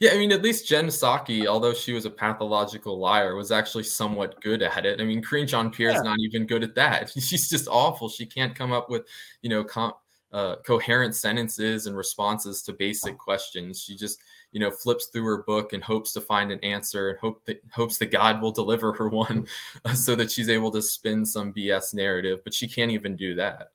Yeah, 0.00 0.12
I 0.12 0.18
mean, 0.18 0.30
at 0.30 0.42
least 0.42 0.68
Jen 0.68 0.86
Psaki, 0.86 1.46
although 1.46 1.74
she 1.74 1.92
was 1.92 2.04
a 2.04 2.10
pathological 2.10 2.98
liar, 2.98 3.34
was 3.34 3.50
actually 3.50 3.82
somewhat 3.82 4.40
good 4.40 4.62
at 4.62 4.86
it. 4.86 5.00
I 5.00 5.04
mean, 5.04 5.20
Karine 5.20 5.48
Jean 5.48 5.70
Pierre 5.70 5.90
is 5.90 5.96
yeah. 5.96 6.02
not 6.02 6.18
even 6.20 6.46
good 6.46 6.62
at 6.62 6.76
that. 6.76 7.10
She's 7.18 7.48
just 7.48 7.66
awful. 7.66 8.08
She 8.08 8.24
can't 8.24 8.54
come 8.54 8.70
up 8.70 8.88
with, 8.88 9.06
you 9.42 9.50
know, 9.50 9.64
com- 9.64 9.94
uh, 10.32 10.56
coherent 10.64 11.14
sentences 11.14 11.86
and 11.86 11.96
responses 11.96 12.62
to 12.62 12.72
basic 12.72 13.18
questions. 13.18 13.82
She 13.82 13.96
just 13.96 14.20
you 14.52 14.60
know 14.60 14.70
flips 14.70 15.06
through 15.06 15.24
her 15.24 15.42
book 15.42 15.72
and 15.72 15.82
hopes 15.82 16.12
to 16.12 16.20
find 16.20 16.50
an 16.52 16.60
answer 16.60 17.10
and 17.10 17.18
hope 17.18 17.44
that 17.46 17.62
hopes 17.72 17.98
that 17.98 18.10
God 18.10 18.40
will 18.40 18.52
deliver 18.52 18.92
her 18.92 19.08
one 19.08 19.46
so 19.94 20.14
that 20.14 20.30
she's 20.30 20.48
able 20.48 20.70
to 20.72 20.82
spin 20.82 21.24
some 21.24 21.52
BS 21.52 21.94
narrative, 21.94 22.40
but 22.44 22.54
she 22.54 22.68
can't 22.68 22.90
even 22.90 23.16
do 23.16 23.34
that. 23.36 23.72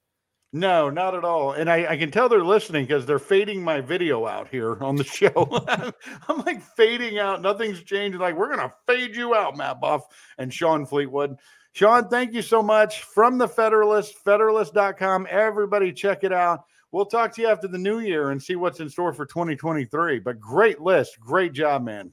No, 0.55 0.91
not 0.91 1.15
at 1.15 1.25
all. 1.25 1.53
And 1.53 1.67
I, 1.67 1.87
I 1.87 1.97
can 1.97 2.11
tell 2.11 2.29
they're 2.29 2.43
listening 2.43 2.85
because 2.85 3.07
they're 3.07 3.17
fading 3.17 3.63
my 3.63 3.81
video 3.81 4.27
out 4.27 4.47
here 4.49 4.81
on 4.83 4.95
the 4.95 5.03
show. 5.03 5.65
I'm 6.29 6.45
like 6.45 6.61
fading 6.61 7.17
out. 7.17 7.41
Nothing's 7.41 7.81
changed. 7.81 8.19
Like, 8.19 8.35
we're 8.35 8.55
going 8.55 8.69
to 8.69 8.73
fade 8.85 9.15
you 9.15 9.33
out, 9.33 9.57
Matt 9.57 9.81
Buff 9.81 10.05
and 10.37 10.53
Shawn 10.53 10.85
Fleetwood. 10.85 11.37
Shawn, 11.73 12.07
thank 12.07 12.33
you 12.33 12.43
so 12.43 12.61
much. 12.61 13.01
From 13.01 13.39
the 13.39 13.47
Federalist, 13.47 14.13
federalist.com. 14.23 15.25
Everybody 15.27 15.91
check 15.91 16.23
it 16.23 16.31
out. 16.31 16.65
We'll 16.91 17.07
talk 17.07 17.33
to 17.33 17.41
you 17.41 17.47
after 17.47 17.67
the 17.67 17.79
new 17.79 17.99
year 17.99 18.29
and 18.29 18.41
see 18.41 18.55
what's 18.55 18.79
in 18.79 18.87
store 18.87 19.11
for 19.11 19.25
2023. 19.25 20.19
But 20.19 20.39
great 20.39 20.79
list. 20.79 21.19
Great 21.19 21.53
job, 21.53 21.83
man. 21.83 22.11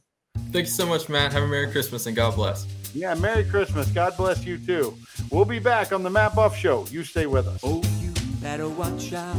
Thank 0.51 0.65
you 0.65 0.73
so 0.73 0.87
much, 0.87 1.11
Matt. 1.11 1.35
Have 1.35 1.43
a 1.43 1.47
Merry 1.47 1.71
Christmas 1.71 2.07
and 2.07 2.17
God 2.17 2.35
bless. 2.37 2.67
Yeah, 2.95 3.15
Merry 3.15 3.45
Christmas. 3.45 3.91
God 3.91 4.17
bless 4.17 4.45
you 4.45 4.57
too. 4.57 4.97
We'll 5.31 5.45
be 5.45 5.59
back 5.59 5.93
on 5.93 6.03
the 6.03 6.11
Matt 6.11 6.35
Buff 6.35 6.57
Show. 6.57 6.87
You 6.91 7.05
stay 7.05 7.27
with 7.27 7.47
us. 7.47 7.61
Oh, 7.63 7.83
you 8.01 8.10
better 8.41 8.69
watch 8.69 9.13
out. 9.13 9.37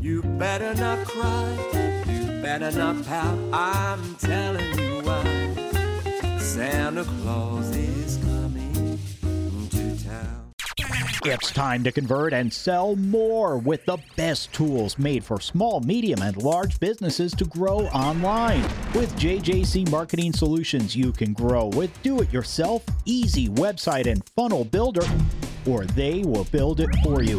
You 0.00 0.22
better 0.22 0.74
not 0.74 1.04
cry. 1.04 2.02
You 2.06 2.40
better 2.40 2.70
not 2.70 3.04
pout. 3.04 3.38
I'm 3.52 4.14
telling 4.16 4.78
you 4.78 5.02
why. 5.02 6.38
Santa 6.38 7.04
Claus 7.04 7.74
is 7.76 8.18
coming 8.18 8.98
to 9.70 10.04
town. 10.04 10.52
It's 11.24 11.50
time 11.50 11.82
to 11.84 11.92
convert 11.92 12.32
and 12.32 12.52
sell 12.52 12.96
more 12.96 13.58
with 13.58 13.84
the 13.84 13.98
best 14.16 14.52
tools 14.52 14.98
made 14.98 15.24
for 15.24 15.40
small, 15.40 15.80
medium, 15.80 16.22
and 16.22 16.36
large 16.36 16.78
businesses 16.78 17.32
to 17.34 17.44
grow 17.46 17.80
online. 17.88 18.62
With 18.94 19.14
JJC 19.16 19.90
Marketing 19.90 20.32
Solutions, 20.32 20.94
you 20.94 21.12
can 21.12 21.32
grow 21.32 21.66
with 21.66 21.90
do 22.02 22.20
it 22.20 22.32
yourself, 22.32 22.84
easy 23.04 23.48
website 23.48 24.06
and 24.06 24.24
funnel 24.36 24.64
builder, 24.64 25.04
or 25.66 25.84
they 25.84 26.22
will 26.24 26.44
build 26.44 26.80
it 26.80 26.90
for 27.02 27.22
you. 27.22 27.38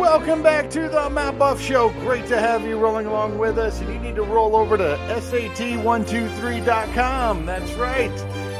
Welcome 0.01 0.41
back 0.41 0.67
to 0.71 0.89
the 0.89 1.09
Matt 1.11 1.37
Buff 1.37 1.61
Show. 1.61 1.89
Great 1.99 2.25
to 2.25 2.39
have 2.39 2.65
you 2.65 2.79
rolling 2.79 3.05
along 3.05 3.37
with 3.37 3.59
us. 3.59 3.79
And 3.81 3.93
you 3.93 3.99
need 3.99 4.15
to 4.15 4.23
roll 4.23 4.55
over 4.55 4.75
to 4.75 4.97
SAT123.com. 5.07 7.45
That's 7.45 7.71
right. 7.73 8.09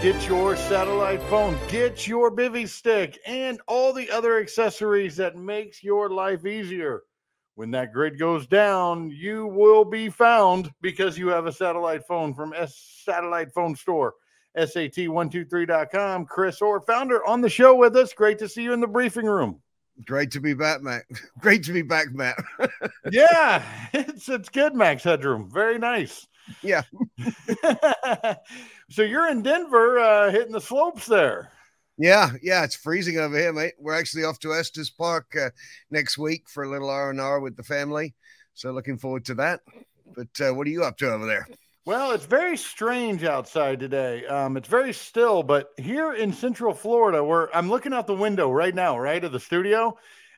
Get 0.04 0.28
your 0.28 0.56
satellite 0.56 1.24
phone, 1.24 1.58
get 1.68 2.08
your 2.08 2.30
bivy 2.30 2.70
stick, 2.70 3.18
and 3.26 3.60
all 3.68 3.92
the 3.92 4.12
other 4.12 4.40
accessories 4.40 5.16
that 5.16 5.36
makes 5.36 5.84
your 5.84 6.12
life 6.12 6.46
easier. 6.46 7.02
When 7.56 7.72
that 7.72 7.92
grid 7.92 8.20
goes 8.20 8.46
down, 8.46 9.10
you 9.10 9.48
will 9.48 9.84
be 9.84 10.12
found 10.12 10.72
because 10.80 11.18
you 11.18 11.30
have 11.30 11.48
a 11.48 11.52
satellite 11.52 12.06
phone 12.08 12.36
from 12.36 12.54
S 12.54 13.02
Satellite 13.04 13.52
Phone 13.52 13.76
Store. 13.76 14.14
SAT123.com. 14.60 16.28
Chris 16.28 16.60
Hoar, 16.60 16.82
founder, 16.82 17.26
on 17.26 17.42
the 17.42 17.50
show 17.50 17.76
with 17.76 17.96
us. 17.96 18.14
Great 18.14 18.38
to 18.38 18.48
see 18.48 18.62
you 18.62 18.74
in 18.74 18.80
the 18.80 18.86
briefing 18.86 19.26
room. 19.26 19.60
Great 20.06 20.32
to 20.32 20.40
be 20.40 20.54
back, 20.54 20.82
Matt. 20.82 21.04
Great 21.40 21.64
to 21.64 21.74
be 21.74 21.82
back, 21.82 22.08
Matt. 22.12 22.38
yeah, 23.12 23.64
it's 23.94 24.30
it's 24.30 24.50
good, 24.50 24.74
Max 24.74 25.04
Headroom. 25.04 25.50
Very 25.52 25.78
nice. 25.78 26.28
yeah. 26.62 26.84
so 28.90 29.02
you're 29.02 29.30
in 29.30 29.42
Denver, 29.42 30.00
uh, 30.00 30.32
hitting 30.32 30.52
the 30.52 30.62
slopes 30.62 31.06
there. 31.06 31.52
Yeah, 31.98 32.32
yeah, 32.42 32.64
it's 32.64 32.76
freezing 32.76 33.18
over 33.18 33.38
here, 33.38 33.54
mate. 33.54 33.74
We're 33.78 33.98
actually 33.98 34.24
off 34.24 34.40
to 34.40 34.54
Estes 34.54 34.90
Park 34.90 35.36
uh, 35.40 35.50
next 35.92 36.18
week 36.18 36.50
for 36.50 36.64
a 36.64 36.70
little 36.70 36.90
R 36.90 37.12
and 37.12 37.22
R 37.22 37.40
with 37.40 37.56
the 37.56 37.64
family. 37.64 38.16
So 38.54 38.72
looking 38.72 38.98
forward 38.98 39.26
to 39.26 39.36
that. 39.36 39.60
But 40.16 40.30
uh, 40.42 40.54
what 40.54 40.68
are 40.68 40.72
you 40.72 40.84
up 40.84 40.98
to 40.98 41.14
over 41.14 41.26
there? 41.26 41.48
Well, 41.86 42.12
it's 42.12 42.26
very 42.26 42.58
strange 42.58 43.24
outside 43.24 43.80
today. 43.80 44.26
Um, 44.28 44.56
it's 44.56 44.68
very 44.68 44.94
still, 44.94 45.42
but 45.42 45.70
here 45.78 46.14
in 46.14 46.32
Central 46.32 46.76
Florida, 46.76 47.24
where 47.24 47.56
I'm 47.56 47.70
looking 47.70 47.92
out 47.92 48.06
the 48.06 48.14
window 48.14 48.52
right 48.52 48.74
now, 48.74 49.00
right 49.00 49.24
of 49.24 49.32
the 49.32 49.40
studio, 49.40 49.98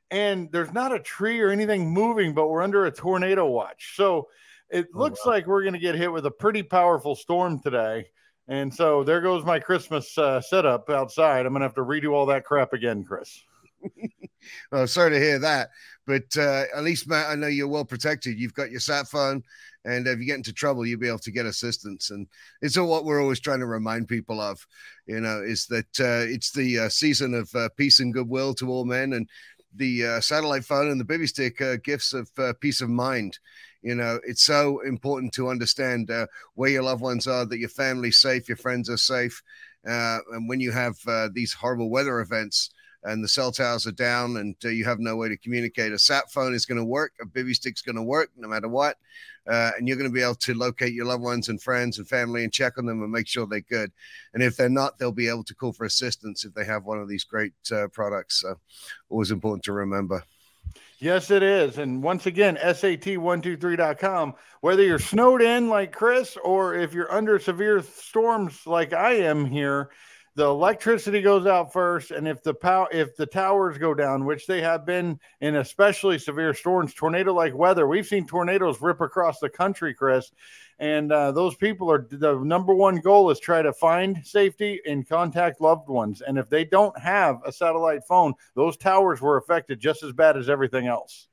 and 0.09 0.49
there's 0.53 0.71
not 0.71 0.93
a 0.93 0.99
tree 0.99 1.41
or 1.41 1.49
anything 1.49 1.89
moving, 1.91 2.33
but 2.33 2.47
we're 2.47 2.61
under 2.61 2.85
a 2.85 2.91
tornado 2.91 3.45
watch. 3.47 3.93
So 3.97 4.29
it 4.69 4.87
Oh, 4.95 4.99
looks 4.99 5.25
wow. 5.25 5.33
like 5.33 5.45
we're 5.45 5.63
going 5.63 5.73
to 5.73 5.79
get 5.79 5.95
hit 5.95 6.13
with 6.13 6.25
a 6.25 6.31
pretty 6.31 6.63
powerful 6.63 7.13
storm 7.15 7.59
today. 7.59 8.07
And 8.47 8.73
so 8.73 9.03
there 9.03 9.19
goes 9.21 9.43
my 9.43 9.59
Christmas 9.59 10.17
uh, 10.17 10.39
setup 10.39 10.89
outside. 10.89 11.45
I'm 11.45 11.51
going 11.51 11.61
to 11.61 11.67
have 11.67 11.75
to 11.75 11.81
redo 11.81 12.13
all 12.13 12.27
that 12.27 12.45
crap 12.45 12.71
again, 12.71 13.03
Chris. 13.03 13.43
Oh, 14.71 14.85
sorry 14.85 15.11
to 15.11 15.19
hear 15.19 15.39
that. 15.39 15.69
But 16.05 16.35
uh, 16.37 16.65
at 16.75 16.83
least, 16.83 17.07
Matt, 17.07 17.29
I 17.29 17.35
know 17.35 17.47
you're 17.47 17.67
well 17.67 17.85
protected. 17.85 18.37
You've 18.37 18.53
got 18.53 18.71
your 18.71 18.79
sat 18.79 19.07
phone, 19.07 19.41
and 19.85 20.05
if 20.07 20.19
you 20.19 20.25
get 20.25 20.37
into 20.37 20.53
trouble, 20.53 20.85
you'll 20.85 20.99
be 20.99 21.07
able 21.07 21.19
to 21.19 21.31
get 21.31 21.45
assistance. 21.45 22.11
And 22.11 22.27
it's 22.61 22.77
all 22.77 22.89
what 22.89 23.05
we're 23.05 23.21
always 23.21 23.39
trying 23.39 23.59
to 23.59 23.65
remind 23.65 24.07
people 24.07 24.41
of, 24.41 24.65
you 25.05 25.21
know, 25.21 25.41
is 25.41 25.65
that 25.67 25.99
uh, 25.99 26.27
it's 26.29 26.51
the 26.51 26.79
uh, 26.79 26.89
season 26.89 27.33
of 27.33 27.53
uh, 27.55 27.69
peace 27.77 27.99
and 27.99 28.13
goodwill 28.13 28.53
to 28.55 28.69
all 28.69 28.85
men. 28.85 29.13
And 29.13 29.29
the 29.75 30.05
uh, 30.05 30.19
satellite 30.19 30.65
phone 30.65 30.89
and 30.89 30.99
the 30.99 31.05
bivy 31.05 31.27
stick 31.27 31.61
uh, 31.61 31.77
gifts 31.83 32.13
of 32.13 32.29
peace 32.59 32.81
of 32.81 32.89
mind. 32.89 33.39
You 33.81 33.95
know, 33.95 34.19
it's 34.25 34.43
so 34.43 34.79
important 34.81 35.33
to 35.33 35.49
understand 35.49 36.09
where 36.55 36.69
your 36.69 36.83
loved 36.83 37.01
ones 37.01 37.27
are, 37.27 37.45
that 37.45 37.59
your 37.59 37.69
family's 37.69 38.19
safe, 38.19 38.47
your 38.47 38.57
friends 38.57 38.89
are 38.89 38.97
safe. 38.97 39.41
And 39.83 40.47
when 40.47 40.61
you 40.61 40.71
have 40.71 40.95
these 41.33 41.51
horrible 41.51 41.89
weather 41.89 42.21
events, 42.21 42.69
and 43.03 43.23
the 43.23 43.27
cell 43.27 43.51
towers 43.51 43.85
are 43.87 43.91
down 43.91 44.37
and 44.37 44.55
uh, 44.63 44.69
you 44.69 44.85
have 44.85 44.99
no 44.99 45.15
way 45.15 45.29
to 45.29 45.37
communicate. 45.37 45.91
A 45.91 45.99
sat 45.99 46.31
phone 46.31 46.53
is 46.53 46.65
going 46.65 46.77
to 46.77 46.85
work, 46.85 47.13
a 47.21 47.25
bivy 47.25 47.53
stick's 47.53 47.81
going 47.81 47.95
to 47.95 48.03
work 48.03 48.29
no 48.35 48.47
matter 48.47 48.67
what. 48.67 48.97
Uh, 49.45 49.71
and 49.77 49.87
you're 49.87 49.97
going 49.97 50.09
to 50.09 50.13
be 50.13 50.21
able 50.21 50.35
to 50.35 50.53
locate 50.53 50.93
your 50.93 51.05
loved 51.05 51.21
ones 51.21 51.49
and 51.49 51.61
friends 51.61 51.97
and 51.97 52.07
family 52.07 52.43
and 52.43 52.53
check 52.53 52.77
on 52.77 52.85
them 52.85 53.03
and 53.03 53.11
make 53.11 53.27
sure 53.27 53.45
they're 53.45 53.59
good. 53.59 53.91
And 54.33 54.41
if 54.41 54.55
they're 54.55 54.69
not, 54.69 54.97
they'll 54.97 55.11
be 55.11 55.27
able 55.27 55.43
to 55.43 55.55
call 55.55 55.73
for 55.73 55.85
assistance 55.85 56.45
if 56.45 56.53
they 56.53 56.63
have 56.63 56.85
one 56.85 56.99
of 56.99 57.09
these 57.09 57.25
great 57.25 57.53
uh, 57.71 57.87
products. 57.91 58.39
So, 58.39 58.55
always 59.09 59.31
important 59.31 59.63
to 59.65 59.73
remember. 59.73 60.23
Yes, 60.99 61.31
it 61.31 61.43
is. 61.43 61.79
And 61.79 62.01
once 62.01 62.25
again, 62.25 62.55
SAT123.com. 62.55 64.35
Whether 64.61 64.83
you're 64.83 64.99
snowed 64.99 65.41
in 65.41 65.67
like 65.67 65.91
Chris 65.91 66.37
or 66.41 66.75
if 66.75 66.93
you're 66.93 67.11
under 67.11 67.37
severe 67.37 67.81
storms 67.81 68.65
like 68.65 68.93
I 68.93 69.15
am 69.15 69.43
here, 69.43 69.89
the 70.35 70.45
electricity 70.45 71.21
goes 71.21 71.45
out 71.45 71.71
first. 71.71 72.11
And 72.11 72.27
if 72.27 72.41
the 72.41 72.53
power 72.53 72.87
if 72.91 73.15
the 73.15 73.25
towers 73.25 73.77
go 73.77 73.93
down, 73.93 74.25
which 74.25 74.47
they 74.47 74.61
have 74.61 74.85
been 74.85 75.19
in 75.41 75.55
especially 75.55 76.17
severe 76.17 76.53
storms, 76.53 76.93
tornado 76.93 77.33
like 77.33 77.55
weather, 77.55 77.87
we've 77.87 78.07
seen 78.07 78.25
tornadoes 78.25 78.81
rip 78.81 79.01
across 79.01 79.39
the 79.39 79.49
country, 79.49 79.93
Chris. 79.93 80.31
And 80.79 81.11
uh, 81.11 81.31
those 81.31 81.55
people 81.55 81.91
are 81.91 82.07
the 82.09 82.39
number 82.39 82.73
one 82.73 82.97
goal 82.97 83.29
is 83.29 83.39
try 83.39 83.61
to 83.61 83.73
find 83.73 84.25
safety 84.25 84.81
and 84.85 85.07
contact 85.07 85.61
loved 85.61 85.87
ones. 85.87 86.21
And 86.21 86.37
if 86.37 86.49
they 86.49 86.65
don't 86.65 86.97
have 86.99 87.39
a 87.45 87.51
satellite 87.51 88.03
phone, 88.07 88.33
those 88.55 88.75
towers 88.75 89.21
were 89.21 89.37
affected 89.37 89.79
just 89.79 90.01
as 90.03 90.13
bad 90.13 90.35
as 90.35 90.49
everything 90.49 90.87
else. 90.87 91.27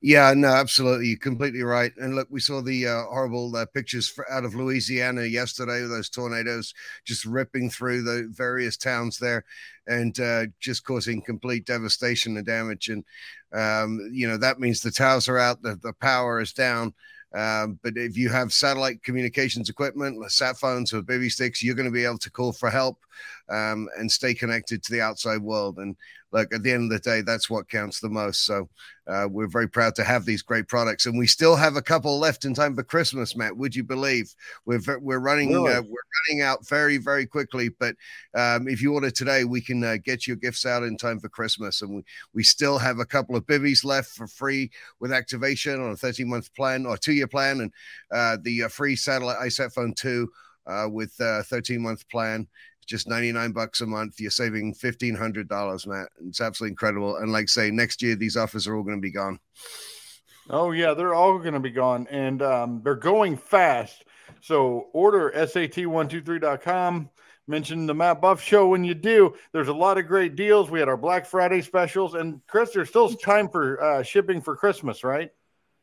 Yeah, 0.00 0.32
no, 0.36 0.48
absolutely. 0.48 1.08
You're 1.08 1.18
completely 1.18 1.62
right. 1.62 1.92
And 1.96 2.14
look, 2.14 2.28
we 2.30 2.40
saw 2.40 2.60
the 2.60 2.86
uh, 2.86 3.02
horrible 3.04 3.54
uh, 3.56 3.66
pictures 3.66 4.08
for, 4.08 4.30
out 4.30 4.44
of 4.44 4.54
Louisiana 4.54 5.24
yesterday, 5.24 5.82
with 5.82 5.90
those 5.90 6.08
tornadoes 6.08 6.74
just 7.04 7.24
ripping 7.24 7.70
through 7.70 8.02
the 8.02 8.28
various 8.30 8.76
towns 8.76 9.18
there 9.18 9.44
and 9.86 10.18
uh, 10.20 10.46
just 10.60 10.84
causing 10.84 11.22
complete 11.22 11.66
devastation 11.66 12.36
and 12.36 12.46
damage. 12.46 12.88
And, 12.88 13.04
um, 13.52 13.98
you 14.12 14.28
know, 14.28 14.36
that 14.36 14.60
means 14.60 14.80
the 14.80 14.90
towers 14.90 15.28
are 15.28 15.38
out, 15.38 15.62
the, 15.62 15.76
the 15.82 15.92
power 15.94 16.40
is 16.40 16.52
down. 16.52 16.94
Um, 17.34 17.78
but 17.82 17.94
if 17.96 18.16
you 18.16 18.28
have 18.28 18.52
satellite 18.52 19.02
communications 19.02 19.70
equipment, 19.70 20.20
like 20.20 20.30
sat 20.30 20.58
phones 20.58 20.92
or 20.92 21.00
bivy 21.00 21.30
sticks, 21.32 21.62
you're 21.62 21.74
going 21.74 21.88
to 21.88 21.92
be 21.92 22.04
able 22.04 22.18
to 22.18 22.30
call 22.30 22.52
for 22.52 22.68
help 22.68 22.98
um, 23.48 23.88
and 23.98 24.10
stay 24.10 24.34
connected 24.34 24.82
to 24.82 24.92
the 24.92 25.00
outside 25.00 25.42
world. 25.42 25.78
And 25.78 25.96
look, 26.32 26.52
at 26.54 26.62
the 26.62 26.72
end 26.72 26.90
of 26.90 26.90
the 26.90 27.10
day, 27.10 27.20
that's 27.20 27.50
what 27.50 27.68
counts 27.68 28.00
the 28.00 28.08
most. 28.08 28.44
So 28.46 28.68
uh, 29.06 29.26
we're 29.30 29.48
very 29.48 29.68
proud 29.68 29.94
to 29.96 30.04
have 30.04 30.24
these 30.24 30.42
great 30.42 30.68
products, 30.68 31.06
and 31.06 31.18
we 31.18 31.26
still 31.26 31.56
have 31.56 31.76
a 31.76 31.82
couple 31.82 32.18
left 32.18 32.44
in 32.44 32.54
time 32.54 32.74
for 32.74 32.82
Christmas. 32.82 33.36
Matt, 33.36 33.56
would 33.56 33.74
you 33.74 33.82
believe 33.84 34.32
we're 34.64 34.80
we're 35.00 35.18
running 35.18 35.52
Really? 35.52 35.72
uh, 35.74 35.82
we're 35.82 36.30
running 36.30 36.42
out 36.42 36.66
very 36.68 36.98
very 36.98 37.26
quickly? 37.26 37.68
But 37.68 37.96
um, 38.34 38.68
if 38.68 38.80
you 38.80 38.94
order 38.94 39.10
today, 39.10 39.44
we 39.44 39.60
can 39.60 39.82
uh, 39.82 39.96
get 40.02 40.26
your 40.26 40.36
gifts 40.36 40.64
out 40.64 40.84
in 40.84 40.96
time 40.96 41.18
for 41.20 41.28
Christmas, 41.28 41.82
and 41.82 41.96
we 41.96 42.04
we 42.32 42.42
still 42.44 42.78
have 42.78 42.98
a 43.00 43.04
couple 43.04 43.36
of 43.36 43.46
bivvies 43.46 43.84
left 43.84 44.10
for 44.10 44.26
free 44.26 44.70
with 45.00 45.12
activation 45.12 45.80
on 45.80 45.90
a 45.90 45.96
13 45.96 46.28
month 46.28 46.54
plan 46.54 46.86
or 46.86 46.96
two 46.96 47.12
year 47.12 47.26
plan, 47.26 47.60
and 47.60 47.72
uh, 48.12 48.36
the 48.42 48.64
uh, 48.64 48.68
free 48.68 48.96
satellite 48.96 49.38
iSat 49.38 49.74
phone 49.74 49.92
two 49.94 50.28
uh, 50.66 50.86
with 50.90 51.14
a 51.20 51.42
13 51.44 51.80
month 51.82 52.08
plan. 52.08 52.46
Just 52.86 53.08
99 53.08 53.52
bucks 53.52 53.80
a 53.80 53.86
month. 53.86 54.20
You're 54.20 54.30
saving 54.30 54.74
$1,500, 54.74 55.86
Matt. 55.86 56.08
It's 56.26 56.40
absolutely 56.40 56.72
incredible. 56.72 57.16
And 57.16 57.32
like 57.32 57.48
say, 57.48 57.70
next 57.70 58.02
year, 58.02 58.16
these 58.16 58.36
offers 58.36 58.66
are 58.66 58.76
all 58.76 58.82
going 58.82 58.96
to 58.96 59.02
be 59.02 59.12
gone. 59.12 59.38
Oh 60.50 60.72
yeah, 60.72 60.94
they're 60.94 61.14
all 61.14 61.38
going 61.38 61.54
to 61.54 61.60
be 61.60 61.70
gone, 61.70 62.06
and 62.10 62.42
um, 62.42 62.80
they're 62.82 62.94
going 62.94 63.36
fast. 63.36 64.04
So 64.40 64.88
order 64.92 65.32
sat123.com. 65.34 67.10
Mention 67.48 67.86
the 67.86 67.94
Matt 67.94 68.20
Buff 68.20 68.40
Show 68.40 68.68
when 68.68 68.84
you 68.84 68.94
do. 68.94 69.34
There's 69.52 69.68
a 69.68 69.72
lot 69.72 69.98
of 69.98 70.06
great 70.06 70.36
deals. 70.36 70.70
We 70.70 70.78
had 70.78 70.88
our 70.88 70.96
Black 70.96 71.26
Friday 71.26 71.60
specials, 71.60 72.14
and 72.14 72.40
Chris, 72.46 72.70
there's 72.72 72.88
still 72.88 73.12
time 73.12 73.48
for 73.48 73.82
uh, 73.82 74.02
shipping 74.02 74.40
for 74.40 74.56
Christmas, 74.56 75.02
right? 75.02 75.30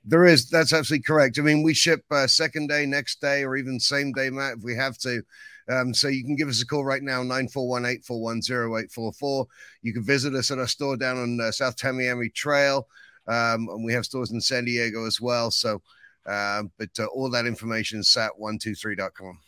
There 0.06 0.26
is. 0.26 0.50
That's 0.50 0.72
absolutely 0.72 1.04
correct. 1.04 1.38
I 1.38 1.42
mean, 1.42 1.64
we 1.64 1.74
ship 1.74 2.04
uh, 2.12 2.28
second 2.28 2.68
day, 2.68 2.86
next 2.86 3.20
day, 3.20 3.44
or 3.44 3.58
even 3.58 3.80
same 3.80 4.14
day, 4.14 4.30
Matt, 4.30 4.58
if 4.58 4.64
we 4.64 4.76
have 4.76 4.98
to. 5.00 5.22
Um, 5.70 5.94
so 5.94 6.08
you 6.08 6.24
can 6.24 6.36
give 6.36 6.50
us 6.50 6.62
a 6.62 6.66
call 6.66 6.84
right 6.84 7.04
now, 7.04 7.22
941-841-0844. 7.24 9.46
You 9.84 9.94
can 9.94 10.04
visit 10.04 10.34
us 10.34 10.50
at 10.52 10.58
our 10.58 10.68
store 10.68 10.98
down 10.98 11.18
on 11.18 11.40
uh, 11.40 11.52
South 11.52 11.78
Tamiami 11.78 12.34
Trail. 12.34 12.88
Um, 13.28 13.70
and 13.70 13.86
we 13.86 13.94
have 13.94 14.06
stores 14.06 14.32
in 14.32 14.42
San 14.42 14.66
Diego 14.66 15.06
as 15.06 15.22
well. 15.22 15.52
So, 15.52 15.84
um, 16.26 16.72
but 16.78 16.90
uh, 16.98 17.06
all 17.06 17.30
that 17.30 17.46
information 17.46 18.00
is 18.00 18.10
sat123.com. 18.10 19.40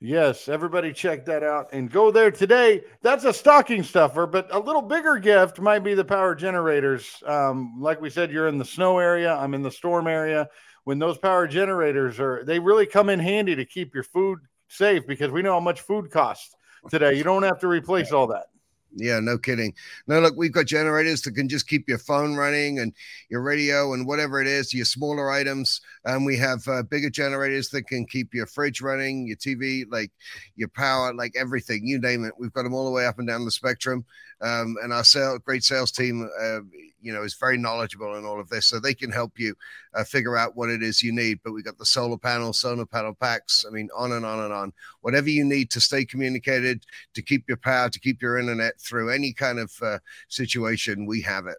Yes, 0.00 0.48
everybody 0.48 0.92
check 0.92 1.24
that 1.26 1.44
out 1.44 1.68
and 1.72 1.88
go 1.88 2.10
there 2.10 2.32
today. 2.32 2.82
That's 3.02 3.24
a 3.24 3.32
stocking 3.32 3.84
stuffer, 3.84 4.26
but 4.26 4.52
a 4.52 4.58
little 4.58 4.82
bigger 4.82 5.16
gift 5.18 5.60
might 5.60 5.78
be 5.80 5.94
the 5.94 6.04
power 6.04 6.34
generators. 6.34 7.22
Um, 7.24 7.80
like 7.80 8.00
we 8.00 8.10
said, 8.10 8.32
you're 8.32 8.48
in 8.48 8.58
the 8.58 8.64
snow 8.64 8.98
area, 8.98 9.32
I'm 9.32 9.54
in 9.54 9.62
the 9.62 9.70
storm 9.70 10.08
area. 10.08 10.48
When 10.82 10.98
those 10.98 11.18
power 11.18 11.46
generators 11.46 12.18
are, 12.18 12.42
they 12.44 12.58
really 12.58 12.86
come 12.86 13.10
in 13.10 13.20
handy 13.20 13.54
to 13.54 13.64
keep 13.64 13.94
your 13.94 14.02
food 14.02 14.40
safe 14.72 15.06
because 15.06 15.30
we 15.30 15.42
know 15.42 15.52
how 15.52 15.60
much 15.60 15.80
food 15.80 16.10
costs 16.10 16.54
today. 16.90 17.14
You 17.14 17.24
don't 17.24 17.42
have 17.42 17.60
to 17.60 17.68
replace 17.68 18.12
all 18.12 18.26
that. 18.28 18.46
Yeah, 18.94 19.20
no 19.20 19.38
kidding. 19.38 19.72
No, 20.06 20.20
look, 20.20 20.34
we've 20.36 20.52
got 20.52 20.66
generators 20.66 21.22
that 21.22 21.32
can 21.32 21.48
just 21.48 21.66
keep 21.66 21.88
your 21.88 21.98
phone 21.98 22.34
running 22.34 22.78
and 22.78 22.92
your 23.30 23.40
radio 23.40 23.94
and 23.94 24.06
whatever 24.06 24.40
it 24.40 24.46
is, 24.46 24.74
your 24.74 24.84
smaller 24.84 25.30
items. 25.30 25.80
And 26.04 26.26
we 26.26 26.36
have 26.36 26.66
uh, 26.68 26.82
bigger 26.82 27.08
generators 27.08 27.70
that 27.70 27.84
can 27.84 28.04
keep 28.04 28.34
your 28.34 28.46
fridge 28.46 28.82
running, 28.82 29.26
your 29.26 29.36
TV, 29.36 29.84
like 29.90 30.10
your 30.56 30.68
power, 30.68 31.14
like 31.14 31.32
everything, 31.36 31.86
you 31.86 31.98
name 31.98 32.24
it. 32.24 32.34
We've 32.38 32.52
got 32.52 32.64
them 32.64 32.74
all 32.74 32.84
the 32.84 32.90
way 32.90 33.06
up 33.06 33.18
and 33.18 33.26
down 33.26 33.44
the 33.46 33.50
spectrum. 33.50 34.04
Um, 34.42 34.76
and 34.82 34.92
our 34.92 35.04
sale, 35.04 35.38
great 35.38 35.64
sales 35.64 35.92
team, 35.92 36.28
uh, 36.40 36.60
you 37.02 37.12
know, 37.12 37.22
is 37.22 37.34
very 37.34 37.58
knowledgeable 37.58 38.14
in 38.16 38.24
all 38.24 38.40
of 38.40 38.48
this, 38.48 38.66
so 38.66 38.78
they 38.78 38.94
can 38.94 39.10
help 39.10 39.38
you 39.38 39.54
uh, 39.94 40.04
figure 40.04 40.36
out 40.36 40.56
what 40.56 40.70
it 40.70 40.82
is 40.82 41.02
you 41.02 41.12
need. 41.12 41.40
But 41.44 41.52
we 41.52 41.62
got 41.62 41.78
the 41.78 41.86
solar 41.86 42.18
panel, 42.18 42.52
solar 42.52 42.86
panel 42.86 43.14
packs. 43.14 43.64
I 43.66 43.70
mean, 43.70 43.88
on 43.96 44.12
and 44.12 44.24
on 44.24 44.40
and 44.40 44.52
on. 44.52 44.72
Whatever 45.00 45.30
you 45.30 45.44
need 45.44 45.70
to 45.72 45.80
stay 45.80 46.04
communicated, 46.04 46.84
to 47.14 47.22
keep 47.22 47.48
your 47.48 47.58
power, 47.58 47.88
to 47.90 48.00
keep 48.00 48.22
your 48.22 48.38
internet 48.38 48.80
through 48.80 49.10
any 49.10 49.32
kind 49.32 49.58
of 49.58 49.72
uh, 49.82 49.98
situation, 50.28 51.06
we 51.06 51.20
have 51.22 51.46
it. 51.46 51.58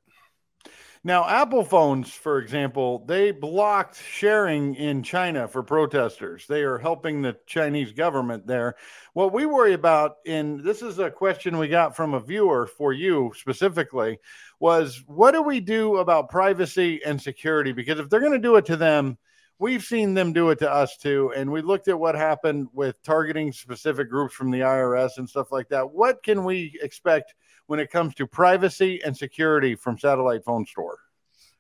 Now, 1.06 1.28
Apple 1.28 1.66
phones, 1.66 2.14
for 2.14 2.40
example, 2.40 3.04
they 3.06 3.32
blocked 3.32 4.02
sharing 4.02 4.76
in 4.76 5.04
China 5.04 5.50
for 5.50 5.62
protesters. 5.62 6.48
They 6.48 6.62
are 6.62 6.78
helping 6.78 7.22
the 7.22 7.36
Chinese 7.46 7.92
government 7.92 8.48
there. 8.48 8.76
What 9.12 9.34
we 9.34 9.46
worry 9.46 9.74
about, 9.74 10.20
and 10.26 10.64
this 10.64 10.82
is 10.82 11.00
a 11.00 11.12
question 11.12 11.58
we 11.58 11.68
got 11.68 11.94
from 11.94 12.14
a 12.14 12.22
viewer 12.22 12.68
for 12.68 12.94
you 12.94 13.34
specifically, 13.36 14.20
was 14.64 15.04
what 15.08 15.32
do 15.32 15.42
we 15.42 15.60
do 15.60 15.98
about 15.98 16.30
privacy 16.30 17.02
and 17.06 17.22
security? 17.22 17.74
Because 17.74 18.00
if 18.00 18.10
they're 18.10 18.22
going 18.22 18.32
to 18.32 18.40
do 18.40 18.56
it 18.56 18.64
to 18.68 18.78
them, 18.78 19.18
we've 19.60 19.84
seen 19.84 20.14
them 20.14 20.32
do 20.32 20.52
it 20.52 20.60
to 20.60 20.72
us 20.72 20.96
too. 20.96 21.34
And 21.36 21.52
we 21.52 21.62
looked 21.62 21.90
at 21.90 22.00
what 22.00 22.16
happened 22.16 22.70
with 22.72 22.96
targeting 23.04 23.52
specific 23.52 24.10
groups 24.10 24.34
from 24.34 24.52
the 24.52 24.62
IRS 24.62 25.18
and 25.18 25.30
stuff 25.30 25.52
like 25.52 25.68
that. 25.68 25.92
What 25.92 26.24
can 26.24 26.46
we 26.46 26.80
expect 26.82 27.36
when 27.68 27.82
it 27.82 27.92
comes 27.92 28.16
to 28.16 28.26
privacy 28.26 29.04
and 29.04 29.18
security 29.18 29.76
from 29.76 30.00
satellite 30.00 30.46
phone 30.46 30.66
store? 30.66 30.98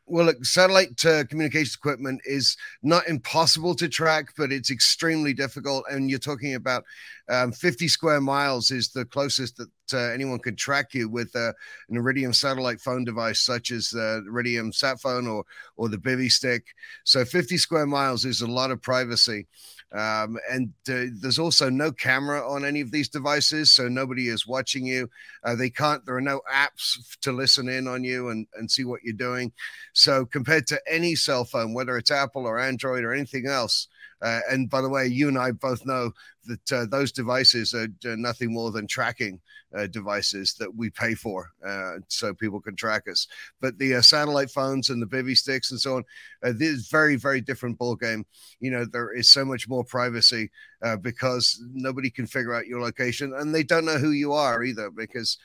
Well, 0.05 0.25
look, 0.25 0.43
satellite 0.43 1.03
uh, 1.05 1.23
communications 1.25 1.75
equipment 1.75 2.21
is 2.25 2.57
not 2.81 3.07
impossible 3.07 3.73
to 3.75 3.87
track, 3.87 4.33
but 4.37 4.51
it's 4.51 4.69
extremely 4.69 5.33
difficult. 5.33 5.85
And 5.89 6.09
you're 6.09 6.19
talking 6.19 6.55
about 6.55 6.83
um, 7.29 7.53
50 7.53 7.87
square 7.87 8.19
miles 8.19 8.69
is 8.69 8.89
the 8.89 9.05
closest 9.05 9.57
that 9.57 9.69
uh, 9.93 10.11
anyone 10.13 10.39
could 10.39 10.57
track 10.57 10.93
you 10.93 11.07
with 11.07 11.33
uh, 11.35 11.53
an 11.89 11.95
Iridium 11.95 12.33
satellite 12.33 12.81
phone 12.81 13.05
device, 13.05 13.39
such 13.39 13.71
as 13.71 13.89
the 13.89 14.23
Iridium 14.27 14.73
sat 14.73 14.99
phone 14.99 15.25
or 15.25 15.45
or 15.77 15.87
the 15.87 15.97
Bivy 15.97 16.29
stick. 16.29 16.65
So 17.05 17.23
50 17.23 17.57
square 17.57 17.85
miles 17.85 18.25
is 18.25 18.41
a 18.41 18.47
lot 18.47 18.71
of 18.71 18.81
privacy. 18.81 19.47
Um, 19.93 20.39
and 20.49 20.73
uh, 20.89 21.13
there's 21.21 21.37
also 21.37 21.69
no 21.69 21.91
camera 21.91 22.49
on 22.49 22.65
any 22.65 22.81
of 22.81 22.89
these 22.91 23.09
devices, 23.09 23.71
so 23.71 23.87
nobody 23.87 24.27
is 24.27 24.47
watching 24.47 24.87
you. 24.87 25.07
Uh, 25.43 25.55
they 25.55 25.69
can't. 25.69 26.03
There 26.05 26.15
are 26.15 26.21
no 26.21 26.41
apps 26.51 26.97
to 27.21 27.31
listen 27.31 27.69
in 27.69 27.87
on 27.87 28.03
you 28.03 28.29
and 28.29 28.47
and 28.55 28.69
see 28.71 28.85
what 28.85 29.01
you're 29.03 29.13
doing. 29.13 29.51
So 29.93 30.25
compared 30.25 30.65
to 30.67 30.81
any 30.87 31.13
cell 31.15 31.45
phone, 31.45 31.73
whether 31.73 31.95
it's 31.97 32.09
Apple 32.09 32.47
or 32.47 32.59
Android 32.59 33.03
or 33.03 33.13
anything 33.13 33.45
else, 33.47 33.87
uh, 34.23 34.39
and 34.49 34.69
by 34.69 34.81
the 34.81 34.89
way, 34.89 35.05
you 35.05 35.27
and 35.27 35.37
I 35.37 35.51
both 35.51 35.85
know 35.85 36.11
that 36.45 36.71
uh, 36.71 36.85
those 36.85 37.11
devices 37.11 37.73
are 37.73 37.87
nothing 38.03 38.53
more 38.53 38.71
than 38.71 38.87
tracking 38.87 39.39
uh, 39.75 39.87
devices 39.87 40.53
that 40.59 40.73
we 40.73 40.89
pay 40.89 41.13
for, 41.13 41.51
uh, 41.65 41.95
so 42.07 42.33
people 42.33 42.61
can 42.61 42.75
track 42.75 43.03
us. 43.09 43.27
But 43.61 43.77
the 43.77 43.95
uh, 43.95 44.01
satellite 44.01 44.51
phones 44.51 44.89
and 44.89 45.01
the 45.01 45.05
bivy 45.05 45.37
sticks 45.37 45.71
and 45.71 45.79
so 45.79 45.97
on, 45.97 46.03
uh, 46.43 46.53
this 46.53 46.69
is 46.69 46.87
very, 46.89 47.15
very 47.15 47.41
different 47.41 47.77
ball 47.77 47.95
game. 47.95 48.25
You 48.59 48.71
know, 48.71 48.85
there 48.85 49.13
is 49.13 49.31
so 49.31 49.45
much 49.45 49.67
more 49.67 49.83
privacy 49.83 50.51
uh, 50.81 50.97
because 50.97 51.61
nobody 51.73 52.09
can 52.09 52.27
figure 52.27 52.53
out 52.53 52.67
your 52.67 52.81
location, 52.81 53.33
and 53.33 53.53
they 53.53 53.63
don't 53.63 53.85
know 53.85 53.97
who 53.97 54.11
you 54.11 54.33
are 54.33 54.63
either 54.63 54.89
because 54.89 55.37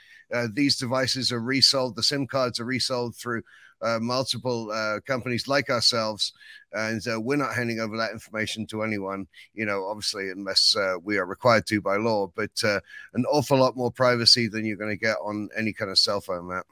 these 0.52 0.76
devices 0.76 1.32
are 1.32 1.40
resold. 1.40 1.96
The 1.96 2.02
SIM 2.02 2.26
cards 2.26 2.60
are 2.60 2.66
resold 2.66 3.16
through 3.16 3.42
uh, 3.80 3.98
multiple 4.00 4.70
uh, 4.70 5.00
companies 5.06 5.48
like 5.48 5.70
ourselves, 5.70 6.32
and 6.72 7.00
uh, 7.06 7.20
we're 7.20 7.36
not 7.36 7.54
handing 7.54 7.80
over 7.80 7.96
that 7.96 8.12
information 8.12 8.66
to 8.66 8.82
anyone. 8.82 9.26
You 9.54 9.66
know, 9.66 9.84
obviously, 9.84 10.30
unless 10.30 10.74
uh, 10.88 10.98
we 11.02 11.18
are 11.18 11.26
required 11.26 11.66
to 11.66 11.80
by 11.80 11.96
law. 11.96 12.30
But 12.34 12.50
uh, 12.64 12.80
an 13.14 13.24
awful 13.26 13.58
lot 13.58 13.76
more 13.76 13.90
privacy 13.90 14.48
than 14.48 14.64
you're 14.64 14.76
going 14.76 14.90
to 14.90 14.96
get 14.96 15.16
on 15.22 15.48
any 15.56 15.72
kind 15.72 15.90
of 15.90 15.98
cell 15.98 16.20
phone, 16.20 16.48
Matt. 16.48 16.64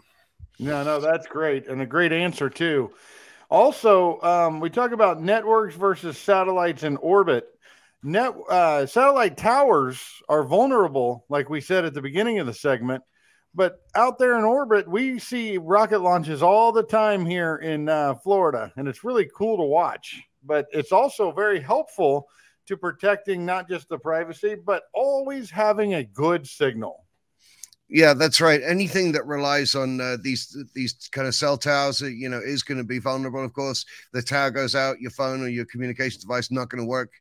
No, 0.59 0.83
no, 0.83 1.01
that's 1.01 1.27
great 1.27 1.67
and 1.67 1.83
a 1.83 1.87
great 1.87 2.13
answer 2.13 2.49
too. 2.49 2.93
Also, 3.51 4.21
um, 4.23 4.61
we 4.61 4.71
talk 4.71 4.93
about 4.93 5.23
networks 5.23 5.75
versus 5.75 6.19
satellites 6.19 6.83
in 6.83 6.97
orbit. 6.97 7.47
Net 8.03 8.35
uh, 8.49 8.87
satellite 8.87 9.37
towers 9.37 10.01
are 10.29 10.45
vulnerable, 10.45 11.25
like 11.29 11.49
we 11.49 11.61
said 11.61 11.85
at 11.85 11.95
the 11.95 12.03
beginning 12.03 12.39
of 12.39 12.47
the 12.47 12.55
segment. 12.55 13.03
But 13.55 13.81
out 13.95 14.19
there 14.19 14.39
in 14.39 14.45
orbit, 14.45 14.87
we 14.89 15.19
see 15.19 15.57
rocket 15.57 16.01
launches 16.01 16.43
all 16.43 16.73
the 16.73 16.83
time 16.83 17.25
here 17.25 17.57
in 17.57 17.89
uh, 17.89 18.15
Florida, 18.17 18.73
and 18.77 18.87
it's 18.87 19.03
really 19.03 19.29
cool 19.35 19.57
to 19.57 19.63
watch. 19.63 20.23
But 20.45 20.67
it's 20.73 20.93
also 20.93 21.33
very 21.33 21.61
helpful 21.61 22.29
to 22.67 22.77
protecting 22.77 23.45
not 23.45 23.69
just 23.69 23.89
the 23.89 23.99
privacy, 23.99 24.55
but 24.55 24.85
always 24.93 25.51
having 25.51 25.95
a 25.95 26.05
good 26.05 26.47
signal. 26.47 27.07
Yeah, 27.89 28.15
that's 28.15 28.41
right. 28.41 28.61
Anything 28.65 29.13
that 29.13 29.27
relies 29.27 29.77
on 29.77 30.01
uh, 30.01 30.17
these 30.21 30.57
these 30.75 31.09
kind 31.13 31.29
of 31.29 31.35
cell 31.37 31.57
towers, 31.57 32.03
uh, 32.03 32.07
you 32.07 32.29
know, 32.29 32.41
is 32.41 32.65
going 32.65 32.79
to 32.79 32.85
be 32.85 32.99
vulnerable. 32.99 33.45
Of 33.45 33.53
course, 33.53 33.87
the 34.13 34.23
tower 34.23 34.51
goes 34.51 34.75
out, 34.75 35.01
your 35.01 35.13
phone 35.13 35.41
or 35.41 35.49
your 35.49 35.67
communication 35.67 36.21
device 36.21 36.51
not 36.51 36.69
going 36.69 36.83
to 36.83 36.89
work. 36.89 37.13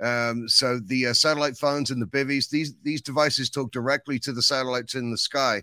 Um, 0.00 0.48
so 0.48 0.78
the 0.78 1.08
uh, 1.08 1.14
satellite 1.14 1.56
phones 1.56 1.90
and 1.90 2.00
the 2.00 2.06
bivvies, 2.06 2.48
these 2.48 2.74
these 2.82 3.02
devices 3.02 3.50
talk 3.50 3.72
directly 3.72 4.20
to 4.20 4.32
the 4.32 4.42
satellites 4.42 4.94
in 4.94 5.10
the 5.10 5.18
sky, 5.18 5.62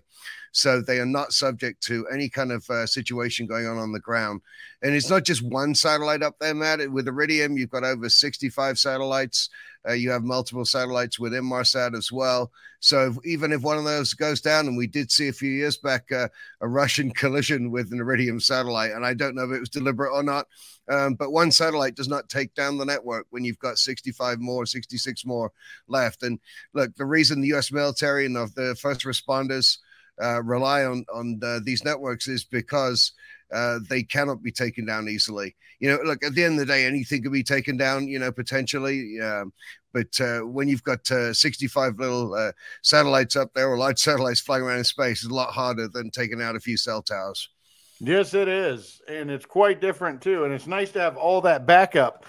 so 0.52 0.80
they 0.80 1.00
are 1.00 1.06
not 1.06 1.32
subject 1.32 1.82
to 1.84 2.06
any 2.08 2.28
kind 2.28 2.52
of 2.52 2.68
uh, 2.70 2.86
situation 2.86 3.46
going 3.46 3.66
on 3.66 3.78
on 3.78 3.90
the 3.90 4.00
ground. 4.00 4.42
And 4.82 4.94
it's 4.94 5.10
not 5.10 5.24
just 5.24 5.42
one 5.42 5.74
satellite 5.74 6.22
up 6.22 6.38
there, 6.38 6.54
Matt. 6.54 6.90
With 6.90 7.08
Iridium, 7.08 7.56
you've 7.56 7.70
got 7.70 7.84
over 7.84 8.08
65 8.08 8.78
satellites. 8.78 9.48
Uh, 9.88 9.94
you 9.94 10.10
have 10.10 10.22
multiple 10.22 10.64
satellites 10.64 11.18
with 11.18 11.32
Inmarsat 11.32 11.96
as 11.96 12.12
well. 12.12 12.52
So 12.80 13.08
if, 13.08 13.16
even 13.24 13.52
if 13.52 13.62
one 13.62 13.78
of 13.78 13.84
those 13.84 14.12
goes 14.12 14.40
down, 14.40 14.66
and 14.66 14.76
we 14.76 14.86
did 14.86 15.10
see 15.10 15.28
a 15.28 15.32
few 15.32 15.50
years 15.50 15.76
back 15.76 16.12
uh, 16.12 16.28
a 16.60 16.68
Russian 16.68 17.10
collision 17.14 17.70
with 17.70 17.92
an 17.92 18.00
Iridium 18.00 18.38
satellite, 18.38 18.92
and 18.92 19.06
I 19.06 19.14
don't 19.14 19.34
know 19.34 19.44
if 19.44 19.52
it 19.52 19.60
was 19.60 19.68
deliberate 19.70 20.12
or 20.12 20.22
not, 20.22 20.46
um, 20.88 21.14
but 21.14 21.32
one 21.32 21.50
satellite 21.50 21.94
does 21.94 22.08
not 22.08 22.28
take 22.28 22.54
down 22.54 22.76
the 22.76 22.84
network 22.84 23.26
when 23.30 23.44
you've 23.44 23.58
got 23.58 23.78
65 23.78 24.40
more, 24.40 24.66
66 24.66 25.24
more 25.24 25.50
left. 25.88 26.22
And 26.22 26.38
look, 26.74 26.94
the 26.96 27.06
reason 27.06 27.40
the 27.40 27.48
U.S. 27.48 27.72
military 27.72 28.26
and 28.26 28.36
the, 28.36 28.50
the 28.54 28.74
first 28.74 29.02
responders 29.02 29.78
uh, 30.22 30.42
rely 30.42 30.84
on 30.84 31.04
on 31.12 31.40
uh, 31.42 31.60
these 31.64 31.84
networks 31.84 32.28
is 32.28 32.44
because 32.44 33.12
uh, 33.52 33.78
they 33.88 34.02
cannot 34.02 34.42
be 34.42 34.52
taken 34.52 34.86
down 34.86 35.08
easily. 35.08 35.54
You 35.80 35.90
know, 35.90 35.98
look 36.04 36.24
at 36.24 36.34
the 36.34 36.44
end 36.44 36.54
of 36.54 36.66
the 36.66 36.72
day, 36.72 36.86
anything 36.86 37.22
can 37.22 37.32
be 37.32 37.42
taken 37.42 37.76
down. 37.76 38.08
You 38.08 38.18
know, 38.18 38.32
potentially. 38.32 39.20
Um, 39.20 39.52
but 39.92 40.18
uh, 40.20 40.40
when 40.40 40.68
you've 40.68 40.82
got 40.82 41.10
uh, 41.10 41.34
65 41.34 41.98
little 41.98 42.34
uh, 42.34 42.52
satellites 42.82 43.36
up 43.36 43.52
there 43.54 43.68
or 43.68 43.76
large 43.76 43.98
satellites 43.98 44.40
flying 44.40 44.62
around 44.62 44.78
in 44.78 44.84
space, 44.84 45.22
it's 45.22 45.30
a 45.30 45.34
lot 45.34 45.52
harder 45.52 45.86
than 45.86 46.10
taking 46.10 46.40
out 46.40 46.56
a 46.56 46.60
few 46.60 46.76
cell 46.76 47.02
towers. 47.02 47.48
Yes, 48.00 48.34
it 48.34 48.48
is. 48.48 49.00
And 49.06 49.30
it's 49.30 49.44
quite 49.44 49.80
different 49.80 50.22
too. 50.22 50.44
And 50.44 50.52
it's 50.52 50.66
nice 50.66 50.90
to 50.92 51.00
have 51.00 51.16
all 51.16 51.42
that 51.42 51.66
backup. 51.66 52.24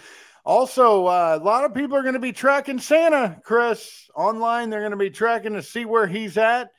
Also, 0.46 1.06
uh, 1.06 1.40
a 1.42 1.44
lot 1.44 1.64
of 1.64 1.74
people 1.74 1.96
are 1.98 2.02
going 2.02 2.14
to 2.14 2.20
be 2.20 2.34
tracking 2.34 2.78
Santa, 2.78 3.40
Chris, 3.44 4.10
online. 4.14 4.70
They're 4.70 4.82
going 4.82 4.92
to 4.92 4.98
be 4.98 5.10
tracking 5.10 5.54
to 5.54 5.64
see 5.64 5.86
where 5.86 6.06
he's 6.06 6.38
at. 6.38 6.72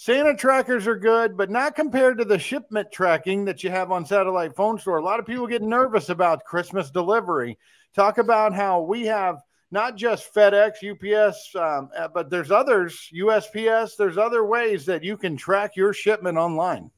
Santa 0.00 0.32
trackers 0.32 0.86
are 0.86 0.94
good, 0.94 1.36
but 1.36 1.50
not 1.50 1.74
compared 1.74 2.18
to 2.18 2.24
the 2.24 2.38
shipment 2.38 2.92
tracking 2.92 3.44
that 3.46 3.64
you 3.64 3.70
have 3.70 3.90
on 3.90 4.06
satellite 4.06 4.54
phone 4.54 4.78
store. 4.78 4.98
A 4.98 5.04
lot 5.04 5.18
of 5.18 5.26
people 5.26 5.48
get 5.48 5.60
nervous 5.60 6.08
about 6.08 6.44
Christmas 6.44 6.88
delivery. 6.92 7.58
Talk 7.96 8.18
about 8.18 8.54
how 8.54 8.82
we 8.82 9.06
have 9.06 9.42
not 9.72 9.96
just 9.96 10.32
FedEx, 10.32 10.74
UPS, 10.88 11.52
um, 11.56 11.90
uh, 11.98 12.06
but 12.14 12.30
there's 12.30 12.52
others, 12.52 13.08
USPS, 13.12 13.96
there's 13.98 14.16
other 14.16 14.44
ways 14.44 14.86
that 14.86 15.02
you 15.02 15.16
can 15.16 15.36
track 15.36 15.74
your 15.74 15.92
shipment 15.92 16.38
online. 16.38 16.92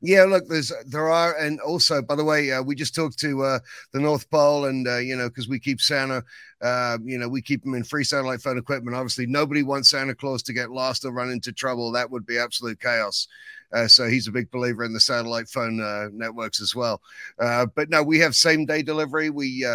Yeah, 0.00 0.24
look, 0.24 0.46
there's 0.48 0.72
there 0.86 1.08
are, 1.08 1.34
and 1.38 1.60
also, 1.60 2.02
by 2.02 2.14
the 2.14 2.24
way, 2.24 2.52
uh, 2.52 2.62
we 2.62 2.74
just 2.74 2.94
talked 2.94 3.18
to 3.20 3.42
uh, 3.42 3.58
the 3.92 4.00
North 4.00 4.28
Pole, 4.30 4.66
and 4.66 4.86
uh, 4.86 4.98
you 4.98 5.16
know, 5.16 5.28
because 5.28 5.48
we 5.48 5.58
keep 5.58 5.80
Santa, 5.80 6.22
uh, 6.60 6.98
you 7.04 7.18
know, 7.18 7.28
we 7.28 7.40
keep 7.40 7.62
them 7.62 7.74
in 7.74 7.84
free 7.84 8.04
satellite 8.04 8.42
phone 8.42 8.58
equipment. 8.58 8.96
Obviously, 8.96 9.26
nobody 9.26 9.62
wants 9.62 9.90
Santa 9.90 10.14
Claus 10.14 10.42
to 10.44 10.52
get 10.52 10.70
lost 10.70 11.04
or 11.04 11.12
run 11.12 11.30
into 11.30 11.52
trouble. 11.52 11.90
That 11.92 12.10
would 12.10 12.26
be 12.26 12.38
absolute 12.38 12.80
chaos. 12.80 13.28
Uh, 13.72 13.88
so 13.88 14.06
he's 14.06 14.28
a 14.28 14.32
big 14.32 14.50
believer 14.50 14.84
in 14.84 14.92
the 14.92 15.00
satellite 15.00 15.48
phone 15.48 15.80
uh, 15.80 16.08
networks 16.12 16.60
as 16.60 16.74
well. 16.74 17.00
but 17.38 17.88
no, 17.88 18.02
we 18.02 18.18
have 18.18 18.34
same 18.34 18.66
day 18.66 18.82
delivery. 18.82 19.30
We 19.30 19.66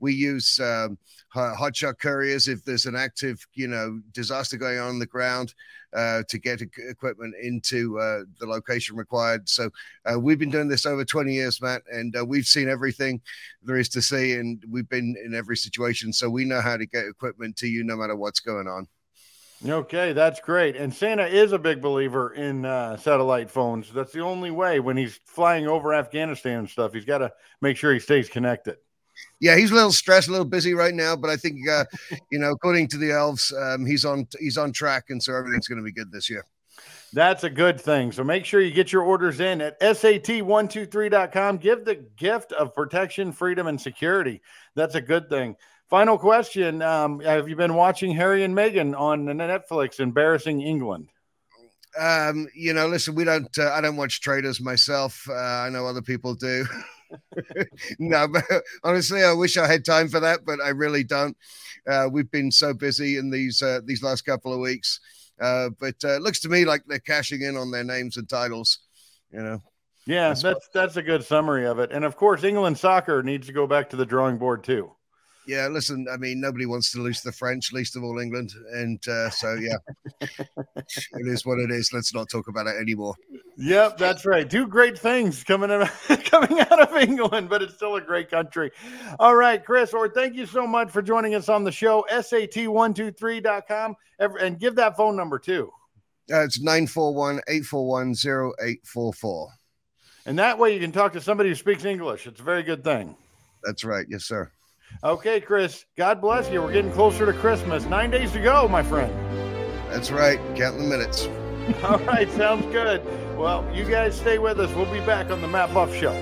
we 0.00 0.12
use. 0.12 0.58
Um, 0.60 0.98
hotshot 1.34 1.98
couriers 1.98 2.48
if 2.48 2.64
there's 2.64 2.86
an 2.86 2.96
active, 2.96 3.46
you 3.54 3.68
know, 3.68 4.00
disaster 4.12 4.56
going 4.56 4.78
on 4.78 4.88
on 4.88 4.98
the 4.98 5.06
ground 5.06 5.54
uh, 5.94 6.22
to 6.28 6.38
get 6.38 6.62
equipment 6.62 7.34
into 7.42 7.98
uh, 7.98 8.20
the 8.38 8.46
location 8.46 8.96
required. 8.96 9.48
So 9.48 9.70
uh, 10.04 10.18
we've 10.18 10.38
been 10.38 10.50
doing 10.50 10.68
this 10.68 10.86
over 10.86 11.04
20 11.04 11.32
years, 11.32 11.60
Matt, 11.60 11.82
and 11.92 12.14
uh, 12.16 12.24
we've 12.24 12.46
seen 12.46 12.68
everything 12.68 13.20
there 13.62 13.76
is 13.76 13.88
to 13.90 14.02
see, 14.02 14.34
and 14.34 14.62
we've 14.68 14.88
been 14.88 15.16
in 15.24 15.34
every 15.34 15.56
situation. 15.56 16.12
So 16.12 16.28
we 16.30 16.44
know 16.44 16.60
how 16.60 16.76
to 16.76 16.86
get 16.86 17.06
equipment 17.06 17.56
to 17.56 17.66
you 17.66 17.84
no 17.84 17.96
matter 17.96 18.16
what's 18.16 18.40
going 18.40 18.68
on. 18.68 18.86
Okay, 19.66 20.12
that's 20.12 20.38
great. 20.40 20.76
And 20.76 20.94
Santa 20.94 21.26
is 21.26 21.52
a 21.52 21.58
big 21.58 21.80
believer 21.80 22.34
in 22.34 22.66
uh, 22.66 22.98
satellite 22.98 23.50
phones. 23.50 23.90
That's 23.90 24.12
the 24.12 24.20
only 24.20 24.50
way 24.50 24.80
when 24.80 24.98
he's 24.98 25.18
flying 25.24 25.66
over 25.66 25.94
Afghanistan 25.94 26.58
and 26.58 26.68
stuff. 26.68 26.92
He's 26.92 27.06
got 27.06 27.18
to 27.18 27.32
make 27.62 27.78
sure 27.78 27.94
he 27.94 27.98
stays 27.98 28.28
connected 28.28 28.76
yeah, 29.40 29.56
he's 29.56 29.70
a 29.70 29.74
little 29.74 29.92
stressed, 29.92 30.28
a 30.28 30.30
little 30.30 30.46
busy 30.46 30.74
right 30.74 30.94
now, 30.94 31.16
but 31.16 31.30
I 31.30 31.36
think 31.36 31.68
uh, 31.68 31.84
you 32.30 32.38
know, 32.38 32.50
according 32.50 32.88
to 32.88 32.98
the 32.98 33.12
elves, 33.12 33.52
um, 33.52 33.84
he's 33.86 34.04
on 34.04 34.26
he's 34.38 34.58
on 34.58 34.72
track, 34.72 35.04
and 35.10 35.22
so 35.22 35.34
everything's 35.34 35.68
going 35.68 35.78
to 35.78 35.84
be 35.84 35.92
good 35.92 36.12
this 36.12 36.30
year. 36.30 36.44
That's 37.12 37.44
a 37.44 37.50
good 37.50 37.80
thing. 37.80 38.12
So 38.12 38.24
make 38.24 38.44
sure 38.44 38.60
you 38.60 38.72
get 38.72 38.92
your 38.92 39.02
orders 39.02 39.40
in 39.40 39.60
at 39.60 39.80
sat123.com. 39.80 41.58
Give 41.58 41.84
the 41.84 41.94
gift 41.94 42.52
of 42.52 42.74
protection, 42.74 43.32
freedom, 43.32 43.68
and 43.68 43.80
security. 43.80 44.42
That's 44.74 44.96
a 44.96 45.00
good 45.00 45.28
thing. 45.28 45.56
Final 45.88 46.18
question: 46.18 46.82
um, 46.82 47.20
Have 47.20 47.48
you 47.48 47.56
been 47.56 47.74
watching 47.74 48.14
Harry 48.14 48.44
and 48.44 48.54
Meghan 48.56 48.98
on 48.98 49.24
Netflix, 49.24 50.00
embarrassing 50.00 50.60
England? 50.60 51.08
Um, 51.98 52.48
you 52.54 52.72
know, 52.74 52.88
listen, 52.88 53.14
we 53.14 53.24
don't. 53.24 53.56
Uh, 53.58 53.70
I 53.72 53.80
don't 53.80 53.96
watch 53.96 54.20
traders 54.20 54.60
myself. 54.60 55.26
Uh, 55.28 55.34
I 55.34 55.70
know 55.70 55.86
other 55.86 56.02
people 56.02 56.34
do. 56.34 56.66
no, 57.98 58.28
but 58.28 58.44
honestly, 58.84 59.22
I 59.22 59.32
wish 59.32 59.56
I 59.56 59.66
had 59.66 59.84
time 59.84 60.08
for 60.08 60.20
that, 60.20 60.40
but 60.44 60.60
I 60.60 60.70
really 60.70 61.04
don't. 61.04 61.36
Uh, 61.88 62.08
we've 62.10 62.30
been 62.30 62.50
so 62.50 62.74
busy 62.74 63.16
in 63.16 63.30
these 63.30 63.62
uh, 63.62 63.80
these 63.84 64.02
last 64.02 64.22
couple 64.22 64.52
of 64.52 64.60
weeks, 64.60 65.00
uh, 65.40 65.70
but 65.78 65.96
uh, 66.04 66.16
it 66.16 66.22
looks 66.22 66.40
to 66.40 66.48
me 66.48 66.64
like 66.64 66.82
they're 66.86 66.98
cashing 66.98 67.42
in 67.42 67.56
on 67.56 67.70
their 67.70 67.84
names 67.84 68.16
and 68.16 68.28
titles. 68.28 68.78
You 69.32 69.42
know. 69.42 69.62
Yeah, 70.06 70.28
that's 70.28 70.42
that's, 70.42 70.68
that's 70.72 70.96
a 70.96 71.02
good 71.02 71.24
summary 71.24 71.66
of 71.66 71.78
it. 71.78 71.90
And 71.90 72.04
of 72.04 72.16
course, 72.16 72.44
England 72.44 72.78
soccer 72.78 73.22
needs 73.22 73.46
to 73.48 73.52
go 73.52 73.66
back 73.66 73.90
to 73.90 73.96
the 73.96 74.06
drawing 74.06 74.38
board 74.38 74.62
too. 74.62 74.92
Yeah, 75.46 75.68
listen, 75.68 76.06
I 76.12 76.16
mean, 76.16 76.40
nobody 76.40 76.66
wants 76.66 76.90
to 76.92 77.00
lose 77.00 77.20
the 77.20 77.30
French, 77.30 77.72
least 77.72 77.94
of 77.94 78.02
all 78.02 78.18
England. 78.18 78.52
And 78.72 79.00
uh, 79.06 79.30
so, 79.30 79.54
yeah, 79.54 79.76
it 80.20 81.26
is 81.26 81.46
what 81.46 81.60
it 81.60 81.70
is. 81.70 81.92
Let's 81.92 82.12
not 82.12 82.28
talk 82.28 82.48
about 82.48 82.66
it 82.66 82.74
anymore. 82.80 83.14
Yep, 83.56 83.96
that's 83.96 84.26
right. 84.26 84.50
Two 84.50 84.66
great 84.66 84.98
things 84.98 85.44
coming 85.44 85.70
out, 85.70 85.88
coming 86.24 86.58
out 86.58 86.80
of 86.80 86.96
England, 86.96 87.48
but 87.48 87.62
it's 87.62 87.74
still 87.74 87.94
a 87.94 88.00
great 88.00 88.28
country. 88.28 88.72
All 89.20 89.36
right, 89.36 89.64
Chris, 89.64 89.92
Hoar 89.92 90.08
thank 90.08 90.34
you 90.34 90.46
so 90.46 90.66
much 90.66 90.90
for 90.90 91.00
joining 91.00 91.36
us 91.36 91.48
on 91.48 91.62
the 91.62 91.72
show. 91.72 92.04
SAT123.com 92.10 93.94
and 94.18 94.58
give 94.58 94.74
that 94.74 94.96
phone 94.96 95.16
number 95.16 95.38
too. 95.38 95.70
Uh, 96.30 96.42
it's 96.42 96.60
941 96.60 97.40
841 97.46 98.14
0844. 98.58 99.48
And 100.26 100.38
that 100.40 100.58
way 100.58 100.74
you 100.74 100.80
can 100.80 100.90
talk 100.90 101.12
to 101.12 101.20
somebody 101.20 101.50
who 101.50 101.54
speaks 101.54 101.84
English. 101.84 102.26
It's 102.26 102.40
a 102.40 102.42
very 102.42 102.64
good 102.64 102.82
thing. 102.82 103.16
That's 103.62 103.84
right. 103.84 104.06
Yes, 104.08 104.24
sir. 104.24 104.50
Okay, 105.04 105.40
Chris. 105.40 105.84
God 105.96 106.20
bless 106.20 106.50
you. 106.50 106.62
We're 106.62 106.72
getting 106.72 106.92
closer 106.92 107.26
to 107.26 107.32
Christmas. 107.32 107.84
Nine 107.84 108.10
days 108.10 108.32
to 108.32 108.40
go, 108.40 108.66
my 108.68 108.82
friend. 108.82 109.12
That's 109.90 110.10
right. 110.10 110.38
Counting 110.56 110.88
the 110.88 110.96
minutes. 110.96 111.26
All 111.84 111.98
right, 112.00 112.30
sounds 112.32 112.64
good. 112.66 113.04
Well, 113.36 113.68
you 113.74 113.84
guys 113.84 114.18
stay 114.18 114.38
with 114.38 114.58
us. 114.60 114.72
We'll 114.74 114.90
be 114.92 115.00
back 115.00 115.30
on 115.30 115.42
the 115.42 115.48
Matt 115.48 115.72
Buff 115.74 115.94
Show. 115.94 116.12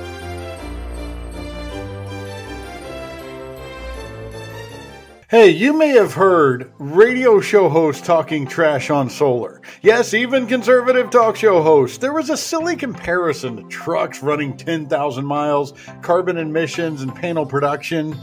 Hey, 5.30 5.48
you 5.48 5.72
may 5.72 5.88
have 5.88 6.12
heard 6.12 6.70
radio 6.78 7.40
show 7.40 7.70
hosts 7.70 8.06
talking 8.06 8.46
trash 8.46 8.90
on 8.90 9.08
solar. 9.08 9.62
Yes, 9.80 10.12
even 10.12 10.46
conservative 10.46 11.08
talk 11.08 11.36
show 11.36 11.62
hosts. 11.62 11.96
There 11.96 12.12
was 12.12 12.28
a 12.28 12.36
silly 12.36 12.76
comparison 12.76 13.56
to 13.56 13.62
trucks 13.70 14.22
running 14.22 14.54
10,000 14.54 15.24
miles, 15.24 15.72
carbon 16.02 16.36
emissions, 16.36 17.00
and 17.00 17.14
panel 17.14 17.46
production. 17.46 18.14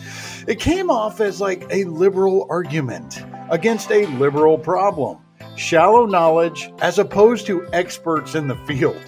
It 0.47 0.60
came 0.60 0.91
off 0.91 1.22
as 1.22 1.41
like 1.41 1.66
a 1.72 1.86
liberal 1.86 2.45
argument 2.52 3.24
against 3.49 3.91
a 3.91 4.06
liberal 4.18 4.60
problem. 4.60 5.18
Shallow 5.56 6.06
knowledge 6.06 6.72
as 6.82 6.99
opposed 6.99 7.47
to 7.47 7.68
experts 7.74 8.36
in 8.36 8.47
the 8.47 8.58
field. 8.68 9.02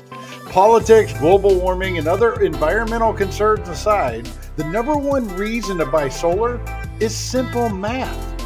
Politics, 0.50 1.14
global 1.20 1.60
warming, 1.60 2.00
and 2.00 2.08
other 2.08 2.42
environmental 2.42 3.14
concerns 3.14 3.70
aside, 3.70 4.28
the 4.56 4.64
number 4.64 4.96
one 4.96 5.28
reason 5.38 5.78
to 5.78 5.86
buy 5.86 6.10
solar 6.10 6.60
is 7.00 7.16
simple 7.16 7.70
math. 7.70 8.42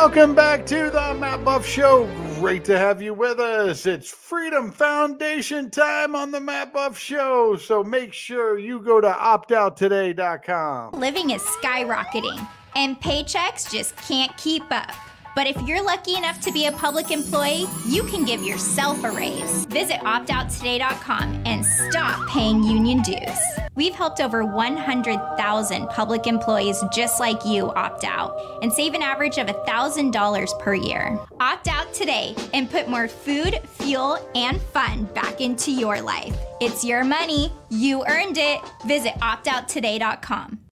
Welcome 0.08 0.36
back 0.36 0.66
to 0.68 0.90
the 0.90 1.18
Matt 1.20 1.44
Buff 1.44 1.66
Show. 1.66 2.10
Great 2.36 2.64
to 2.64 2.80
have 2.80 3.02
you 3.02 3.14
with 3.14 3.42
us. 3.42 3.86
It's 3.86 4.10
Freedom 4.10 4.72
Foundation 4.72 5.70
time 5.70 6.16
on 6.16 6.32
the 6.32 6.40
Matt 6.40 6.72
Buff 6.72 6.98
Show. 6.98 7.58
So 7.58 7.84
make 7.84 8.14
sure 8.14 8.58
you 8.58 8.80
go 8.80 9.02
to 9.02 9.10
optouttoday.com. 9.10 10.94
Living 10.94 11.32
is 11.32 11.42
skyrocketing, 11.42 12.48
and 12.74 12.98
paychecks 13.02 13.70
just 13.70 13.98
can't 13.98 14.36
keep 14.38 14.64
up. 14.72 14.94
But 15.38 15.46
if 15.46 15.62
you're 15.68 15.84
lucky 15.84 16.16
enough 16.16 16.42
to 16.42 16.52
be 16.52 16.66
a 16.66 16.72
public 16.72 17.12
employee, 17.12 17.68
you 17.88 18.02
can 18.06 18.26
give 18.26 18.42
yourself 18.42 19.04
a 19.04 19.12
raise. 19.12 19.66
Visit 19.66 19.98
optouttoday.com 19.98 21.44
and 21.46 21.64
stop 21.64 22.28
paying 22.28 22.64
union 22.64 23.04
dues. 23.04 23.38
We've 23.76 23.94
helped 23.94 24.20
over 24.20 24.44
100,000 24.44 25.90
public 25.90 26.26
employees 26.26 26.84
just 26.92 27.20
like 27.20 27.46
you 27.46 27.72
opt 27.74 28.04
out 28.04 28.36
and 28.64 28.74
save 28.74 28.96
an 28.96 29.04
average 29.04 29.38
of 29.38 29.46
$1,000 29.46 30.60
per 30.60 30.74
year. 30.74 31.20
Opt 31.40 31.68
out 31.68 31.94
today 31.94 32.34
and 32.56 32.68
put 32.68 32.90
more 32.90 33.08
food, 33.08 33.60
fuel, 33.74 34.18
and 34.34 34.60
fun 34.60 35.04
back 35.14 35.40
into 35.40 35.72
your 35.72 36.02
life. 36.02 36.36
It's 36.62 36.84
your 36.84 37.04
money. 37.04 37.54
You 37.70 38.04
earned 38.08 38.40
it. 38.40 38.60
Visit 38.88 39.14
optouttoday.com. 39.20 40.67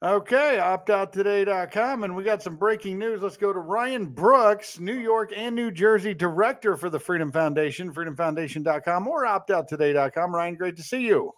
Okay, 0.00 0.58
optouttoday.com. 0.60 2.04
And 2.04 2.14
we 2.14 2.22
got 2.22 2.40
some 2.40 2.54
breaking 2.54 3.00
news. 3.00 3.20
Let's 3.20 3.36
go 3.36 3.52
to 3.52 3.58
Ryan 3.58 4.06
Brooks, 4.06 4.78
New 4.78 4.94
York 4.94 5.32
and 5.34 5.56
New 5.56 5.72
Jersey 5.72 6.14
director 6.14 6.76
for 6.76 6.88
the 6.88 7.00
Freedom 7.00 7.32
Foundation, 7.32 7.92
freedomfoundation.com 7.92 9.08
or 9.08 9.24
optouttoday.com. 9.24 10.34
Ryan, 10.34 10.54
great 10.54 10.76
to 10.76 10.84
see 10.84 11.00
you. 11.00 11.32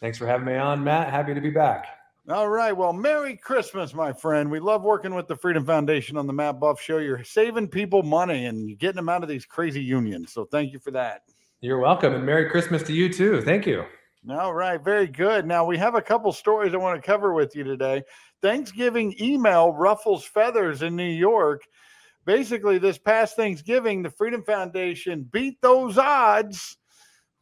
Thanks 0.00 0.18
for 0.18 0.26
having 0.26 0.46
me 0.46 0.54
on, 0.54 0.84
Matt. 0.84 1.10
Happy 1.10 1.34
to 1.34 1.40
be 1.40 1.50
back. 1.50 1.88
All 2.28 2.48
right. 2.48 2.76
Well, 2.76 2.92
Merry 2.92 3.36
Christmas, 3.36 3.92
my 3.92 4.12
friend. 4.12 4.50
We 4.50 4.60
love 4.60 4.82
working 4.82 5.14
with 5.14 5.26
the 5.26 5.36
Freedom 5.36 5.66
Foundation 5.66 6.16
on 6.16 6.28
the 6.28 6.32
Matt 6.32 6.60
Buff 6.60 6.80
Show. 6.80 6.98
You're 6.98 7.24
saving 7.24 7.68
people 7.68 8.04
money 8.04 8.46
and 8.46 8.68
you're 8.68 8.76
getting 8.76 8.96
them 8.96 9.08
out 9.08 9.24
of 9.24 9.28
these 9.28 9.44
crazy 9.44 9.82
unions. 9.82 10.32
So 10.32 10.44
thank 10.44 10.72
you 10.72 10.78
for 10.78 10.92
that. 10.92 11.22
You're 11.60 11.78
welcome. 11.78 12.14
And 12.14 12.24
Merry 12.24 12.50
Christmas 12.50 12.84
to 12.84 12.92
you, 12.92 13.12
too. 13.12 13.42
Thank 13.42 13.66
you. 13.66 13.84
All 14.28 14.52
right, 14.52 14.82
very 14.82 15.06
good. 15.06 15.46
Now 15.46 15.64
we 15.64 15.78
have 15.78 15.94
a 15.94 16.02
couple 16.02 16.32
stories 16.32 16.74
I 16.74 16.78
want 16.78 17.00
to 17.00 17.06
cover 17.06 17.32
with 17.32 17.54
you 17.54 17.62
today. 17.62 18.02
Thanksgiving 18.42 19.14
email 19.20 19.72
ruffles 19.72 20.24
feathers 20.24 20.82
in 20.82 20.96
New 20.96 21.04
York. 21.04 21.62
Basically, 22.24 22.78
this 22.78 22.98
past 22.98 23.36
Thanksgiving, 23.36 24.02
the 24.02 24.10
Freedom 24.10 24.42
Foundation 24.42 25.22
beat 25.30 25.60
those 25.62 25.96
odds 25.96 26.76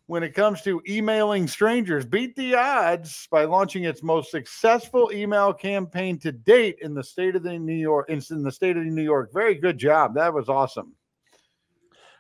when 0.08 0.22
it 0.22 0.34
comes 0.34 0.60
to 0.62 0.82
emailing 0.86 1.48
strangers. 1.48 2.04
Beat 2.04 2.36
the 2.36 2.54
odds 2.54 3.26
by 3.30 3.44
launching 3.44 3.84
its 3.84 4.02
most 4.02 4.30
successful 4.30 5.10
email 5.10 5.54
campaign 5.54 6.18
to 6.18 6.32
date 6.32 6.76
in 6.82 6.92
the 6.92 7.02
state 7.02 7.34
of 7.34 7.42
the 7.42 7.58
New 7.58 7.72
York 7.72 8.10
in 8.10 8.20
the 8.42 8.52
state 8.52 8.76
of 8.76 8.84
New 8.84 9.02
York. 9.02 9.32
Very 9.32 9.54
good 9.54 9.78
job. 9.78 10.14
That 10.16 10.34
was 10.34 10.50
awesome. 10.50 10.92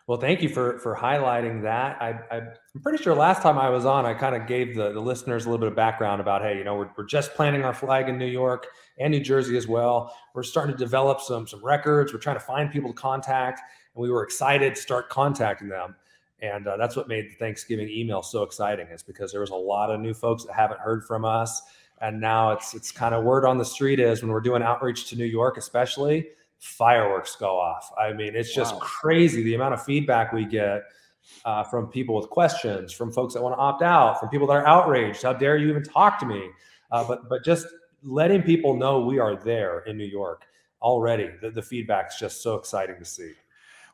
Well, 0.06 0.18
thank 0.20 0.42
you 0.42 0.50
for 0.50 0.78
for 0.80 0.94
highlighting 0.94 1.62
that. 1.62 1.96
I, 2.00 2.20
I, 2.30 2.36
am 2.36 2.82
pretty 2.82 3.02
sure 3.02 3.14
last 3.14 3.40
time 3.40 3.56
I 3.56 3.70
was 3.70 3.86
on, 3.86 4.04
I 4.04 4.12
kind 4.12 4.36
of 4.36 4.46
gave 4.46 4.76
the, 4.76 4.92
the 4.92 5.00
listeners 5.00 5.46
a 5.46 5.48
little 5.48 5.60
bit 5.60 5.68
of 5.68 5.76
background 5.76 6.20
about, 6.20 6.42
hey, 6.42 6.58
you 6.58 6.64
know, 6.64 6.74
we're, 6.74 6.90
we're 6.98 7.06
just 7.06 7.34
planting 7.34 7.64
our 7.64 7.72
flag 7.72 8.10
in 8.10 8.18
New 8.18 8.26
York 8.26 8.66
and 8.98 9.12
New 9.12 9.20
Jersey 9.20 9.56
as 9.56 9.66
well. 9.66 10.14
We're 10.34 10.42
starting 10.42 10.76
to 10.76 10.78
develop 10.78 11.22
some 11.22 11.46
some 11.46 11.64
records. 11.64 12.12
We're 12.12 12.18
trying 12.18 12.36
to 12.36 12.44
find 12.44 12.70
people 12.70 12.92
to 12.92 13.00
contact, 13.00 13.60
and 13.94 14.02
we 14.02 14.10
were 14.10 14.22
excited 14.22 14.74
to 14.74 14.80
start 14.80 15.08
contacting 15.08 15.70
them. 15.70 15.94
And 16.42 16.66
uh, 16.66 16.76
that's 16.76 16.96
what 16.96 17.08
made 17.08 17.30
the 17.30 17.34
Thanksgiving 17.36 17.88
email 17.88 18.22
so 18.22 18.42
exciting, 18.42 18.88
is 18.88 19.02
because 19.02 19.32
there 19.32 19.40
was 19.40 19.50
a 19.50 19.54
lot 19.54 19.90
of 19.90 20.00
new 20.00 20.12
folks 20.12 20.44
that 20.44 20.52
haven't 20.52 20.80
heard 20.80 21.04
from 21.04 21.24
us, 21.24 21.62
and 22.02 22.20
now 22.20 22.50
it's 22.50 22.74
it's 22.74 22.92
kind 22.92 23.14
of 23.14 23.24
word 23.24 23.46
on 23.46 23.56
the 23.56 23.64
street 23.64 24.00
is 24.00 24.20
when 24.20 24.30
we're 24.30 24.42
doing 24.42 24.62
outreach 24.62 25.08
to 25.08 25.16
New 25.16 25.24
York, 25.24 25.56
especially 25.56 26.26
fireworks 26.60 27.36
go 27.36 27.58
off. 27.58 27.92
I 27.98 28.12
mean, 28.12 28.34
it's 28.34 28.54
just 28.54 28.74
wow. 28.74 28.80
crazy 28.80 29.42
the 29.42 29.54
amount 29.54 29.74
of 29.74 29.84
feedback 29.84 30.32
we 30.32 30.44
get 30.44 30.82
uh, 31.44 31.62
from 31.64 31.88
people 31.88 32.14
with 32.14 32.28
questions, 32.30 32.92
from 32.92 33.12
folks 33.12 33.34
that 33.34 33.42
want 33.42 33.54
to 33.54 33.60
opt 33.60 33.82
out, 33.82 34.20
from 34.20 34.28
people 34.28 34.46
that 34.48 34.54
are 34.54 34.66
outraged. 34.66 35.22
How 35.22 35.32
dare 35.32 35.56
you 35.56 35.68
even 35.68 35.82
talk 35.82 36.18
to 36.20 36.26
me? 36.26 36.48
Uh, 36.90 37.04
but 37.06 37.28
but 37.28 37.44
just 37.44 37.66
letting 38.02 38.42
people 38.42 38.76
know 38.76 39.00
we 39.00 39.18
are 39.18 39.36
there 39.36 39.80
in 39.80 39.96
New 39.96 40.04
York 40.04 40.44
already. 40.82 41.30
The, 41.40 41.50
the 41.50 41.62
feedback 41.62 42.08
is 42.08 42.16
just 42.18 42.42
so 42.42 42.54
exciting 42.56 42.96
to 42.98 43.04
see. 43.04 43.32